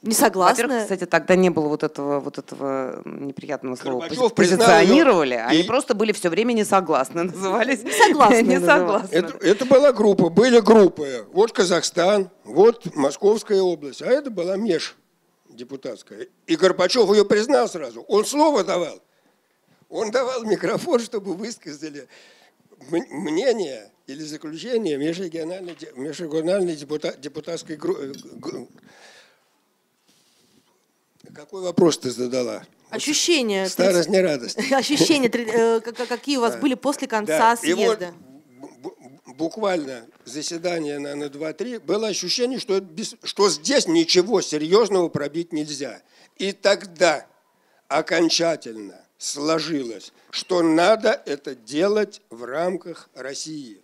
не 0.04 0.14
согласна. 0.14 0.64
Во-первых, 0.64 0.82
кстати, 0.82 1.06
тогда 1.06 1.34
не 1.34 1.50
было 1.50 1.68
вот 1.68 1.82
этого, 1.82 2.20
вот 2.20 2.38
этого 2.38 3.02
неприятного 3.04 3.74
слова. 3.76 4.00
Горбачев 4.00 4.34
позиционировали, 4.34 5.34
они 5.34 5.60
и... 5.60 5.62
просто 5.64 5.94
были 5.94 6.12
все 6.12 6.28
время 6.28 6.52
не 6.52 6.64
согласны, 6.64 7.22
назывались. 7.24 7.82
Не 7.82 7.92
согласны. 7.92 8.42
не 8.42 8.60
согласны. 8.60 9.14
Это, 9.14 9.36
это 9.38 9.64
была 9.64 9.92
группа, 9.92 10.28
были 10.28 10.60
группы. 10.60 11.26
Вот 11.32 11.52
Казахстан, 11.52 12.30
вот 12.44 12.94
Московская 12.94 13.62
область, 13.62 14.02
а 14.02 14.06
это 14.06 14.30
была 14.30 14.56
меж 14.56 14.96
депутатская. 15.48 16.28
И 16.46 16.56
Горбачев 16.56 17.08
ее 17.10 17.24
признал 17.24 17.68
сразу. 17.68 18.02
Он 18.02 18.24
слово 18.26 18.62
давал. 18.62 19.00
Он 19.88 20.10
давал 20.10 20.44
микрофон, 20.44 21.00
чтобы 21.00 21.34
высказали 21.34 22.08
мнение 22.90 23.90
или 24.06 24.22
заключение 24.22 24.98
межрегиональной, 24.98 25.76
межрегиональной 25.96 26.76
депутат, 26.76 27.20
депутатской 27.20 27.76
группы 27.76 28.12
какой 31.34 31.62
вопрос 31.62 31.98
ты 31.98 32.10
задала? 32.10 32.64
Ощущения. 32.90 33.68
Старость 33.68 34.08
не 34.08 34.20
радость. 34.20 34.58
Ощущения, 34.72 35.28
э, 35.28 35.80
какие 35.80 36.36
у 36.36 36.40
вас 36.40 36.56
были 36.56 36.74
после 36.74 37.08
конца 37.08 37.56
съезда? 37.56 38.14
буквально 39.36 40.06
заседание 40.24 40.98
на, 40.98 41.14
на 41.14 41.24
2-3, 41.24 41.80
было 41.80 42.08
ощущение, 42.08 42.58
что, 42.58 42.80
без, 42.80 43.16
что 43.24 43.50
здесь 43.50 43.86
ничего 43.88 44.40
серьезного 44.40 45.08
пробить 45.08 45.52
нельзя. 45.52 46.02
И 46.36 46.52
тогда 46.52 47.26
окончательно 47.88 49.00
сложилось, 49.18 50.12
что 50.30 50.62
надо 50.62 51.20
это 51.26 51.54
делать 51.54 52.22
в 52.30 52.44
рамках 52.44 53.08
России 53.14 53.83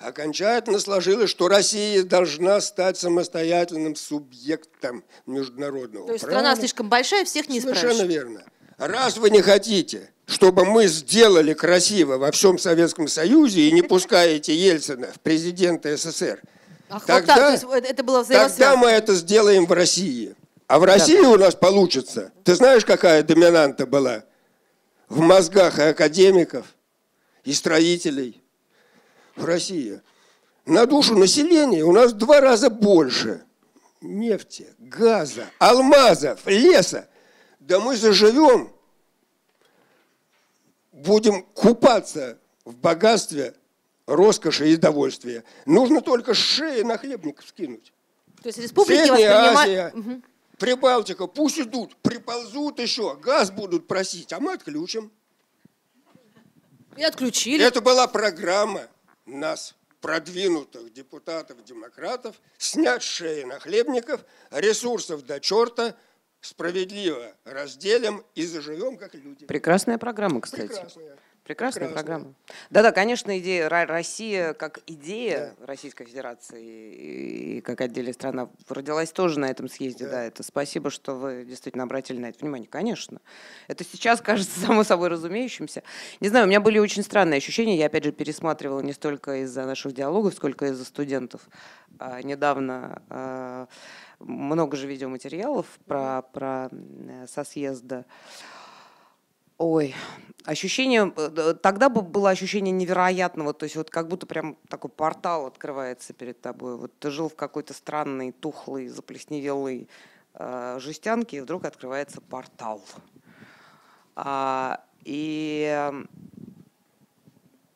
окончательно 0.00 0.78
сложилось, 0.78 1.30
что 1.30 1.48
Россия 1.48 2.02
должна 2.02 2.60
стать 2.60 2.98
самостоятельным 2.98 3.94
субъектом 3.94 5.04
международного 5.26 6.06
То 6.06 6.12
есть 6.14 6.24
права. 6.24 6.38
страна 6.38 6.56
слишком 6.56 6.88
большая, 6.88 7.24
всех 7.24 7.48
не 7.48 7.60
Совершенно 7.60 8.02
верно. 8.02 8.42
Раз 8.78 9.18
вы 9.18 9.30
не 9.30 9.42
хотите, 9.42 10.10
чтобы 10.26 10.64
мы 10.64 10.86
сделали 10.86 11.52
красиво 11.52 12.16
во 12.16 12.32
всем 12.32 12.58
Советском 12.58 13.08
Союзе 13.08 13.62
и 13.62 13.72
не 13.72 13.82
пускаете 13.82 14.56
Ельцина 14.56 15.08
в 15.14 15.20
президенты 15.20 15.96
СССР, 15.96 16.40
Ах, 16.88 17.04
тогда, 17.04 17.56
вот 17.62 17.82
так, 17.82 17.90
это 17.90 18.02
было 18.02 18.24
тогда 18.24 18.76
мы 18.76 18.88
это 18.88 19.14
сделаем 19.14 19.66
в 19.66 19.72
России. 19.72 20.34
А 20.66 20.78
в 20.78 20.84
России 20.84 21.20
да. 21.20 21.30
у 21.30 21.36
нас 21.36 21.54
получится. 21.54 22.32
Ты 22.42 22.54
знаешь, 22.54 22.84
какая 22.84 23.22
доминанта 23.22 23.86
была 23.86 24.24
в 25.08 25.20
мозгах 25.20 25.78
и 25.78 25.82
академиков, 25.82 26.64
и 27.44 27.52
строителей, 27.52 28.40
в 29.40 29.44
России. 29.44 30.00
На 30.66 30.86
душу 30.86 31.16
населения 31.16 31.82
у 31.84 31.92
нас 31.92 32.12
в 32.12 32.16
два 32.16 32.40
раза 32.40 32.70
больше 32.70 33.44
нефти, 34.00 34.68
газа, 34.78 35.46
алмазов, 35.58 36.46
леса. 36.46 37.08
Да 37.58 37.80
мы 37.80 37.96
заживем, 37.96 38.72
будем 40.92 41.42
купаться 41.42 42.38
в 42.64 42.76
богатстве, 42.76 43.54
роскоши 44.06 44.70
и 44.70 44.76
довольствия. 44.76 45.44
Нужно 45.66 46.00
только 46.00 46.34
шеи 46.34 46.82
на 46.82 46.98
хлебников 46.98 47.46
скинуть. 47.48 47.92
То 48.42 48.48
есть 48.48 48.58
республики 48.58 49.04
Средняя 49.04 49.32
Азия, 49.32 49.92
угу. 49.94 50.22
Прибалтика, 50.58 51.26
пусть 51.26 51.58
идут, 51.58 51.96
приползут 51.96 52.80
еще, 52.80 53.16
газ 53.16 53.50
будут 53.50 53.86
просить, 53.86 54.32
а 54.32 54.40
мы 54.40 54.52
отключим. 54.52 55.10
И 56.96 57.02
отключили. 57.02 57.64
Это 57.64 57.80
была 57.80 58.06
программа 58.06 58.82
нас, 59.38 59.74
продвинутых 60.00 60.92
депутатов-демократов, 60.92 62.40
снять 62.58 63.02
шеи 63.02 63.44
нахлебников, 63.44 64.24
ресурсов 64.50 65.24
до 65.24 65.40
черта, 65.40 65.94
справедливо 66.40 67.34
разделим 67.44 68.24
и 68.34 68.46
заживем 68.46 68.96
как 68.96 69.14
люди. 69.14 69.46
Прекрасная 69.46 69.98
программа, 69.98 70.40
кстати. 70.40 70.68
Прекрасная. 70.68 71.16
Прекрасная 71.50 71.88
Прекрасно. 71.88 72.06
программа. 72.06 72.34
Да-да, 72.70 72.92
конечно, 72.92 73.36
идея 73.40 73.68
Россия 73.68 74.52
как 74.54 74.78
идея 74.86 75.56
да. 75.58 75.66
Российской 75.66 76.04
Федерации 76.04 77.56
и 77.56 77.60
как 77.60 77.80
отдельная 77.80 78.12
страна 78.12 78.48
родилась 78.68 79.10
тоже 79.10 79.40
на 79.40 79.46
этом 79.46 79.68
съезде. 79.68 80.04
Да. 80.04 80.12
да, 80.12 80.24
это 80.26 80.44
спасибо, 80.44 80.90
что 80.90 81.16
вы 81.16 81.44
действительно 81.44 81.82
обратили 81.82 82.20
на 82.20 82.26
это 82.26 82.38
внимание. 82.38 82.68
Конечно. 82.68 83.20
Это 83.66 83.82
сейчас 83.82 84.20
кажется 84.20 84.60
само 84.64 84.84
собой 84.84 85.08
разумеющимся. 85.08 85.82
Не 86.20 86.28
знаю, 86.28 86.44
у 86.44 86.48
меня 86.48 86.60
были 86.60 86.78
очень 86.78 87.02
странные 87.02 87.38
ощущения. 87.38 87.76
Я, 87.76 87.86
опять 87.86 88.04
же, 88.04 88.12
пересматривала 88.12 88.78
не 88.78 88.92
столько 88.92 89.42
из-за 89.42 89.66
наших 89.66 89.92
диалогов, 89.92 90.34
сколько 90.34 90.66
из-за 90.66 90.84
студентов. 90.84 91.48
А, 91.98 92.22
недавно 92.22 93.02
а, 93.08 93.66
много 94.20 94.76
же 94.76 94.86
видеоматериалов 94.86 95.66
про, 95.84 96.22
про 96.22 96.70
со 97.26 97.42
съезда. 97.42 98.04
Ой, 99.60 99.94
ощущение, 100.46 101.12
э, 101.14 101.54
тогда 101.62 101.90
было 101.90 102.30
ощущение 102.30 102.72
невероятного, 102.72 103.52
то 103.52 103.64
есть 103.64 103.76
вот 103.76 103.90
как 103.90 104.08
будто 104.08 104.24
прям 104.24 104.56
такой 104.70 104.90
портал 104.90 105.44
открывается 105.44 106.14
перед 106.14 106.40
тобой. 106.40 106.78
Вот 106.78 106.98
ты 106.98 107.10
жил 107.10 107.28
в 107.28 107.34
какой-то 107.36 107.74
странной, 107.74 108.32
тухлой, 108.32 108.88
заплесневелой 108.88 109.86
э, 110.32 110.78
жестянке, 110.80 111.36
и 111.36 111.40
вдруг 111.40 111.66
открывается 111.66 112.22
портал. 112.22 112.82
А, 114.16 114.82
и, 115.04 115.92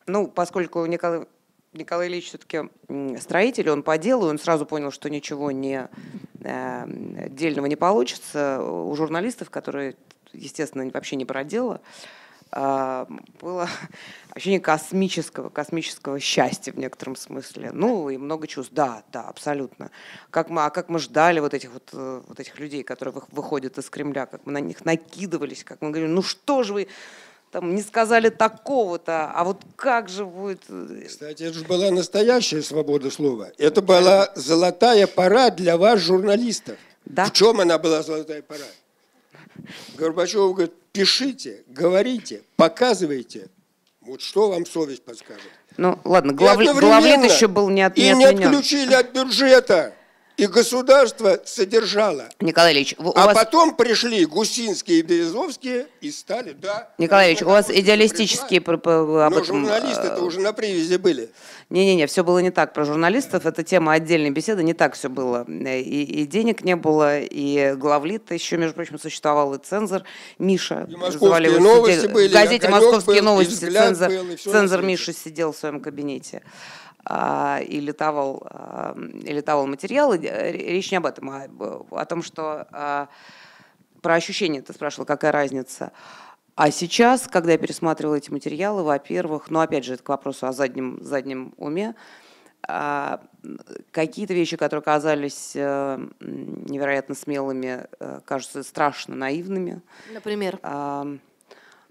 ну, 0.07 0.27
поскольку 0.27 0.83
Николай, 0.87 1.27
Николай 1.73 2.07
Ильич 2.07 2.29
все-таки 2.29 2.61
строитель, 3.19 3.69
он 3.69 3.83
по 3.83 3.99
делу, 3.99 4.27
он 4.27 4.39
сразу 4.39 4.65
понял, 4.65 4.89
что 4.89 5.07
ничего 5.11 5.51
не 5.51 5.87
э, 6.39 7.29
дельного 7.29 7.67
не 7.67 7.75
получится. 7.75 8.59
У 8.63 8.95
журналистов, 8.95 9.51
которые 9.51 9.95
естественно, 10.35 10.89
вообще 10.93 11.15
не 11.15 11.25
про 11.25 11.43
дело, 11.43 11.81
а, 12.51 13.07
было 13.41 13.67
ощущение 14.29 14.59
космического, 14.61 15.49
космического 15.49 16.19
счастья 16.19 16.71
в 16.71 16.77
некотором 16.77 17.15
смысле. 17.15 17.71
Ну, 17.73 18.09
и 18.09 18.17
много 18.17 18.47
чувств. 18.47 18.73
Да, 18.73 19.03
да, 19.11 19.23
абсолютно. 19.23 19.91
Как 20.29 20.49
мы, 20.49 20.63
а 20.63 20.69
как 20.69 20.89
мы 20.89 20.99
ждали 20.99 21.39
вот 21.39 21.53
этих 21.53 21.71
вот, 21.71 21.89
э, 21.91 22.21
вот 22.25 22.39
этих 22.39 22.57
людей, 22.59 22.83
которые 22.83 23.13
выходят 23.31 23.77
из 23.77 23.89
Кремля, 23.89 24.25
как 24.25 24.45
мы 24.45 24.53
на 24.53 24.61
них 24.61 24.85
накидывались, 24.85 25.63
как 25.63 25.81
мы 25.81 25.89
говорили, 25.89 26.11
ну 26.11 26.21
что 26.21 26.63
же 26.63 26.73
вы 26.73 26.87
там 27.51 27.73
не 27.73 27.81
сказали 27.81 28.29
такого-то, 28.29 29.31
а 29.31 29.43
вот 29.43 29.61
как 29.75 30.09
же 30.09 30.25
будет... 30.25 30.63
Э, 30.69 31.03
Кстати, 31.07 31.43
это 31.43 31.53
же 31.53 31.65
была 31.65 31.91
настоящая 31.91 32.61
свобода 32.61 33.11
слова. 33.11 33.49
Это 33.57 33.81
была 33.81 34.31
золотая 34.35 35.07
пора 35.07 35.49
для 35.49 35.77
вас, 35.77 35.99
журналистов. 35.99 36.77
Да. 37.05 37.25
В 37.25 37.33
чем 37.33 37.59
она 37.59 37.77
была 37.77 38.01
золотая 38.01 38.41
пора? 38.41 38.65
Горбачев 39.97 40.53
говорит, 40.53 40.73
пишите, 40.91 41.63
говорите, 41.67 42.41
показывайте. 42.55 43.49
Вот 44.01 44.21
что 44.21 44.49
вам 44.49 44.65
совесть 44.65 45.03
подскажет. 45.03 45.41
Ну, 45.77 45.99
ладно, 46.03 46.33
главлет, 46.33 46.75
главлет 46.77 47.23
еще 47.29 47.47
был 47.47 47.69
не, 47.69 47.81
от, 47.81 47.97
и 47.97 48.01
не 48.01 48.13
не 48.13 48.25
отменен. 48.25 48.49
отключили 48.49 48.93
от 48.93 49.11
бюджета. 49.11 49.93
И 50.37 50.47
государство 50.47 51.39
содержало. 51.45 52.27
Николай 52.41 52.73
Ильич, 52.73 52.95
у 52.97 53.11
а 53.15 53.27
вас... 53.27 53.33
потом 53.33 53.75
пришли 53.75 54.25
Гусинские 54.25 54.99
и 54.99 55.01
Березовские 55.01 55.87
и 56.01 56.11
стали, 56.11 56.51
да. 56.51 56.89
Николай 56.97 57.29
Ильич, 57.29 57.41
у 57.41 57.45
вас 57.45 57.69
идеалистические... 57.69 58.59
Пришла. 58.59 59.27
об 59.27 59.33
Но 59.33 59.39
этом, 59.39 59.45
журналисты-то 59.45 60.17
э, 60.17 60.21
уже 60.21 60.41
на 60.41 60.51
привязи 60.51 60.97
были. 60.97 61.29
Не-не-не, 61.69 62.05
все 62.07 62.23
было 62.23 62.39
не 62.39 62.51
так. 62.51 62.73
Про 62.73 62.83
журналистов 62.83 63.45
это 63.45 63.63
тема 63.63 63.93
отдельной 63.93 64.31
беседы, 64.31 64.61
не 64.63 64.73
так 64.73 64.95
все 64.95 65.09
было. 65.09 65.45
И, 65.49 66.03
и 66.03 66.25
денег 66.25 66.63
не 66.63 66.75
было, 66.75 67.19
и 67.19 67.73
главлит 67.75 68.31
еще, 68.31 68.57
между 68.57 68.75
прочим, 68.75 68.99
существовал, 68.99 69.53
и 69.53 69.59
цензор 69.59 70.03
Миша. 70.37 70.85
И 70.89 70.95
московские 70.95 71.59
новости 71.59 72.01
сидел- 72.01 72.13
были, 72.13 72.27
В 72.27 72.33
газете 72.33 72.69
«Московские 72.69 73.21
был, 73.21 73.25
новости» 73.25 73.65
цензор, 73.65 74.09
был, 74.09 74.37
цензор. 74.37 74.81
Миша 74.81 75.13
сидел 75.13 75.53
в 75.53 75.57
своем 75.57 75.79
кабинете 75.79 76.43
и 77.07 77.79
литовал, 77.79 78.41
а, 78.49 78.95
и 78.97 79.31
литовал 79.33 79.67
материалы. 79.67 80.17
Р- 80.17 80.53
Речь 80.55 80.91
не 80.91 80.97
об 80.97 81.05
этом, 81.05 81.29
а 81.29 81.47
о 81.91 82.05
том, 82.05 82.23
что 82.23 82.67
а, 82.71 83.09
про 84.01 84.15
ощущения 84.15 84.61
ты 84.61 84.73
спрашивала, 84.73 85.05
какая 85.05 85.31
разница. 85.31 85.91
А 86.55 86.71
сейчас, 86.71 87.27
когда 87.27 87.51
я 87.51 87.57
пересматривала 87.57 88.15
эти 88.15 88.31
материалы, 88.31 88.83
во-первых, 88.83 89.49
ну 89.49 89.59
опять 89.59 89.83
же, 89.83 89.95
это 89.95 90.03
к 90.03 90.09
вопросу 90.09 90.47
о 90.47 90.53
заднем, 90.53 90.99
заднем 91.03 91.53
уме, 91.57 91.95
а, 92.67 93.21
какие-то 93.91 94.33
вещи, 94.33 94.57
которые 94.57 94.83
казались 94.83 95.51
э, 95.53 95.99
невероятно 96.19 97.13
смелыми, 97.13 97.85
э, 97.99 98.19
кажутся 98.25 98.63
страшно 98.63 99.15
наивными. 99.15 99.81
Например. 100.11 100.57
А, 100.63 101.05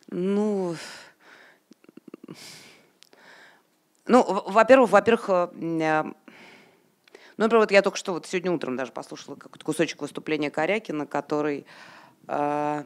ну, 0.09 0.75
ну, 4.07 4.23
во-первых, 4.47 4.91
во-первых, 4.91 5.29
э, 5.29 5.49
э, 5.81 6.03
ну, 7.37 7.45
например, 7.45 7.61
вот 7.61 7.73
я 7.73 7.83
только 7.83 7.99
что 7.99 8.13
вот 8.13 8.27
сегодня 8.27 8.53
утром 8.53 8.77
даже 8.77 8.93
послушала 8.93 9.35
какой-то 9.35 9.65
кусочек 9.65 10.03
выступления 10.03 10.51
Корякина, 10.51 11.07
который 11.07 11.67
а, 12.29 12.85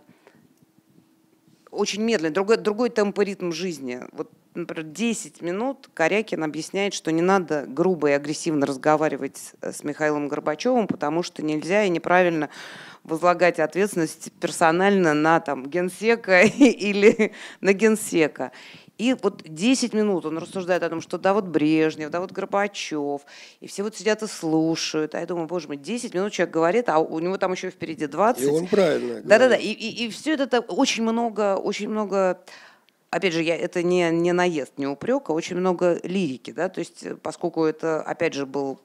очень 1.71 2.03
медленно, 2.03 2.33
другой, 2.33 2.57
другой 2.57 2.91
темп 2.91 3.19
и 3.21 3.25
ритм 3.25 3.53
жизни. 3.53 4.01
Вот, 4.13 4.31
например, 4.55 4.85
10 4.85 5.43
минут 5.43 5.91
Корякин 5.93 6.43
объясняет, 6.43 6.95
что 6.95 7.13
не 7.13 7.23
надо 7.23 7.67
грубо 7.67 8.11
и 8.11 8.13
агрессивно 8.13 8.67
разговаривать 8.67 9.53
э, 9.61 9.73
с 9.73 9.85
Михаилом 9.85 10.29
Горбачевым, 10.29 10.87
потому 10.87 11.23
что 11.23 11.45
нельзя 11.45 11.85
и 11.85 11.91
неправильно 11.91 12.49
возлагать 13.05 13.59
ответственность 13.59 14.33
персонально 14.41 15.15
на 15.15 15.41
там, 15.41 15.67
генсека 15.67 16.43
или 16.43 17.33
на 17.61 17.73
генсека. 17.73 18.53
И 18.99 19.15
вот 19.23 19.43
10 19.45 19.95
минут 19.95 20.27
он 20.27 20.39
рассуждает 20.39 20.83
о 20.83 20.91
том, 20.91 21.01
что 21.01 21.19
да 21.19 21.33
вот 21.33 21.45
Брежнев, 21.45 22.11
да 22.11 22.21
вот 22.21 22.33
Горбачев, 22.33 23.23
и 23.61 23.69
все 23.69 23.85
вот 23.85 23.97
сидят 23.97 24.25
и 24.25 24.27
слушают. 24.27 25.15
А 25.15 25.21
я 25.21 25.27
думаю, 25.27 25.47
боже 25.47 25.69
мой, 25.69 25.77
10 25.77 26.13
минут 26.15 26.33
человек 26.33 26.53
говорит, 26.53 26.89
а 26.89 26.99
у 26.99 27.21
него 27.21 27.39
там 27.39 27.53
еще 27.53 27.71
впереди 27.71 28.09
20. 28.09 28.43
И 28.43 28.47
он 28.47 28.67
правильно 28.67 29.23
Да-да-да, 29.23 29.55
и, 29.55 29.69
и, 29.69 30.07
и 30.07 30.11
все 30.11 30.35
это 30.35 30.49
так 30.49 30.65
очень 30.77 31.05
много, 31.05 31.55
очень 31.57 31.89
много, 31.89 32.41
опять 33.11 33.33
же, 33.33 33.43
я, 33.43 33.57
это 33.57 33.85
не, 33.85 34.11
не 34.11 34.33
наезд, 34.33 34.73
не 34.79 34.89
упрек, 34.89 35.31
а 35.31 35.33
очень 35.33 35.57
много 35.57 36.01
лирики, 36.03 36.51
да, 36.51 36.69
то 36.69 36.81
есть 36.81 37.05
э, 37.05 37.15
поскольку 37.15 37.65
это, 37.65 38.03
опять 38.03 38.35
же, 38.35 38.47
был 38.47 38.81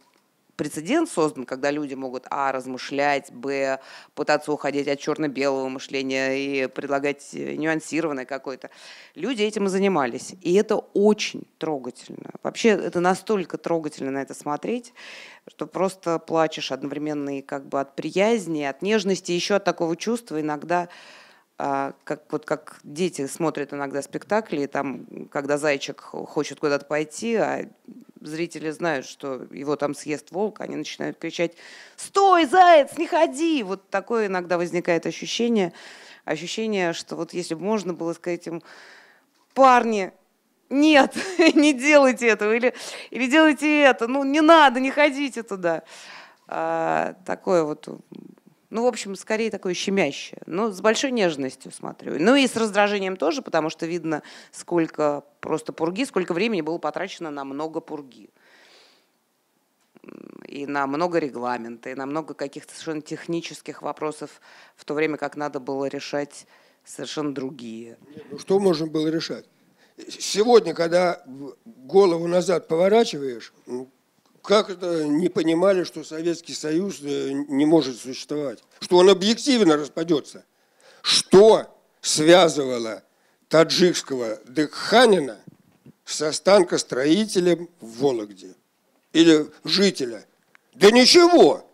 прецедент 0.56 1.10
создан, 1.10 1.46
когда 1.46 1.72
люди 1.72 1.94
могут, 1.94 2.26
а, 2.30 2.52
размышлять, 2.52 3.32
б, 3.32 3.80
пытаться 4.16 4.52
уходить 4.52 4.88
от 4.88 5.00
черно-белого 5.00 5.68
мышления 5.70 6.34
и 6.34 6.68
предлагать 6.68 7.30
э, 7.34 7.56
нюансированное 7.56 8.26
какое-то. 8.26 8.70
Люди 9.16 9.42
этим 9.44 9.66
и 9.66 9.70
занимались. 9.70 10.36
И 10.42 10.54
это 10.54 10.76
очень 10.76 11.44
трогательно. 11.58 12.32
Вообще, 12.44 12.70
это 12.70 13.00
настолько 13.00 13.58
трогательно 13.58 14.12
на 14.12 14.22
это 14.22 14.34
смотреть, 14.34 14.94
что 15.48 15.68
просто 15.68 16.20
плачешь 16.20 16.72
одновременно 16.72 17.40
и 17.40 17.42
как 17.42 17.68
бы 17.68 17.80
от 17.80 17.96
приязни, 17.96 18.64
от 18.64 18.82
нежности, 18.82 19.32
еще 19.32 19.56
от 19.56 19.64
такого 19.64 19.96
чувства 19.96 20.40
иногда, 20.40 20.90
а, 21.58 21.94
как, 22.04 22.32
вот 22.32 22.46
как 22.46 22.80
дети 22.84 23.28
смотрят 23.28 23.74
иногда 23.74 24.02
спектакли, 24.02 24.66
там, 24.66 25.06
когда 25.32 25.58
зайчик 25.58 26.02
хочет 26.02 26.60
куда-то 26.60 26.86
пойти, 26.86 27.36
а 27.36 27.70
зрители 28.26 28.70
знают, 28.72 29.06
что 29.06 29.48
его 29.52 29.76
там 29.76 29.94
съест 29.94 30.32
волк, 30.32 30.62
они 30.62 30.76
начинают 30.76 31.18
кричать 31.18 31.54
«Стой, 31.96 32.46
заяц, 32.46 32.98
не 32.98 33.08
ходи!» 33.08 33.64
Вот 33.64 33.90
такое 33.90 34.28
иногда 34.28 34.58
возникает 34.58 35.06
ощущение, 35.06 35.74
ощущение, 36.26 36.94
что 36.94 37.16
вот 37.16 37.34
если 37.34 37.56
бы 37.56 37.62
можно 37.62 37.94
было 37.94 38.14
сказать 38.14 38.48
им 38.48 38.64
«Парни, 39.54 40.12
нет, 40.70 41.16
не 41.54 41.74
делайте 41.74 42.28
этого, 42.28 42.54
или, 42.56 42.74
или 43.12 43.28
делайте 43.28 43.82
это, 43.82 44.08
ну 44.08 44.24
не 44.24 44.42
надо, 44.42 44.80
не 44.80 44.92
ходите 44.92 45.44
туда». 45.44 45.84
А, 46.48 47.16
такое 47.26 47.64
вот 47.64 47.88
ну, 48.74 48.86
в 48.86 48.88
общем, 48.88 49.16
скорее 49.16 49.52
такое 49.52 49.76
щемящее. 49.76 50.42
Но 50.48 50.72
с 50.72 50.82
большой 50.82 51.12
нежностью 51.12 51.72
смотрю. 51.72 52.16
Ну 52.20 52.36
и 52.36 52.48
с 52.48 52.56
раздражением 52.56 53.18
тоже, 53.18 53.44
потому 53.44 53.70
что 53.70 53.86
видно, 53.86 54.24
сколько 54.52 55.24
просто 55.42 55.72
пурги, 55.74 56.06
сколько 56.06 56.34
времени 56.34 56.62
было 56.62 56.80
потрачено 56.80 57.30
на 57.30 57.44
много 57.44 57.82
пурги. 57.82 58.32
И 60.48 60.66
на 60.66 60.88
много 60.88 61.20
регламента, 61.20 61.92
и 61.92 61.94
на 61.94 62.08
много 62.08 62.34
каких-то 62.34 62.74
совершенно 62.74 63.04
технических 63.04 63.84
вопросов, 63.84 64.42
в 64.76 64.86
то 64.86 64.96
время 64.96 65.18
как 65.18 65.36
надо 65.36 65.60
было 65.60 65.86
решать 65.86 66.48
совершенно 66.84 67.32
другие. 67.32 68.00
Ну, 68.32 68.40
что 68.40 68.60
можно 68.60 68.88
было 68.88 69.08
решать? 69.08 69.46
Сегодня, 70.10 70.74
когда 70.74 71.24
голову 71.64 72.26
назад 72.26 72.68
поворачиваешь, 72.68 73.54
ну, 73.68 73.88
как 74.44 74.70
это 74.70 75.06
не 75.06 75.30
понимали, 75.30 75.86
что 75.86 76.04
Советский 76.04 76.54
Союз 76.54 77.00
э, 77.02 77.32
не 77.32 77.66
может 77.66 77.98
существовать? 77.98 78.60
Что 78.82 78.98
он 78.98 79.10
объективно 79.10 79.78
распадется? 79.78 80.44
Что 81.02 81.74
связывало 82.02 83.04
таджикского 83.48 84.40
Дыханина 84.46 85.40
с 86.04 86.22
останкостроителем 86.22 87.70
в 87.80 88.00
Вологде? 88.00 88.54
Или 89.14 89.50
жителя? 89.64 90.26
Да 90.74 90.92
ничего! 90.92 91.66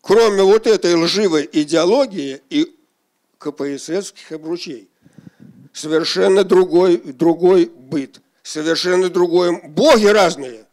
Кроме 0.00 0.42
вот 0.42 0.66
этой 0.66 0.94
лживой 0.94 1.48
идеологии 1.52 2.40
и 2.48 2.74
КПССских 3.36 4.32
обручей 4.32 4.88
совершенно 5.74 6.44
другой, 6.44 6.96
другой 6.96 7.66
быт, 7.66 8.22
совершенно 8.42 9.10
другой... 9.10 9.60
Боги 9.68 10.06
разные, 10.06 10.64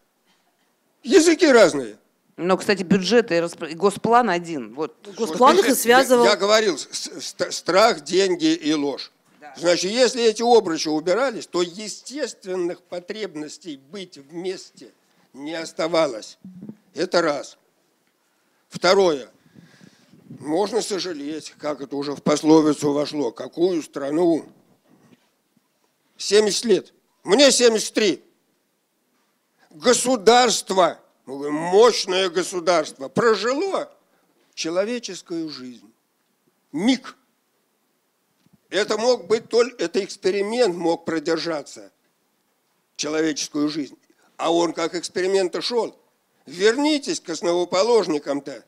языки 1.05 1.47
разные. 1.47 1.97
Но, 2.37 2.57
кстати, 2.57 2.83
бюджеты 2.83 3.35
и 3.35 3.39
распро- 3.39 3.73
госплан 3.75 4.29
один. 4.29 4.73
Вот. 4.73 4.93
В 5.07 5.15
госпланах 5.15 5.65
и 5.65 5.69
Я- 5.69 5.75
связывал... 5.75 6.25
Я, 6.25 6.35
говорил, 6.35 6.77
с- 6.77 7.21
ст- 7.21 7.53
страх, 7.53 8.01
деньги 8.01 8.53
и 8.53 8.73
ложь. 8.73 9.11
Значит, 9.57 9.91
если 9.91 10.21
эти 10.21 10.41
обручи 10.41 10.89
убирались, 10.89 11.47
то 11.47 11.61
естественных 11.61 12.81
потребностей 12.81 13.77
быть 13.77 14.17
вместе 14.17 14.91
не 15.31 15.53
оставалось. 15.53 16.37
Это 16.93 17.21
раз. 17.21 17.57
Второе. 18.67 19.29
Можно 20.39 20.81
сожалеть, 20.81 21.53
как 21.57 21.79
это 21.79 21.95
уже 21.95 22.15
в 22.15 22.21
пословицу 22.21 22.91
вошло, 22.91 23.31
какую 23.31 23.81
страну 23.81 24.45
70 26.17 26.65
лет. 26.65 26.93
Мне 27.23 27.49
73. 27.51 28.21
Государство, 29.75 30.99
мощное 31.25 32.29
государство, 32.29 33.09
прожило 33.09 33.91
человеческую 34.53 35.49
жизнь. 35.49 35.91
Миг. 36.71 37.17
Это 38.69 38.97
мог 38.97 39.27
быть 39.27 39.49
только, 39.49 39.83
это 39.83 40.03
эксперимент 40.03 40.75
мог 40.75 41.03
продержаться, 41.03 41.91
человеческую 42.95 43.67
жизнь. 43.67 43.97
А 44.37 44.53
он 44.53 44.71
как 44.71 44.95
эксперимент 44.95 45.61
шел. 45.61 45.97
Вернитесь 46.45 47.19
к 47.19 47.29
основоположникам-то. 47.29 48.63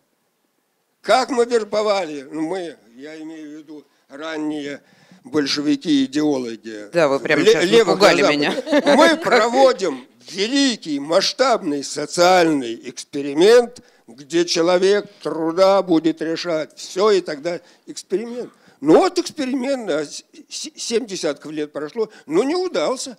Как 1.01 1.29
мы 1.29 1.45
вербовали? 1.45 2.23
Ну, 2.23 2.41
мы, 2.41 2.77
я 2.95 3.17
имею 3.21 3.49
в 3.49 3.59
виду 3.59 3.85
ранние 4.09 4.83
большевики, 5.23 6.03
идеологи. 6.03 6.89
Да, 6.91 7.07
вы 7.07 7.19
прямо 7.21 7.45
сейчас 7.45 7.69
напугали 7.71 8.23
на 8.23 8.31
меня. 8.31 8.53
Мы 8.95 9.15
проводим 9.15 10.05
великий 10.31 10.99
масштабный 10.99 11.83
социальный 11.83 12.79
эксперимент, 12.89 13.81
где 14.07 14.45
человек 14.45 15.09
труда 15.21 15.81
будет 15.81 16.21
решать 16.21 16.77
все, 16.77 17.11
и 17.11 17.21
тогда 17.21 17.59
эксперимент. 17.87 18.51
Ну 18.79 18.97
вот 18.97 19.17
эксперимент, 19.19 19.89
а 19.89 20.05
с- 20.05 20.23
с- 20.49 20.71
семь 20.75 21.05
десятков 21.05 21.51
лет 21.51 21.71
прошло, 21.73 22.09
но 22.25 22.43
не 22.43 22.55
удался. 22.55 23.17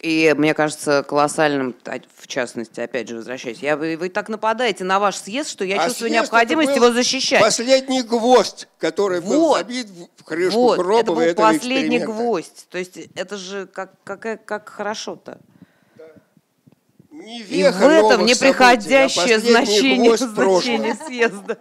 И 0.00 0.34
мне 0.34 0.54
кажется, 0.54 1.04
колоссальным, 1.06 1.76
в 2.16 2.26
частности, 2.26 2.80
опять 2.80 3.08
же, 3.08 3.16
возвращаясь, 3.16 3.58
я, 3.58 3.76
вы, 3.76 3.98
вы 3.98 4.08
так 4.08 4.30
нападаете 4.30 4.82
на 4.82 4.98
ваш 4.98 5.16
съезд, 5.16 5.50
что 5.50 5.62
я 5.62 5.82
а 5.82 5.88
чувствую 5.88 6.10
необходимость 6.10 6.74
его 6.74 6.90
защищать. 6.90 7.42
Последний 7.42 8.00
гвоздь, 8.02 8.66
который 8.78 9.20
вот. 9.20 9.28
был 9.30 9.54
забит 9.56 9.88
в 10.16 10.24
крышку 10.24 10.58
вот. 10.58 10.80
это 10.80 11.12
был 11.12 11.34
последний 11.34 11.98
гвоздь. 11.98 12.66
То 12.70 12.78
есть 12.78 12.96
это 13.14 13.36
же 13.36 13.66
как, 13.66 13.92
как, 14.02 14.42
как 14.46 14.70
хорошо-то. 14.70 15.38
Не 17.10 17.40
И 17.42 17.62
в 17.62 17.82
этом 17.82 18.24
неприходящее 18.24 19.38
событий, 19.38 19.48
а 19.48 19.64
значение, 19.64 20.16
значение 20.16 20.94
съезда. 20.94 21.58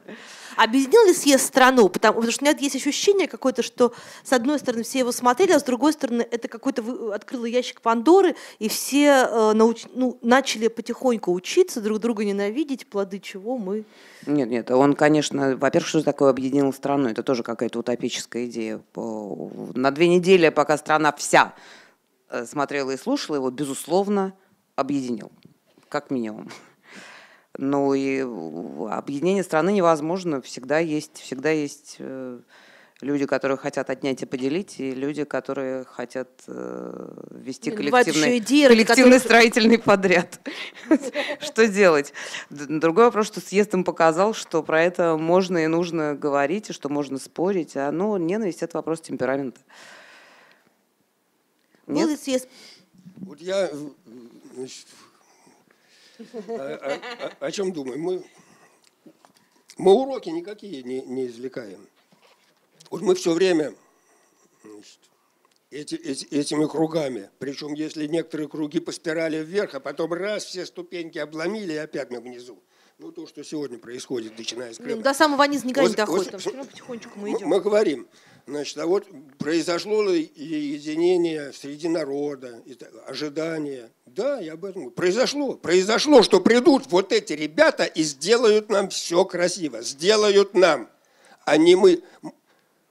Объединил 0.61 1.05
ли 1.05 1.13
съезд 1.13 1.45
страну? 1.45 1.87
Потому, 1.87 2.15
потому 2.15 2.33
что 2.33 2.43
у 2.43 2.47
меня 2.49 2.57
есть 2.59 2.75
ощущение 2.75 3.29
какое-то, 3.29 3.63
что 3.63 3.93
с 4.25 4.33
одной 4.33 4.59
стороны 4.59 4.83
все 4.83 4.99
его 4.99 5.13
смотрели, 5.13 5.53
а 5.53 5.59
с 5.59 5.63
другой 5.63 5.93
стороны 5.93 6.27
это 6.29 6.49
какой-то 6.49 7.13
открыло 7.13 7.45
ящик 7.45 7.79
Пандоры, 7.79 8.35
и 8.59 8.67
все 8.67 9.05
э, 9.05 9.53
науч, 9.53 9.85
ну, 9.93 10.17
начали 10.21 10.67
потихоньку 10.67 11.31
учиться, 11.31 11.79
друг 11.79 11.99
друга 11.99 12.25
ненавидеть, 12.25 12.87
плоды 12.87 13.19
чего 13.19 13.57
мы... 13.57 13.85
Нет, 14.25 14.49
нет, 14.49 14.69
он, 14.71 14.95
конечно, 14.95 15.55
во-первых, 15.55 15.87
что 15.87 16.03
такое 16.03 16.29
объединил 16.29 16.73
страну? 16.73 17.07
Это 17.07 17.23
тоже 17.23 17.41
какая-то 17.41 17.79
утопическая 17.79 18.45
идея. 18.47 18.81
На 18.95 19.91
две 19.91 20.09
недели, 20.09 20.49
пока 20.49 20.77
страна 20.77 21.13
вся 21.13 21.53
э, 22.29 22.45
смотрела 22.45 22.91
и 22.91 22.97
слушала 22.97 23.37
его, 23.37 23.49
безусловно, 23.49 24.33
объединил, 24.75 25.31
как 25.87 26.11
минимум. 26.11 26.49
Ну 27.61 27.93
и 27.93 28.21
объединение 28.89 29.43
страны 29.43 29.73
невозможно. 29.73 30.41
Всегда 30.41 30.79
есть, 30.79 31.17
всегда 31.17 31.49
есть 31.49 31.97
э, 31.99 32.39
люди, 33.01 33.25
которые 33.25 33.57
хотят 33.57 33.89
отнять 33.89 34.21
и 34.21 34.25
поделить, 34.25 34.79
и 34.79 34.91
люди, 34.91 35.25
которые 35.25 35.83
хотят 35.83 36.29
э, 36.47 37.11
вести 37.31 37.71
коллективный, 37.71 38.37
идеи, 38.37 38.65
коллективный 38.65 38.85
которые... 38.85 39.19
строительный 39.19 39.77
подряд. 39.77 40.39
Что 41.41 41.67
делать? 41.67 42.13
Другой 42.49 43.03
вопрос, 43.03 43.27
что 43.27 43.41
съезд 43.41 43.73
им 43.73 43.83
показал, 43.83 44.33
что 44.33 44.63
про 44.63 44.81
это 44.81 45.17
можно 45.17 45.57
и 45.57 45.67
нужно 45.67 46.15
говорить, 46.15 46.69
и 46.69 46.73
что 46.73 46.87
можно 46.87 47.19
спорить. 47.19 47.75
А 47.75 47.91
ну, 47.91 48.15
ненависть– 48.15 48.61
это 48.63 48.77
вопрос 48.77 49.01
темперамента. 49.01 49.59
Был 51.87 52.15
съезд? 52.15 52.47
Вот 53.17 53.41
я 53.41 53.69
значит, 54.55 54.87
о, 56.47 56.99
о, 57.39 57.45
о 57.45 57.51
чем 57.51 57.71
думаем? 57.71 58.01
Мы, 58.01 58.23
мы 59.77 59.93
уроки 59.93 60.29
никакие 60.29 60.83
не, 60.83 61.01
не 61.01 61.27
извлекаем. 61.27 61.87
Вот 62.89 63.01
мы 63.01 63.15
все 63.15 63.33
время 63.33 63.73
значит, 64.63 64.99
эти, 65.71 65.95
эти, 65.95 66.25
этими 66.25 66.67
кругами, 66.67 67.29
причем 67.39 67.73
если 67.73 68.07
некоторые 68.07 68.49
круги 68.49 68.79
по 68.79 68.91
спирали 68.91 69.43
вверх, 69.43 69.75
а 69.75 69.79
потом 69.79 70.13
раз 70.13 70.45
все 70.45 70.65
ступеньки 70.65 71.17
обломили 71.19 71.73
и 71.73 71.77
опять 71.77 72.09
мы 72.09 72.19
внизу. 72.19 72.61
Ну, 72.97 73.13
то, 73.13 73.25
что 73.27 73.43
сегодня 73.45 73.77
происходит, 73.77 74.37
начиная 74.37 74.73
с 74.73 74.77
Крыма. 74.77 75.01
До 75.01 75.13
самого 75.13 75.43
низа 75.43 75.65
никогда 75.65 75.83
вот, 75.83 75.89
не 75.91 75.95
доходит, 75.95 76.45
вот, 76.45 76.53
там 76.53 76.67
потихонечку 76.67 77.17
мы 77.17 77.31
идем. 77.31 77.47
Мы 77.47 77.61
говорим, 77.61 78.09
значит, 78.49 78.77
а 78.77 78.85
вот 78.85 79.07
произошло 79.37 80.03
ли 80.03 80.31
единение 80.35 81.53
среди 81.53 81.87
народа, 81.87 82.61
ожидания. 83.07 83.89
Да, 84.05 84.39
я 84.39 84.53
об 84.53 84.65
этом 84.65 84.81
говорю. 84.81 84.95
Произошло. 84.95 85.53
Произошло, 85.53 86.23
что 86.23 86.41
придут 86.41 86.87
вот 86.87 87.13
эти 87.13 87.33
ребята 87.33 87.85
и 87.85 88.03
сделают 88.03 88.69
нам 88.69 88.89
все 88.89 89.23
красиво. 89.25 89.81
Сделают 89.81 90.53
нам. 90.53 90.89
А 91.45 91.57
не 91.57 91.75
мы. 91.75 92.01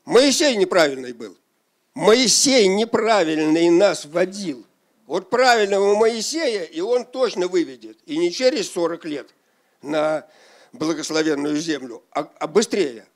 Моисей 0.04 0.56
неправильный 0.56 1.12
был. 1.12 1.36
Моисей 1.94 2.66
неправильный 2.68 3.68
нас 3.70 4.04
вводил. 4.04 4.64
Вот 5.06 5.30
правильного 5.30 5.94
Моисея, 5.96 6.64
и 6.64 6.80
он 6.80 7.04
точно 7.04 7.48
выведет. 7.48 7.98
И 8.06 8.16
не 8.16 8.30
через 8.30 8.70
40 8.70 9.04
лет, 9.06 9.34
на 9.82 10.26
благословенную 10.72 11.56
землю, 11.56 12.02
а, 12.10 12.30
а 12.38 12.46
быстрее. 12.46 13.06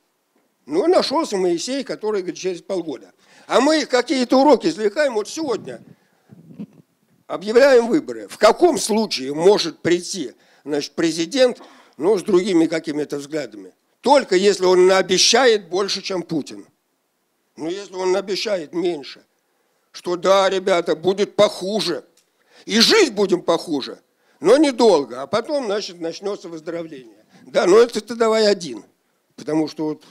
Ну, 0.67 0.87
нашелся 0.87 1.37
Моисей, 1.37 1.85
который 1.85 2.23
говорит, 2.23 2.39
через 2.39 2.63
полгода. 2.63 3.13
А 3.47 3.61
мы 3.61 3.85
какие-то 3.85 4.41
уроки 4.41 4.69
извлекаем 4.69 5.15
вот 5.15 5.29
сегодня. 5.29 5.83
Объявляем 7.27 7.89
выборы. 7.89 8.29
В 8.29 8.39
каком 8.39 8.79
случае 8.79 9.35
может 9.35 9.81
прийти 9.81 10.33
значит, 10.65 10.93
президент 10.93 11.61
ну, 11.97 12.19
с 12.19 12.23
другими 12.23 12.67
какими-то 12.67 13.19
взглядами? 13.19 13.75
Только 14.01 14.37
если 14.37 14.65
он 14.65 14.91
обещает 14.91 15.69
больше, 15.69 16.03
чем 16.03 16.23
Путин. 16.23 16.67
Но 17.57 17.69
если 17.69 17.95
он 17.95 18.17
обещает 18.17 18.73
меньше, 18.73 19.25
что 19.91 20.17
да, 20.17 20.49
ребята, 20.49 20.97
будет 20.97 21.37
похуже, 21.37 22.05
и 22.65 22.81
жить 22.81 23.13
будем 23.13 23.43
похуже– 23.43 24.01
но 24.43 24.57
недолго, 24.57 25.23
а 25.23 25.29
потом, 25.29 25.67
значит, 25.67 26.01
начнется 26.01 26.49
выздоровление. 26.49 27.25
Да, 27.43 27.67
но 27.67 27.79
это 27.79 28.01
ты 28.01 28.17
давай 28.17 28.49
один, 28.49 28.85
потому 29.37 29.69
что 29.69 29.85
вот 29.85 30.03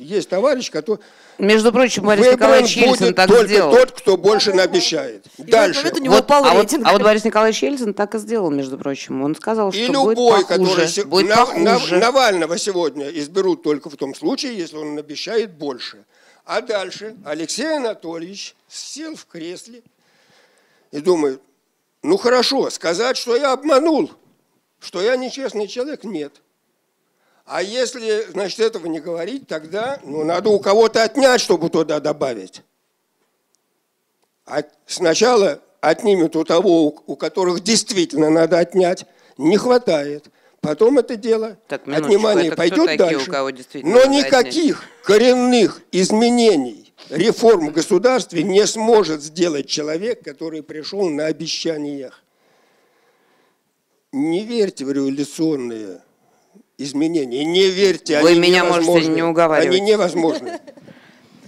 есть 0.00 0.28
товарищ, 0.28 0.70
который... 0.70 1.00
Между 1.38 1.72
прочим, 1.72 2.04
Борис 2.04 2.32
Николаевич 2.32 2.76
Ельцин 2.76 3.14
так 3.14 3.28
только 3.28 3.46
сделал. 3.46 3.72
тот, 3.72 3.92
кто 3.92 4.16
больше 4.16 4.52
наобещает. 4.52 5.24
Дальше. 5.38 5.90
У 5.94 5.98
него 5.98 6.14
вот, 6.16 6.30
а, 6.30 6.54
вот, 6.54 6.74
а 6.84 6.92
вот 6.92 7.02
Борис 7.02 7.24
Николаевич 7.24 7.62
Ельцин 7.62 7.94
так 7.94 8.14
и 8.14 8.18
сделал, 8.18 8.50
между 8.50 8.76
прочим. 8.76 9.22
Он 9.22 9.34
сказал, 9.34 9.72
что 9.72 9.80
и 9.80 9.86
любой, 9.86 10.14
будет 10.14 10.48
похуже. 10.48 10.86
Который, 10.86 11.04
будет 11.06 11.28
на, 11.28 11.36
похуже. 11.36 11.94
На, 11.94 12.00
Навального 12.00 12.58
сегодня 12.58 13.08
изберут 13.08 13.62
только 13.62 13.88
в 13.88 13.96
том 13.96 14.14
случае, 14.14 14.56
если 14.56 14.76
он 14.76 14.98
обещает 14.98 15.52
больше. 15.52 16.04
А 16.44 16.60
дальше 16.60 17.16
Алексей 17.24 17.76
Анатольевич 17.76 18.54
сел 18.68 19.14
в 19.14 19.26
кресле 19.26 19.82
и 20.90 21.00
думает, 21.00 21.40
ну 22.02 22.16
хорошо, 22.16 22.70
сказать, 22.70 23.16
что 23.16 23.36
я 23.36 23.52
обманул, 23.52 24.10
что 24.78 25.00
я 25.00 25.16
нечестный 25.16 25.68
человек, 25.68 26.04
нет. 26.04 26.40
А 27.52 27.64
если, 27.64 28.26
значит, 28.30 28.60
этого 28.60 28.86
не 28.86 29.00
говорить, 29.00 29.48
тогда 29.48 29.98
ну, 30.04 30.22
надо 30.22 30.50
у 30.50 30.60
кого-то 30.60 31.02
отнять, 31.02 31.40
чтобы 31.40 31.68
туда 31.68 31.98
добавить. 31.98 32.62
А 34.46 34.62
сначала 34.86 35.60
отнимет 35.80 36.36
у 36.36 36.44
того, 36.44 37.02
у 37.04 37.16
которых 37.16 37.64
действительно 37.64 38.30
надо 38.30 38.60
отнять, 38.60 39.04
не 39.36 39.56
хватает. 39.56 40.30
Потом 40.60 40.98
это 40.98 41.16
дело 41.16 41.58
так, 41.66 41.88
отнимание 41.88 42.48
это 42.48 42.56
пойдет 42.56 42.86
такие, 42.86 43.18
дальше. 43.26 43.80
Но 43.82 44.04
никаких 44.04 44.84
отнять? 44.84 45.02
коренных 45.02 45.82
изменений 45.90 46.94
реформ 47.08 47.70
в 47.70 47.72
государстве 47.72 48.44
не 48.44 48.64
сможет 48.64 49.22
сделать 49.22 49.66
человек, 49.66 50.22
который 50.22 50.62
пришел 50.62 51.10
на 51.10 51.26
обещаниях. 51.26 52.22
Не 54.12 54.44
верьте 54.44 54.84
в 54.84 54.92
революционные 54.92 56.02
изменения, 56.82 57.44
не 57.44 57.68
верьте, 57.68 58.20
Вы 58.20 58.30
они 58.30 58.40
меня 58.40 58.60
невозможны. 58.64 58.90
можете 58.92 59.12
не 59.12 59.22
уговаривать. 59.22 59.76
Они 59.76 59.90
невозможны. 59.90 60.60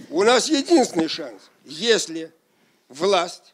У 0.09 0.23
нас 0.23 0.49
единственный 0.49 1.07
шанс, 1.07 1.41
если 1.65 2.31
власть 2.87 3.53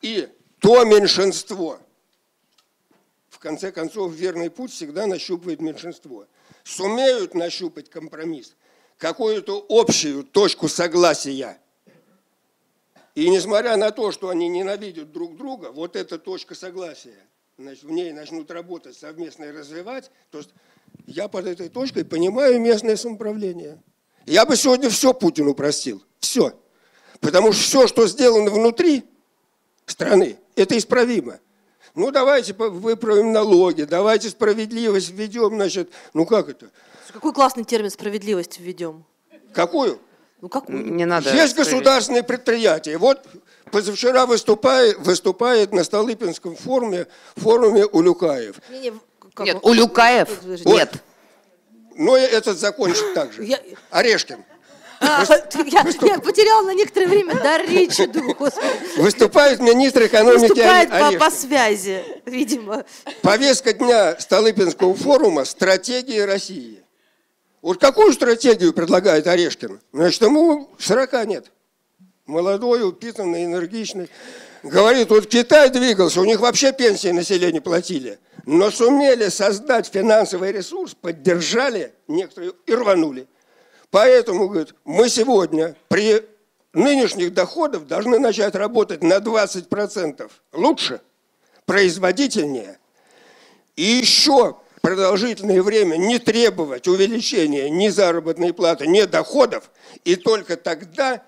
и 0.00 0.28
то 0.60 0.84
меньшинство, 0.84 1.78
в 3.28 3.38
конце 3.38 3.72
концов, 3.72 4.12
верный 4.12 4.50
путь 4.50 4.72
всегда 4.72 5.06
нащупывает 5.06 5.60
меньшинство, 5.60 6.26
сумеют 6.62 7.34
нащупать 7.34 7.90
компромисс– 7.90 8.54
какую-то 8.98 9.64
общую 9.68 10.24
точку 10.24 10.68
согласия. 10.68 11.58
И 13.14 13.28
несмотря 13.28 13.76
на 13.76 13.90
то, 13.90 14.10
что 14.10 14.28
они 14.28 14.48
ненавидят 14.48 15.12
друг 15.12 15.36
друга, 15.36 15.70
вот 15.70 15.94
эта 15.94 16.18
точка 16.18 16.54
согласия, 16.54 17.28
значит, 17.58 17.84
в 17.84 17.90
ней 17.90 18.12
начнут 18.12 18.50
работать 18.50 18.96
совместно 18.96 19.44
и 19.44 19.50
развивать, 19.52 20.10
то 20.30 20.38
есть 20.38 20.50
я 21.06 21.28
под 21.28 21.46
этой 21.46 21.68
точкой 21.68 22.04
понимаю 22.04 22.60
местное 22.60 22.96
самоуправление. 22.96 23.82
Я 24.26 24.46
бы 24.46 24.56
сегодня 24.56 24.88
все 24.88 25.12
Путину 25.12 25.54
простил. 25.54 26.02
Все. 26.18 26.58
Потому 27.20 27.52
что 27.52 27.62
все, 27.62 27.86
что 27.86 28.06
сделано 28.06 28.50
внутри 28.50 29.04
страны, 29.86 30.38
это 30.56 30.76
исправимо. 30.76 31.40
Ну, 31.94 32.10
давайте 32.10 32.54
выправим 32.54 33.32
налоги, 33.32 33.82
давайте 33.82 34.28
справедливость 34.28 35.10
введем, 35.10 35.54
значит, 35.54 35.90
ну 36.12 36.26
как 36.26 36.48
это? 36.48 36.70
Какой 37.12 37.32
классный 37.32 37.64
термин 37.64 37.90
справедливость 37.90 38.58
введем? 38.58 39.04
Какую? 39.52 40.00
Ну, 40.44 40.50
какую? 40.50 40.92
Не 40.92 41.06
надо. 41.06 41.34
Есть 41.34 41.56
государственные 41.56 42.22
предприятия. 42.22 42.98
Вот 42.98 43.24
позавчера 43.70 44.26
выступает, 44.26 44.98
выступает 44.98 45.72
на 45.72 45.84
Столыпинском 45.84 46.54
форуме, 46.54 47.06
форуме 47.34 47.86
Улюкаев. 47.86 48.56
Не, 48.68 48.78
не, 48.78 48.92
Нет, 49.38 49.56
Улюкаев? 49.62 50.28
Вот. 50.42 50.66
Нет. 50.66 50.92
Но 51.96 52.14
этот 52.18 52.58
закончит 52.58 53.14
так 53.14 53.32
же. 53.32 53.42
Я... 53.42 53.58
Орешкин. 53.88 54.44
А, 55.00 55.24
я, 55.64 55.82
я 56.02 56.18
потеряла 56.18 56.66
на 56.66 56.74
некоторое 56.74 57.06
время 57.06 57.36
дар 57.36 57.62
речи, 57.66 58.04
думаю, 58.04 58.36
Выступает 58.98 59.60
министр 59.60 60.08
экономики 60.08 60.40
Выступает 60.40 60.90
по, 60.90 61.12
по 61.12 61.30
связи, 61.30 62.04
видимо. 62.26 62.84
Повестка 63.22 63.72
дня 63.72 64.20
Столыпинского 64.20 64.94
форума 64.94 65.46
«Стратегия 65.46 66.26
России». 66.26 66.83
Вот 67.64 67.80
какую 67.80 68.12
стратегию 68.12 68.74
предлагает 68.74 69.26
Орешкин? 69.26 69.80
Значит, 69.90 70.20
ему 70.20 70.68
40 70.78 71.26
нет. 71.26 71.50
молодой, 72.26 72.86
упитанный, 72.86 73.46
энергичный. 73.46 74.10
Говорит, 74.62 75.08
вот 75.08 75.26
Китай 75.26 75.70
двигался, 75.70 76.20
у 76.20 76.26
них 76.26 76.40
вообще 76.40 76.74
пенсии 76.74 77.08
населения 77.08 77.62
платили, 77.62 78.18
но 78.44 78.70
сумели 78.70 79.30
создать 79.30 79.86
финансовый 79.86 80.52
ресурс, 80.52 80.94
поддержали 80.94 81.94
некоторые 82.06 82.52
и 82.66 82.74
рванули. 82.74 83.26
Поэтому, 83.90 84.48
говорит, 84.50 84.74
мы 84.84 85.08
сегодня 85.08 85.74
при 85.88 86.22
нынешних 86.74 87.32
доходах 87.32 87.86
должны 87.86 88.18
начать 88.18 88.54
работать 88.56 89.02
на 89.02 89.20
20% 89.20 90.30
лучше, 90.52 91.00
производительнее. 91.64 92.78
И 93.74 93.84
еще 93.84 94.58
продолжительное 94.84 95.62
время 95.62 95.96
не 95.96 96.18
требовать 96.18 96.86
увеличения 96.88 97.70
ни 97.70 97.88
заработной 97.88 98.52
платы, 98.52 98.86
ни 98.86 99.00
доходов, 99.02 99.70
и 100.04 100.14
только 100.14 100.58
тогда 100.58 101.22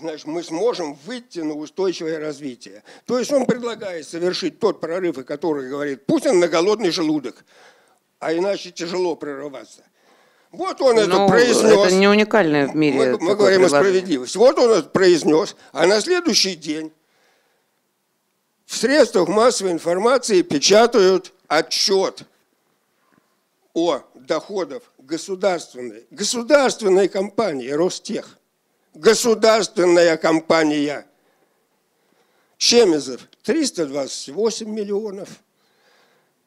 значит, 0.00 0.26
мы 0.26 0.42
сможем 0.42 0.94
выйти 1.04 1.40
на 1.40 1.52
устойчивое 1.52 2.18
развитие. 2.18 2.82
То 3.04 3.18
есть 3.18 3.30
он 3.30 3.44
предлагает 3.44 4.08
совершить 4.08 4.58
тот 4.58 4.80
прорыв, 4.80 5.18
о 5.18 5.24
котором 5.24 5.68
говорит 5.68 6.06
Путин, 6.06 6.40
на 6.40 6.48
голодный 6.48 6.90
желудок. 6.90 7.44
А 8.18 8.32
иначе 8.32 8.70
тяжело 8.70 9.14
прорываться. 9.14 9.82
Вот 10.50 10.80
он 10.80 10.98
это 10.98 11.08
Ну, 11.08 11.28
произнес. 11.28 11.64
Это 11.64 11.94
не 11.94 12.08
уникальное 12.08 12.66
в 12.66 12.74
мире. 12.74 13.12
Мы, 13.12 13.18
мы 13.18 13.36
говорим 13.36 13.66
о 13.66 13.68
справедливости. 13.68 14.38
Вот 14.38 14.58
он 14.58 14.70
это 14.70 14.88
произнес, 14.88 15.54
а 15.72 15.86
на 15.86 16.00
следующий 16.00 16.54
день 16.54 16.90
в 18.64 18.74
средствах 18.74 19.28
массовой 19.28 19.72
информации 19.72 20.40
печатают 20.40 21.34
отчет 21.46 22.24
о 23.74 24.02
доходах 24.14 24.82
государственной, 24.98 26.06
государственной 26.10 27.08
компании 27.08 27.70
Ростех. 27.70 28.38
Государственная 28.94 30.16
компания. 30.16 31.06
Чемезов 32.58 33.22
328 33.42 34.68
миллионов. 34.68 35.28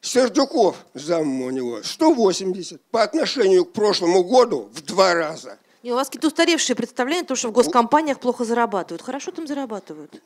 Сердюков, 0.00 0.76
зам 0.94 1.42
у 1.42 1.50
него, 1.50 1.82
180. 1.82 2.80
По 2.92 3.02
отношению 3.02 3.64
к 3.64 3.72
прошлому 3.72 4.22
году 4.22 4.70
в 4.72 4.82
два 4.82 5.14
раза. 5.14 5.58
Не, 5.82 5.92
у 5.92 5.96
вас 5.96 6.06
какие-то 6.06 6.28
устаревшие 6.28 6.76
представления, 6.76 7.24
то, 7.24 7.34
что 7.34 7.48
в 7.48 7.52
госкомпаниях 7.52 8.20
плохо 8.20 8.44
зарабатывают. 8.44 9.02
Хорошо 9.02 9.32
там 9.32 9.46
зарабатывают. 9.46 10.22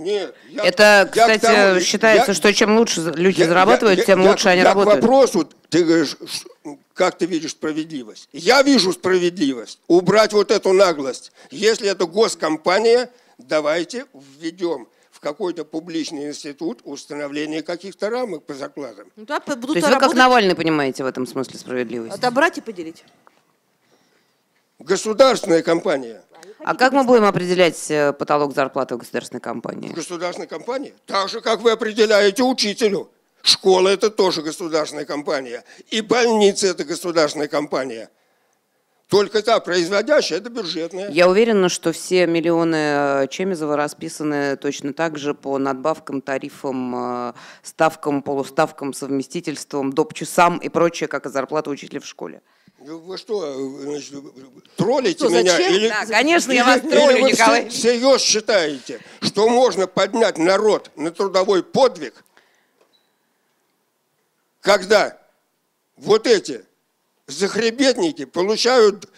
Нет, 0.00 0.34
я- 0.48 0.64
Это, 0.64 0.82
я 0.82 1.28
кстати, 1.28 1.40
тому- 1.42 1.80
считается, 1.80 2.30
я- 2.30 2.34
что 2.34 2.52
чем 2.54 2.76
лучше 2.78 3.00
люди 3.16 3.40
я- 3.40 3.46
зарабатывают, 3.48 3.98
я- 4.00 4.04
тем 4.06 4.22
я- 4.22 4.30
лучше 4.30 4.48
они 4.48 4.62
я 4.62 4.64
работают. 4.68 4.98
К 5.00 5.02
вопросу, 5.02 5.48
ты 5.68 5.84
говоришь, 5.84 6.16
как 6.94 7.18
ты 7.18 7.26
видишь 7.26 7.50
справедливость? 7.52 8.28
Я 8.32 8.62
вижу 8.62 8.92
справедливость. 8.92 9.78
Убрать 9.88 10.32
вот 10.32 10.50
эту 10.50 10.72
наглость. 10.72 11.32
Если 11.50 11.88
это 11.88 12.06
госкомпания, 12.06 13.10
давайте 13.38 14.06
введем 14.38 14.88
в 15.10 15.20
какой-то 15.20 15.64
публичный 15.66 16.28
институт 16.28 16.80
установление 16.84 17.62
каких-то 17.62 18.08
рамок 18.08 18.44
по 18.44 18.54
зарплатам. 18.54 19.06
Ну, 19.16 19.26
да, 19.26 19.38
То 19.40 19.54
будут 19.56 19.76
есть 19.76 19.86
вы 19.86 19.92
как 19.92 20.02
работать, 20.02 20.18
Навальный 20.18 20.54
понимаете 20.54 21.04
в 21.04 21.06
этом 21.06 21.26
смысле 21.26 21.58
справедливость? 21.58 22.14
отобрать 22.14 22.56
и 22.56 22.62
поделить. 22.62 23.04
Государственная 24.78 25.62
компания. 25.62 26.22
А 26.64 26.74
как 26.74 26.92
мы 26.92 27.04
будем 27.04 27.24
определять 27.24 27.90
э, 27.90 28.12
потолок 28.12 28.54
зарплаты 28.54 28.94
в 28.94 28.98
государственной 28.98 29.40
компании? 29.40 29.88
Государственная 29.88 30.48
компания. 30.48 30.92
Так 31.06 31.28
же, 31.28 31.40
как 31.40 31.60
вы 31.60 31.70
определяете 31.70 32.42
учителю. 32.42 33.10
Школа– 33.42 33.88
это 33.90 34.10
тоже 34.10 34.42
государственная 34.42 35.06
компания. 35.06 35.64
И 35.88 36.02
больница– 36.02 36.66
это 36.68 36.84
государственная 36.84 37.48
компания. 37.48 38.10
Только 39.08 39.42
та 39.42 39.58
производящая– 39.58 40.38
это 40.40 40.50
бюджетная. 40.50 41.10
Я 41.10 41.28
уверена, 41.28 41.68
что 41.68 41.92
все 41.92 42.26
миллионы 42.26 42.76
э, 42.76 43.26
Чемизова 43.28 43.76
расписаны 43.76 44.56
точно 44.56 44.92
так 44.92 45.18
же 45.18 45.34
по 45.34 45.58
надбавкам, 45.58 46.20
тарифам, 46.20 46.94
э, 46.94 47.32
ставкам, 47.62 48.22
полуставкам, 48.22 48.92
совместительствам, 48.92 49.92
доп. 49.92 50.12
часам 50.12 50.58
и 50.58 50.68
прочее, 50.68 51.08
как 51.08 51.26
и 51.26 51.30
зарплата 51.30 51.70
учителя 51.70 52.00
в 52.00 52.06
школе. 52.06 52.42
Ну, 52.82 52.98
Вы 52.98 53.18
что, 53.18 53.52
значит, 53.82 54.14
троллите 54.76 55.18
Что, 55.18 55.28
меня? 55.28 55.52
зачем? 55.56 55.72
Или, 55.74 55.88
Да, 55.88 56.06
конечно, 56.06 56.52
я 56.52 56.60
или- 56.60 56.66
вас 56.66 56.80
троллю, 56.80 57.16
или 57.16 57.22
вы 57.22 57.30
Николай. 57.32 57.68
все- 57.68 57.78
всерьез 57.78 58.22
считаете, 58.22 59.00
что 59.20 59.48
можно 59.48 59.86
поднять 59.86 60.38
народ 60.38 60.90
на 60.96 61.10
трудовой 61.10 61.62
подвиг, 61.62 62.24
когда 64.60 65.18
вот 65.96 66.26
эти 66.26 66.64
захребетники 67.26 68.24
получают 68.24 69.08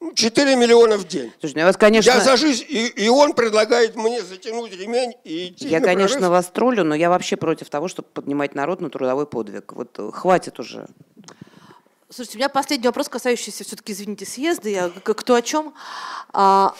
ну, 0.00 0.14
4 0.14 0.56
миллиона 0.56 0.96
в 0.96 1.06
день? 1.06 1.30
Слушай, 1.40 1.52
ну 1.54 1.60
я 1.60 1.66
вас, 1.66 1.76
конечно, 1.76 2.10
Я 2.10 2.20
за 2.20 2.38
жизнь, 2.38 2.64
и, 2.66 2.86
и 2.86 3.08
он 3.10 3.34
предлагает 3.34 3.96
мне 3.96 4.22
затянуть 4.22 4.72
ремень 4.72 5.12
и 5.24 5.48
идти 5.48 5.68
я, 5.68 5.80
на 5.80 5.86
конечно, 5.86 6.16
прорыв. 6.16 6.30
вас 6.30 6.46
троллю, 6.46 6.84
но 6.84 6.94
я 6.94 7.10
вообще 7.10 7.36
против 7.36 7.68
того, 7.68 7.88
чтобы 7.88 8.08
поднимать 8.08 8.54
народ 8.54 8.80
на 8.80 8.88
трудовой 8.88 9.26
подвиг. 9.26 9.72
Вот 9.74 9.98
э, 9.98 10.10
хватит 10.12 10.58
уже. 10.58 10.88
Слушайте, 12.12 12.38
у 12.38 12.40
меня 12.40 12.48
последний 12.48 12.88
вопрос, 12.88 13.08
касающийся 13.08 13.62
все-таки, 13.62 13.92
извините, 13.92 14.26
съезда. 14.26 14.68
Я 14.68 14.88
кто 14.88 15.36
о 15.36 15.42
чем? 15.42 15.72
А, 16.32 16.74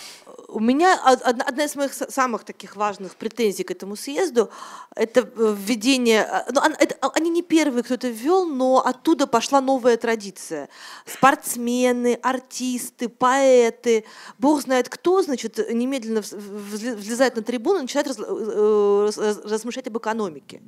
у 0.49 0.61
меня 0.61 1.01
од- 1.07 1.22
одна, 1.22 1.64
из 1.64 1.76
моих 1.76 1.93
самых 1.93 2.45
таких 2.45 2.76
важных 2.76 3.16
претензий 3.16 3.64
к 3.64 3.70
этому 3.70 3.97
съезду– 3.97 4.51
это 4.97 5.20
э, 5.20 5.55
введение… 5.59 6.22
а, 6.22 6.47
ну, 6.51 6.61
а, 6.61 7.11
они 7.14 7.31
не 7.31 7.43
первые, 7.43 7.83
кто 7.83 7.95
это 7.95 8.09
ввел, 8.09 8.47
но 8.47 8.85
оттуда 8.85 9.26
пошла 9.26 9.61
новая 9.61 9.97
традиция. 9.97 10.68
Спортсмены, 11.07 12.18
артисты, 12.22 13.09
поэты, 13.09 14.05
бог 14.39 14.62
знает 14.62 14.89
кто, 14.89 15.22
значит, 15.22 15.59
немедленно 15.72 16.22
влезает 16.31 17.37
на 17.37 17.43
трибуну 17.43 17.78
и 17.78 17.83
начинает 17.83 18.09
э, 18.09 19.05
раз- 19.07 19.18
раз- 19.18 19.45
размышлять 19.45 19.87
об 19.87 19.99
экономике. 19.99 20.61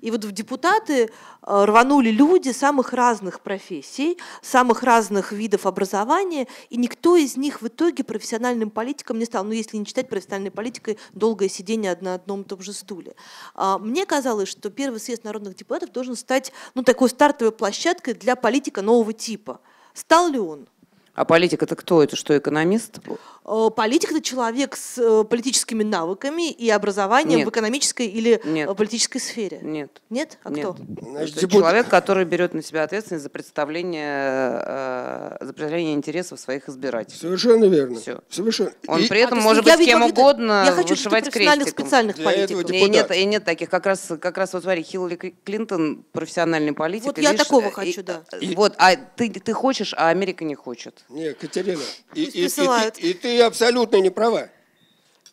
И 0.00 0.10
вот 0.10 0.24
в 0.24 0.32
депутаты 0.32 1.04
э, 1.04 1.08
рванули 1.42 2.10
люди 2.10 2.50
самых 2.50 2.92
разных 2.92 3.40
профессий, 3.40 4.18
самых 4.42 4.82
разных 4.82 5.32
видов 5.32 5.66
образования, 5.66 6.46
и 6.70 6.76
никто 6.76 7.16
из 7.16 7.36
них 7.36 7.62
в 7.62 7.66
итоге 7.68 8.04
профессиональным 8.04 8.70
политиком 8.70 9.03
не 9.12 9.26
стал. 9.26 9.44
Ну, 9.44 9.52
если 9.52 9.76
не 9.76 9.84
читать 9.84 10.08
профессиональной 10.08 10.50
политикой 10.50 10.98
долгое 11.12 11.48
сидение 11.48 11.96
на 12.00 12.14
одном 12.14 12.42
и 12.42 12.44
том 12.44 12.60
же 12.60 12.72
стуле. 12.72 13.14
А, 13.54 13.78
Мне 13.78 14.06
казалось, 14.06 14.48
что 14.48 14.70
первый 14.70 15.00
съезд 15.00 15.24
народных 15.24 15.54
депутатов 15.54 15.92
должен 15.92 16.16
стать 16.16 16.52
ну, 16.74 16.82
такой 16.82 17.10
стартовой 17.10 17.52
площадкой 17.52 18.14
для 18.14 18.36
политика 18.36 18.82
нового 18.82 19.12
типа. 19.12 19.60
Стал 19.92 20.28
ли 20.28 20.38
он? 20.38 20.66
А 21.14 21.24
политик 21.24 21.62
это 21.62 21.76
кто? 21.76 22.02
Это 22.02 22.16
что, 22.16 22.36
экономист? 22.36 22.98
Э, 23.46 23.68
Политик 23.76 24.10
это 24.10 24.20
человек 24.22 24.74
с 24.74 24.98
э, 24.98 25.24
политическими 25.24 25.82
навыками 25.84 26.50
и 26.50 26.68
образованием 26.70 27.38
Нет. 27.38 27.46
в 27.46 27.50
экономической 27.50 28.06
или 28.06 28.40
Нет. 28.44 28.68
э, 28.68 28.74
политической 28.74 29.18
сфере. 29.20 29.60
Нет. 29.62 30.00
Нет? 30.10 30.38
А 30.42 30.50
Нет. 30.50 30.66
кто? 30.66 30.76
Значит, 31.02 31.36
Это 31.36 31.40
депут- 31.42 31.52
человек, 31.60 31.88
который 31.88 32.24
берет 32.24 32.52
на 32.54 32.62
себя 32.62 32.82
ответственность 32.82 33.22
за 33.22 33.28
представление, 33.30 34.60
э, 34.64 35.36
за 35.40 35.52
представление 35.52 35.94
интересов 35.94 36.40
своих 36.40 36.68
избирателей. 36.68 37.18
Совершенно 37.18 37.66
верно. 37.66 38.00
Всё. 38.00 38.20
Совершенно. 38.30 38.72
Он 38.88 39.00
И- 39.00 39.06
при 39.08 39.20
этом 39.20 39.38
А, 39.38 39.42
может 39.42 39.62
быть 39.64 39.74
с 39.74 39.84
кем 39.84 40.02
угодно 40.02 40.64
Я 40.66 40.72
хочу 40.72 40.88
вышивать 40.94 41.24
профессиональных 41.24 41.64
крестиком. 41.66 41.84
специальных 41.86 42.16
Для 42.16 42.32
этого 42.32 42.62
политиков. 42.62 42.70
И 42.88 42.90
нет, 42.90 43.10
и 43.12 43.24
нет 43.26 43.44
таких. 43.44 43.70
Как 43.70 43.86
раз, 43.86 44.10
как 44.20 44.36
раз 44.38 44.52
вот 44.54 44.62
смотри, 44.62 44.82
Хиллари 44.82 45.16
Кли- 45.16 45.34
Клинтон 45.44 46.04
профессиональный 46.12 46.72
политик. 46.72 47.06
Вот 47.06 47.18
и 47.18 47.22
я 47.22 47.32
видишь, 47.32 47.44
такого 47.46 47.70
хочу, 47.70 48.00
и- 48.00 48.02
да. 48.02 48.22
э, 48.32 48.54
Вот, 48.56 48.74
а 48.78 48.96
ты, 48.96 49.28
ты 49.30 49.52
хочешь, 49.52 49.94
а 49.96 50.08
Америка 50.08 50.44
не 50.44 50.54
хочет. 50.54 51.03
Не, 51.08 51.34
Катерина, 51.34 51.82
и, 52.14 52.24
и- 52.24 52.44
и 52.44 52.48
ты, 52.48 52.62
и 52.98 53.14
ты 53.14 53.42
абсолютно 53.42 53.96
не 54.00 54.10
права. 54.10 54.50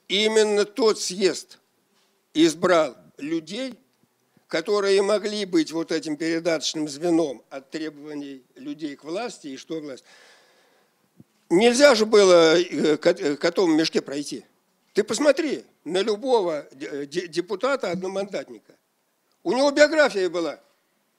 Именно 0.08 0.66
тот 0.66 1.00
съезд 1.00 1.60
избрал 2.34 2.96
людей, 3.18 3.74
которые 4.48 5.02
могли 5.02 5.46
быть 5.46 5.72
вот 5.72 5.92
этим 5.92 6.18
передаточным 6.18 6.90
звеном 6.90 7.42
от 7.50 7.70
требований 7.72 8.44
людей 8.56 8.96
к 8.98 9.04
власти 9.06 9.48
и 9.48 9.58
что 9.58 9.80
власть. 9.80 10.04
Нельзя 11.50 11.96
же 11.96 12.06
было 12.06 12.58
э, 12.60 12.98
э, 12.98 13.36
котом 13.38 13.72
в 13.74 13.76
мешке 13.76 14.02
пройти. 14.02 14.46
Ты 14.94 15.04
посмотри 15.04 15.64
на 15.86 16.02
любого 16.02 16.66
де- 16.74 17.06
де- 17.06 17.28
депутата 17.28 17.92
одномандатника. 17.92 18.74
У 19.44 19.54
него 19.54 19.72
биография 19.72 20.30
была. 20.30 20.60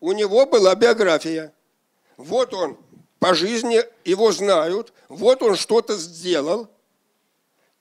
У 0.01 0.13
него 0.13 0.47
была 0.47 0.75
биография. 0.75 1.53
Вот 2.17 2.53
он 2.55 2.77
по 3.23 3.35
жизни, 3.35 3.81
его 4.05 4.33
знают, 4.33 4.93
вот 5.09 5.43
он 5.43 5.55
что-то 5.55 5.97
сделал, 5.97 6.69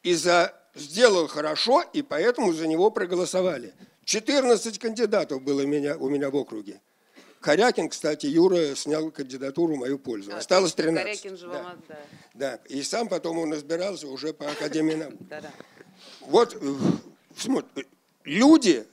и 0.04 0.14
за, 0.14 0.54
сделал 0.76 1.28
хорошо, 1.28 1.82
и 1.94 2.04
поэтому 2.04 2.54
за 2.54 2.68
него 2.68 2.92
проголосовали. 2.92 3.74
14 4.06 4.78
кандидатов 4.78 5.42
было 5.42 5.64
у 5.64 5.66
меня, 5.66 5.98
у 5.98 6.10
меня 6.10 6.30
в 6.30 6.36
округе. 6.36 6.80
Корякин, 7.40 7.90
кстати, 7.90 8.28
Юра 8.28 8.76
снял 8.76 9.10
кандидатуру 9.10 9.74
в 9.74 9.80
мою 9.80 9.98
пользу. 9.98 10.32
Осталось 10.32 10.76
13. 10.76 11.04
Корякин 11.04 11.36
же 11.36 11.48
вам 11.48 11.82
Да. 11.88 11.98
Да, 12.36 12.56
и 12.70 12.84
сам 12.84 13.08
потом 13.08 13.40
он 13.40 13.56
избирался 13.56 14.08
уже 14.10 14.34
по 14.34 14.48
Академии 14.48 14.94
наук. 14.94 15.16
Вот 16.20 16.54
э, 16.54 16.76
смотри, 17.36 17.88
люди 18.26 18.86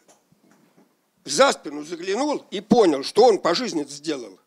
за 1.27 1.53
спину 1.53 1.85
заглянул 1.85 2.43
и 2.51 2.63
понял, 2.63 3.05
что 3.05 3.25
он 3.25 3.39
по 3.39 3.55
жизни 3.55 3.85
сделал. 3.85 4.38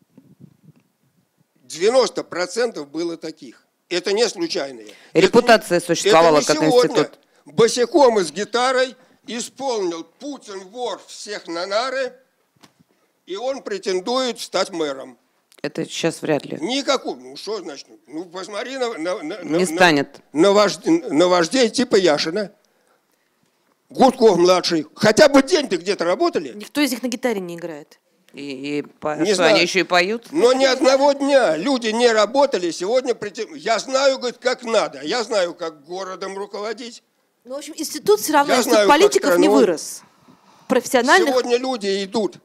90% 1.77 2.85
было 2.85 3.17
таких. 3.17 3.63
Это 3.89 4.13
не 4.13 4.27
случайные. 4.29 4.93
Репутация 5.13 5.77
Это 5.77 5.85
существовала 5.87 6.37
это 6.39 6.53
не 6.53 6.59
как 6.59 6.67
сегодня. 6.69 6.97
институт. 7.01 7.19
босиком 7.45 8.19
и 8.19 8.23
с 8.23 8.31
гитарой 8.31 8.95
исполнил 9.27 10.03
«Путин 10.03 10.59
вор 10.69 11.01
всех 11.07 11.47
на 11.47 11.65
нары», 11.67 12.13
и 13.25 13.35
он 13.35 13.61
претендует 13.63 14.39
стать 14.39 14.69
мэром. 14.71 15.17
Это 15.61 15.85
сейчас 15.85 16.21
вряд 16.21 16.45
ли. 16.45 16.57
Никакого. 16.59 17.19
Ну 17.19 17.35
что 17.35 17.59
значит? 17.59 17.85
Ну 18.07 18.25
посмотри 18.25 18.77
на, 18.77 18.97
на, 18.97 19.21
на, 19.21 19.41
Не 19.43 19.59
на- 19.59 19.65
станет. 19.65 20.21
на, 20.33 20.47
вожд- 20.53 20.87
на 20.87 21.27
вождей 21.27 21.69
типа 21.69 21.97
Яшина. 21.97 22.51
Гудков 23.89 24.37
младший. 24.37 24.87
Хотя 24.95 25.27
бы 25.27 25.43
день-то 25.43 25.77
где-то 25.77 26.05
работали. 26.05 26.53
Никто 26.55 26.81
из 26.81 26.91
них 26.91 27.03
на 27.03 27.07
гитаре 27.09 27.41
не 27.41 27.55
играет. 27.55 27.99
И, 28.33 28.79
и 28.79 28.81
по- 28.81 29.17
Не 29.17 29.25
что, 29.27 29.35
знаю. 29.35 29.55
они 29.55 29.61
еще 29.63 29.81
и 29.81 29.83
поют? 29.83 30.27
Но 30.31 30.53
ни 30.53 30.63
одного 30.63 31.11
дня 31.13 31.57
люди 31.57 31.87
не 31.87 32.07
работали. 32.11 32.71
Сегодня 32.71 33.13
претен- 33.13 33.53
я 33.55 33.77
знаю, 33.79 34.17
говорит, 34.19 34.37
как 34.39 34.63
надо. 34.63 35.01
Я 35.01 35.23
знаю, 35.23 35.53
как 35.53 35.83
городом 35.83 36.37
руководить. 36.37 37.03
Ну, 37.43 37.55
в 37.55 37.57
общем, 37.57 37.73
институт 37.75 38.19
все 38.21 38.33
равно, 38.33 38.53
Я 38.53 38.59
институт 38.59 38.73
знаю, 38.75 38.87
политиков 38.87 39.37
не 39.37 39.49
вырос. 39.49 40.03
Профессиональных. 40.67 41.29
Сегодня 41.29 41.57
люди 41.57 42.03
идут 42.05 42.37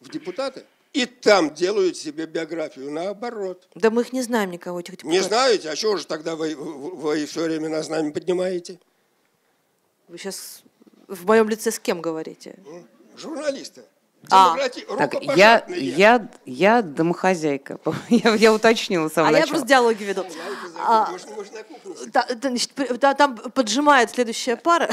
в 0.00 0.08
депутаты 0.08 0.64
и 0.94 1.04
там 1.04 1.52
делают 1.52 1.96
себе 1.98 2.24
биографию. 2.26 2.90
Наоборот. 2.90 3.68
Да 3.74 3.90
мы 3.90 4.02
их 4.02 4.12
не 4.14 4.22
знаем 4.22 4.50
никого, 4.50 4.80
этих 4.80 4.92
депутатов. 4.96 5.12
Не 5.12 5.20
знаете, 5.20 5.68
а 5.70 5.76
чего 5.76 5.96
же 5.98 6.06
тогда 6.06 6.36
вы, 6.36 6.54
вы 6.54 7.26
все 7.26 7.42
время 7.42 7.68
нас 7.68 7.88
нами 7.90 8.10
поднимаете? 8.12 8.78
Вы 10.08 10.16
сейчас 10.16 10.62
в 11.06 11.26
моем 11.26 11.48
лице 11.50 11.70
с 11.70 11.78
кем 11.78 12.00
говорите? 12.00 12.56
Журналисты. 13.16 13.82
А. 14.30 14.56
Так, 14.96 15.22
я, 15.36 15.64
я, 15.68 16.28
я 16.46 16.82
домохозяйка. 16.82 17.78
Я, 18.08 18.34
я 18.34 18.52
уточнила 18.54 19.08
с 19.08 19.14
самого 19.14 19.28
А 19.30 19.32
я 19.32 19.40
начала. 19.40 19.50
просто 19.54 19.68
диалоги 19.68 20.04
веду. 20.04 20.24
А, 20.78 21.06
кухне 21.06 21.44
сидим. 21.44 22.10
та- 22.12 22.22
та- 22.22 22.48
значит, 22.48 22.72
та- 23.00 23.14
там 23.14 23.36
поджимает 23.36 24.10
следующая 24.10 24.56
пара. 24.56 24.88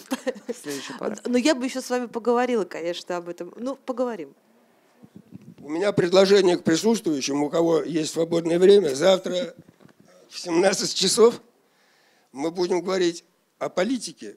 Следующий 0.62 0.92
пара. 0.98 1.16
Но 1.24 1.38
я 1.38 1.54
бы 1.54 1.64
еще 1.64 1.80
с 1.80 1.88
вами 1.90 2.06
поговорила, 2.06 2.64
конечно, 2.64 3.16
об 3.16 3.28
этом. 3.28 3.52
Ну, 3.56 3.74
поговорим. 3.76 4.34
У 5.60 5.70
меня 5.70 5.92
предложение 5.92 6.56
к 6.58 6.62
присутствующим, 6.62 7.42
у 7.42 7.48
кого 7.50 7.82
есть 7.82 8.12
свободное 8.12 8.58
время. 8.58 8.94
Завтра 8.94 9.54
в 10.28 10.38
17 10.38 10.94
часов 10.94 11.40
мы 12.32 12.50
будем 12.50 12.82
говорить 12.82 13.24
о 13.58 13.70
политике 13.70 14.36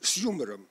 с 0.00 0.16
юмором. 0.16 0.66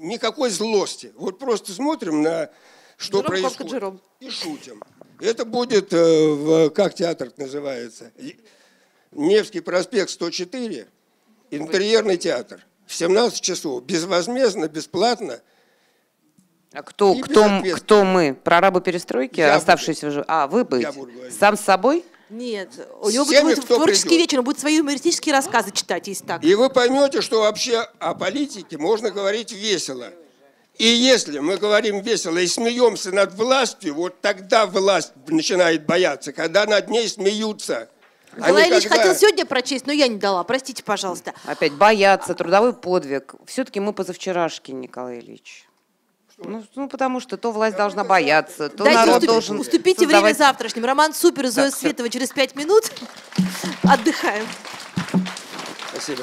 Никакой 0.00 0.48
злости. 0.50 1.12
Вот 1.14 1.38
просто 1.38 1.72
смотрим 1.72 2.22
на 2.22 2.50
что 2.96 3.18
Джером 3.18 3.26
происходит 3.26 3.58
Калкаджером. 3.58 4.00
и 4.20 4.30
шутим. 4.30 4.82
Это 5.20 5.44
будет 5.44 5.92
э, 5.92 6.28
в, 6.28 6.70
как 6.70 6.94
театр 6.94 7.30
называется? 7.36 8.10
Невский 9.12 9.60
проспект 9.60 10.10
104, 10.10 10.86
интерьерный 11.50 12.16
театр. 12.16 12.64
В 12.86 12.94
17 12.94 13.40
часов, 13.40 13.84
безвозмездно, 13.84 14.68
бесплатно. 14.68 15.40
А 16.72 16.82
кто, 16.82 17.14
кто, 17.16 17.62
кто 17.74 18.04
мы? 18.04 18.34
Прорабы 18.34 18.80
перестройки, 18.80 19.40
Я 19.40 19.54
оставшиеся 19.56 20.10
живых? 20.10 20.26
А, 20.28 20.46
вы 20.46 20.64
говорить. 20.64 20.88
Сам 21.38 21.56
с 21.56 21.60
собой? 21.60 22.04
Нет, 22.30 22.70
у 23.00 23.10
него 23.10 23.24
теми, 23.24 23.54
будет 23.54 23.66
творческий 23.66 24.08
придет. 24.08 24.22
вечер, 24.22 24.38
он 24.38 24.44
будет 24.44 24.60
свои 24.60 24.76
юмористические 24.76 25.34
рассказы 25.34 25.72
читать, 25.72 26.06
если 26.08 26.24
так. 26.24 26.44
И 26.44 26.54
вы 26.54 26.70
поймете, 26.70 27.20
что 27.22 27.40
вообще 27.40 27.88
о 27.98 28.14
политике 28.14 28.78
можно 28.78 29.10
говорить 29.10 29.52
весело. 29.52 30.12
И 30.78 30.86
если 30.86 31.40
мы 31.40 31.56
говорим 31.58 32.00
весело 32.00 32.38
и 32.38 32.46
смеемся 32.46 33.12
над 33.12 33.34
властью, 33.34 33.94
вот 33.94 34.20
тогда 34.20 34.66
власть 34.66 35.12
начинает 35.26 35.84
бояться, 35.84 36.32
когда 36.32 36.64
над 36.66 36.88
ней 36.88 37.06
смеются. 37.08 37.90
А 38.32 38.40
Николай 38.40 38.70
Ильич 38.70 38.84
когда- 38.84 38.96
хотел 38.96 39.14
сегодня 39.16 39.44
прочесть, 39.44 39.86
но 39.86 39.92
я 39.92 40.06
не 40.06 40.16
дала. 40.16 40.44
Простите, 40.44 40.82
пожалуйста. 40.84 41.34
Опять 41.44 41.72
бояться, 41.74 42.34
трудовой 42.34 42.72
подвиг. 42.72 43.34
Все-таки 43.46 43.80
мы 43.80 43.92
позавчерашки, 43.92 44.70
Николай 44.70 45.18
Ильич. 45.18 45.66
Ну, 46.42 46.64
ну, 46.74 46.88
потому 46.88 47.20
что 47.20 47.36
то 47.36 47.52
власть 47.52 47.76
должна 47.76 48.02
бояться, 48.04 48.68
то 48.68 48.84
Дайте 48.84 48.98
народ 48.98 49.22
уступ- 49.22 49.26
должен 49.26 49.60
уступите 49.60 50.06
время 50.06 50.20
создавать- 50.30 50.38
завтрашним. 50.38 50.84
Роман 50.84 51.12
Супер 51.14 51.46
и 51.46 51.48
Зоя 51.48 51.70
Так. 51.70 51.78
Светова 51.78 52.08
через 52.08 52.30
пять 52.30 52.54
минут. 52.56 52.84
Отдыхаем. 53.82 54.46
Спасибо. 55.92 56.22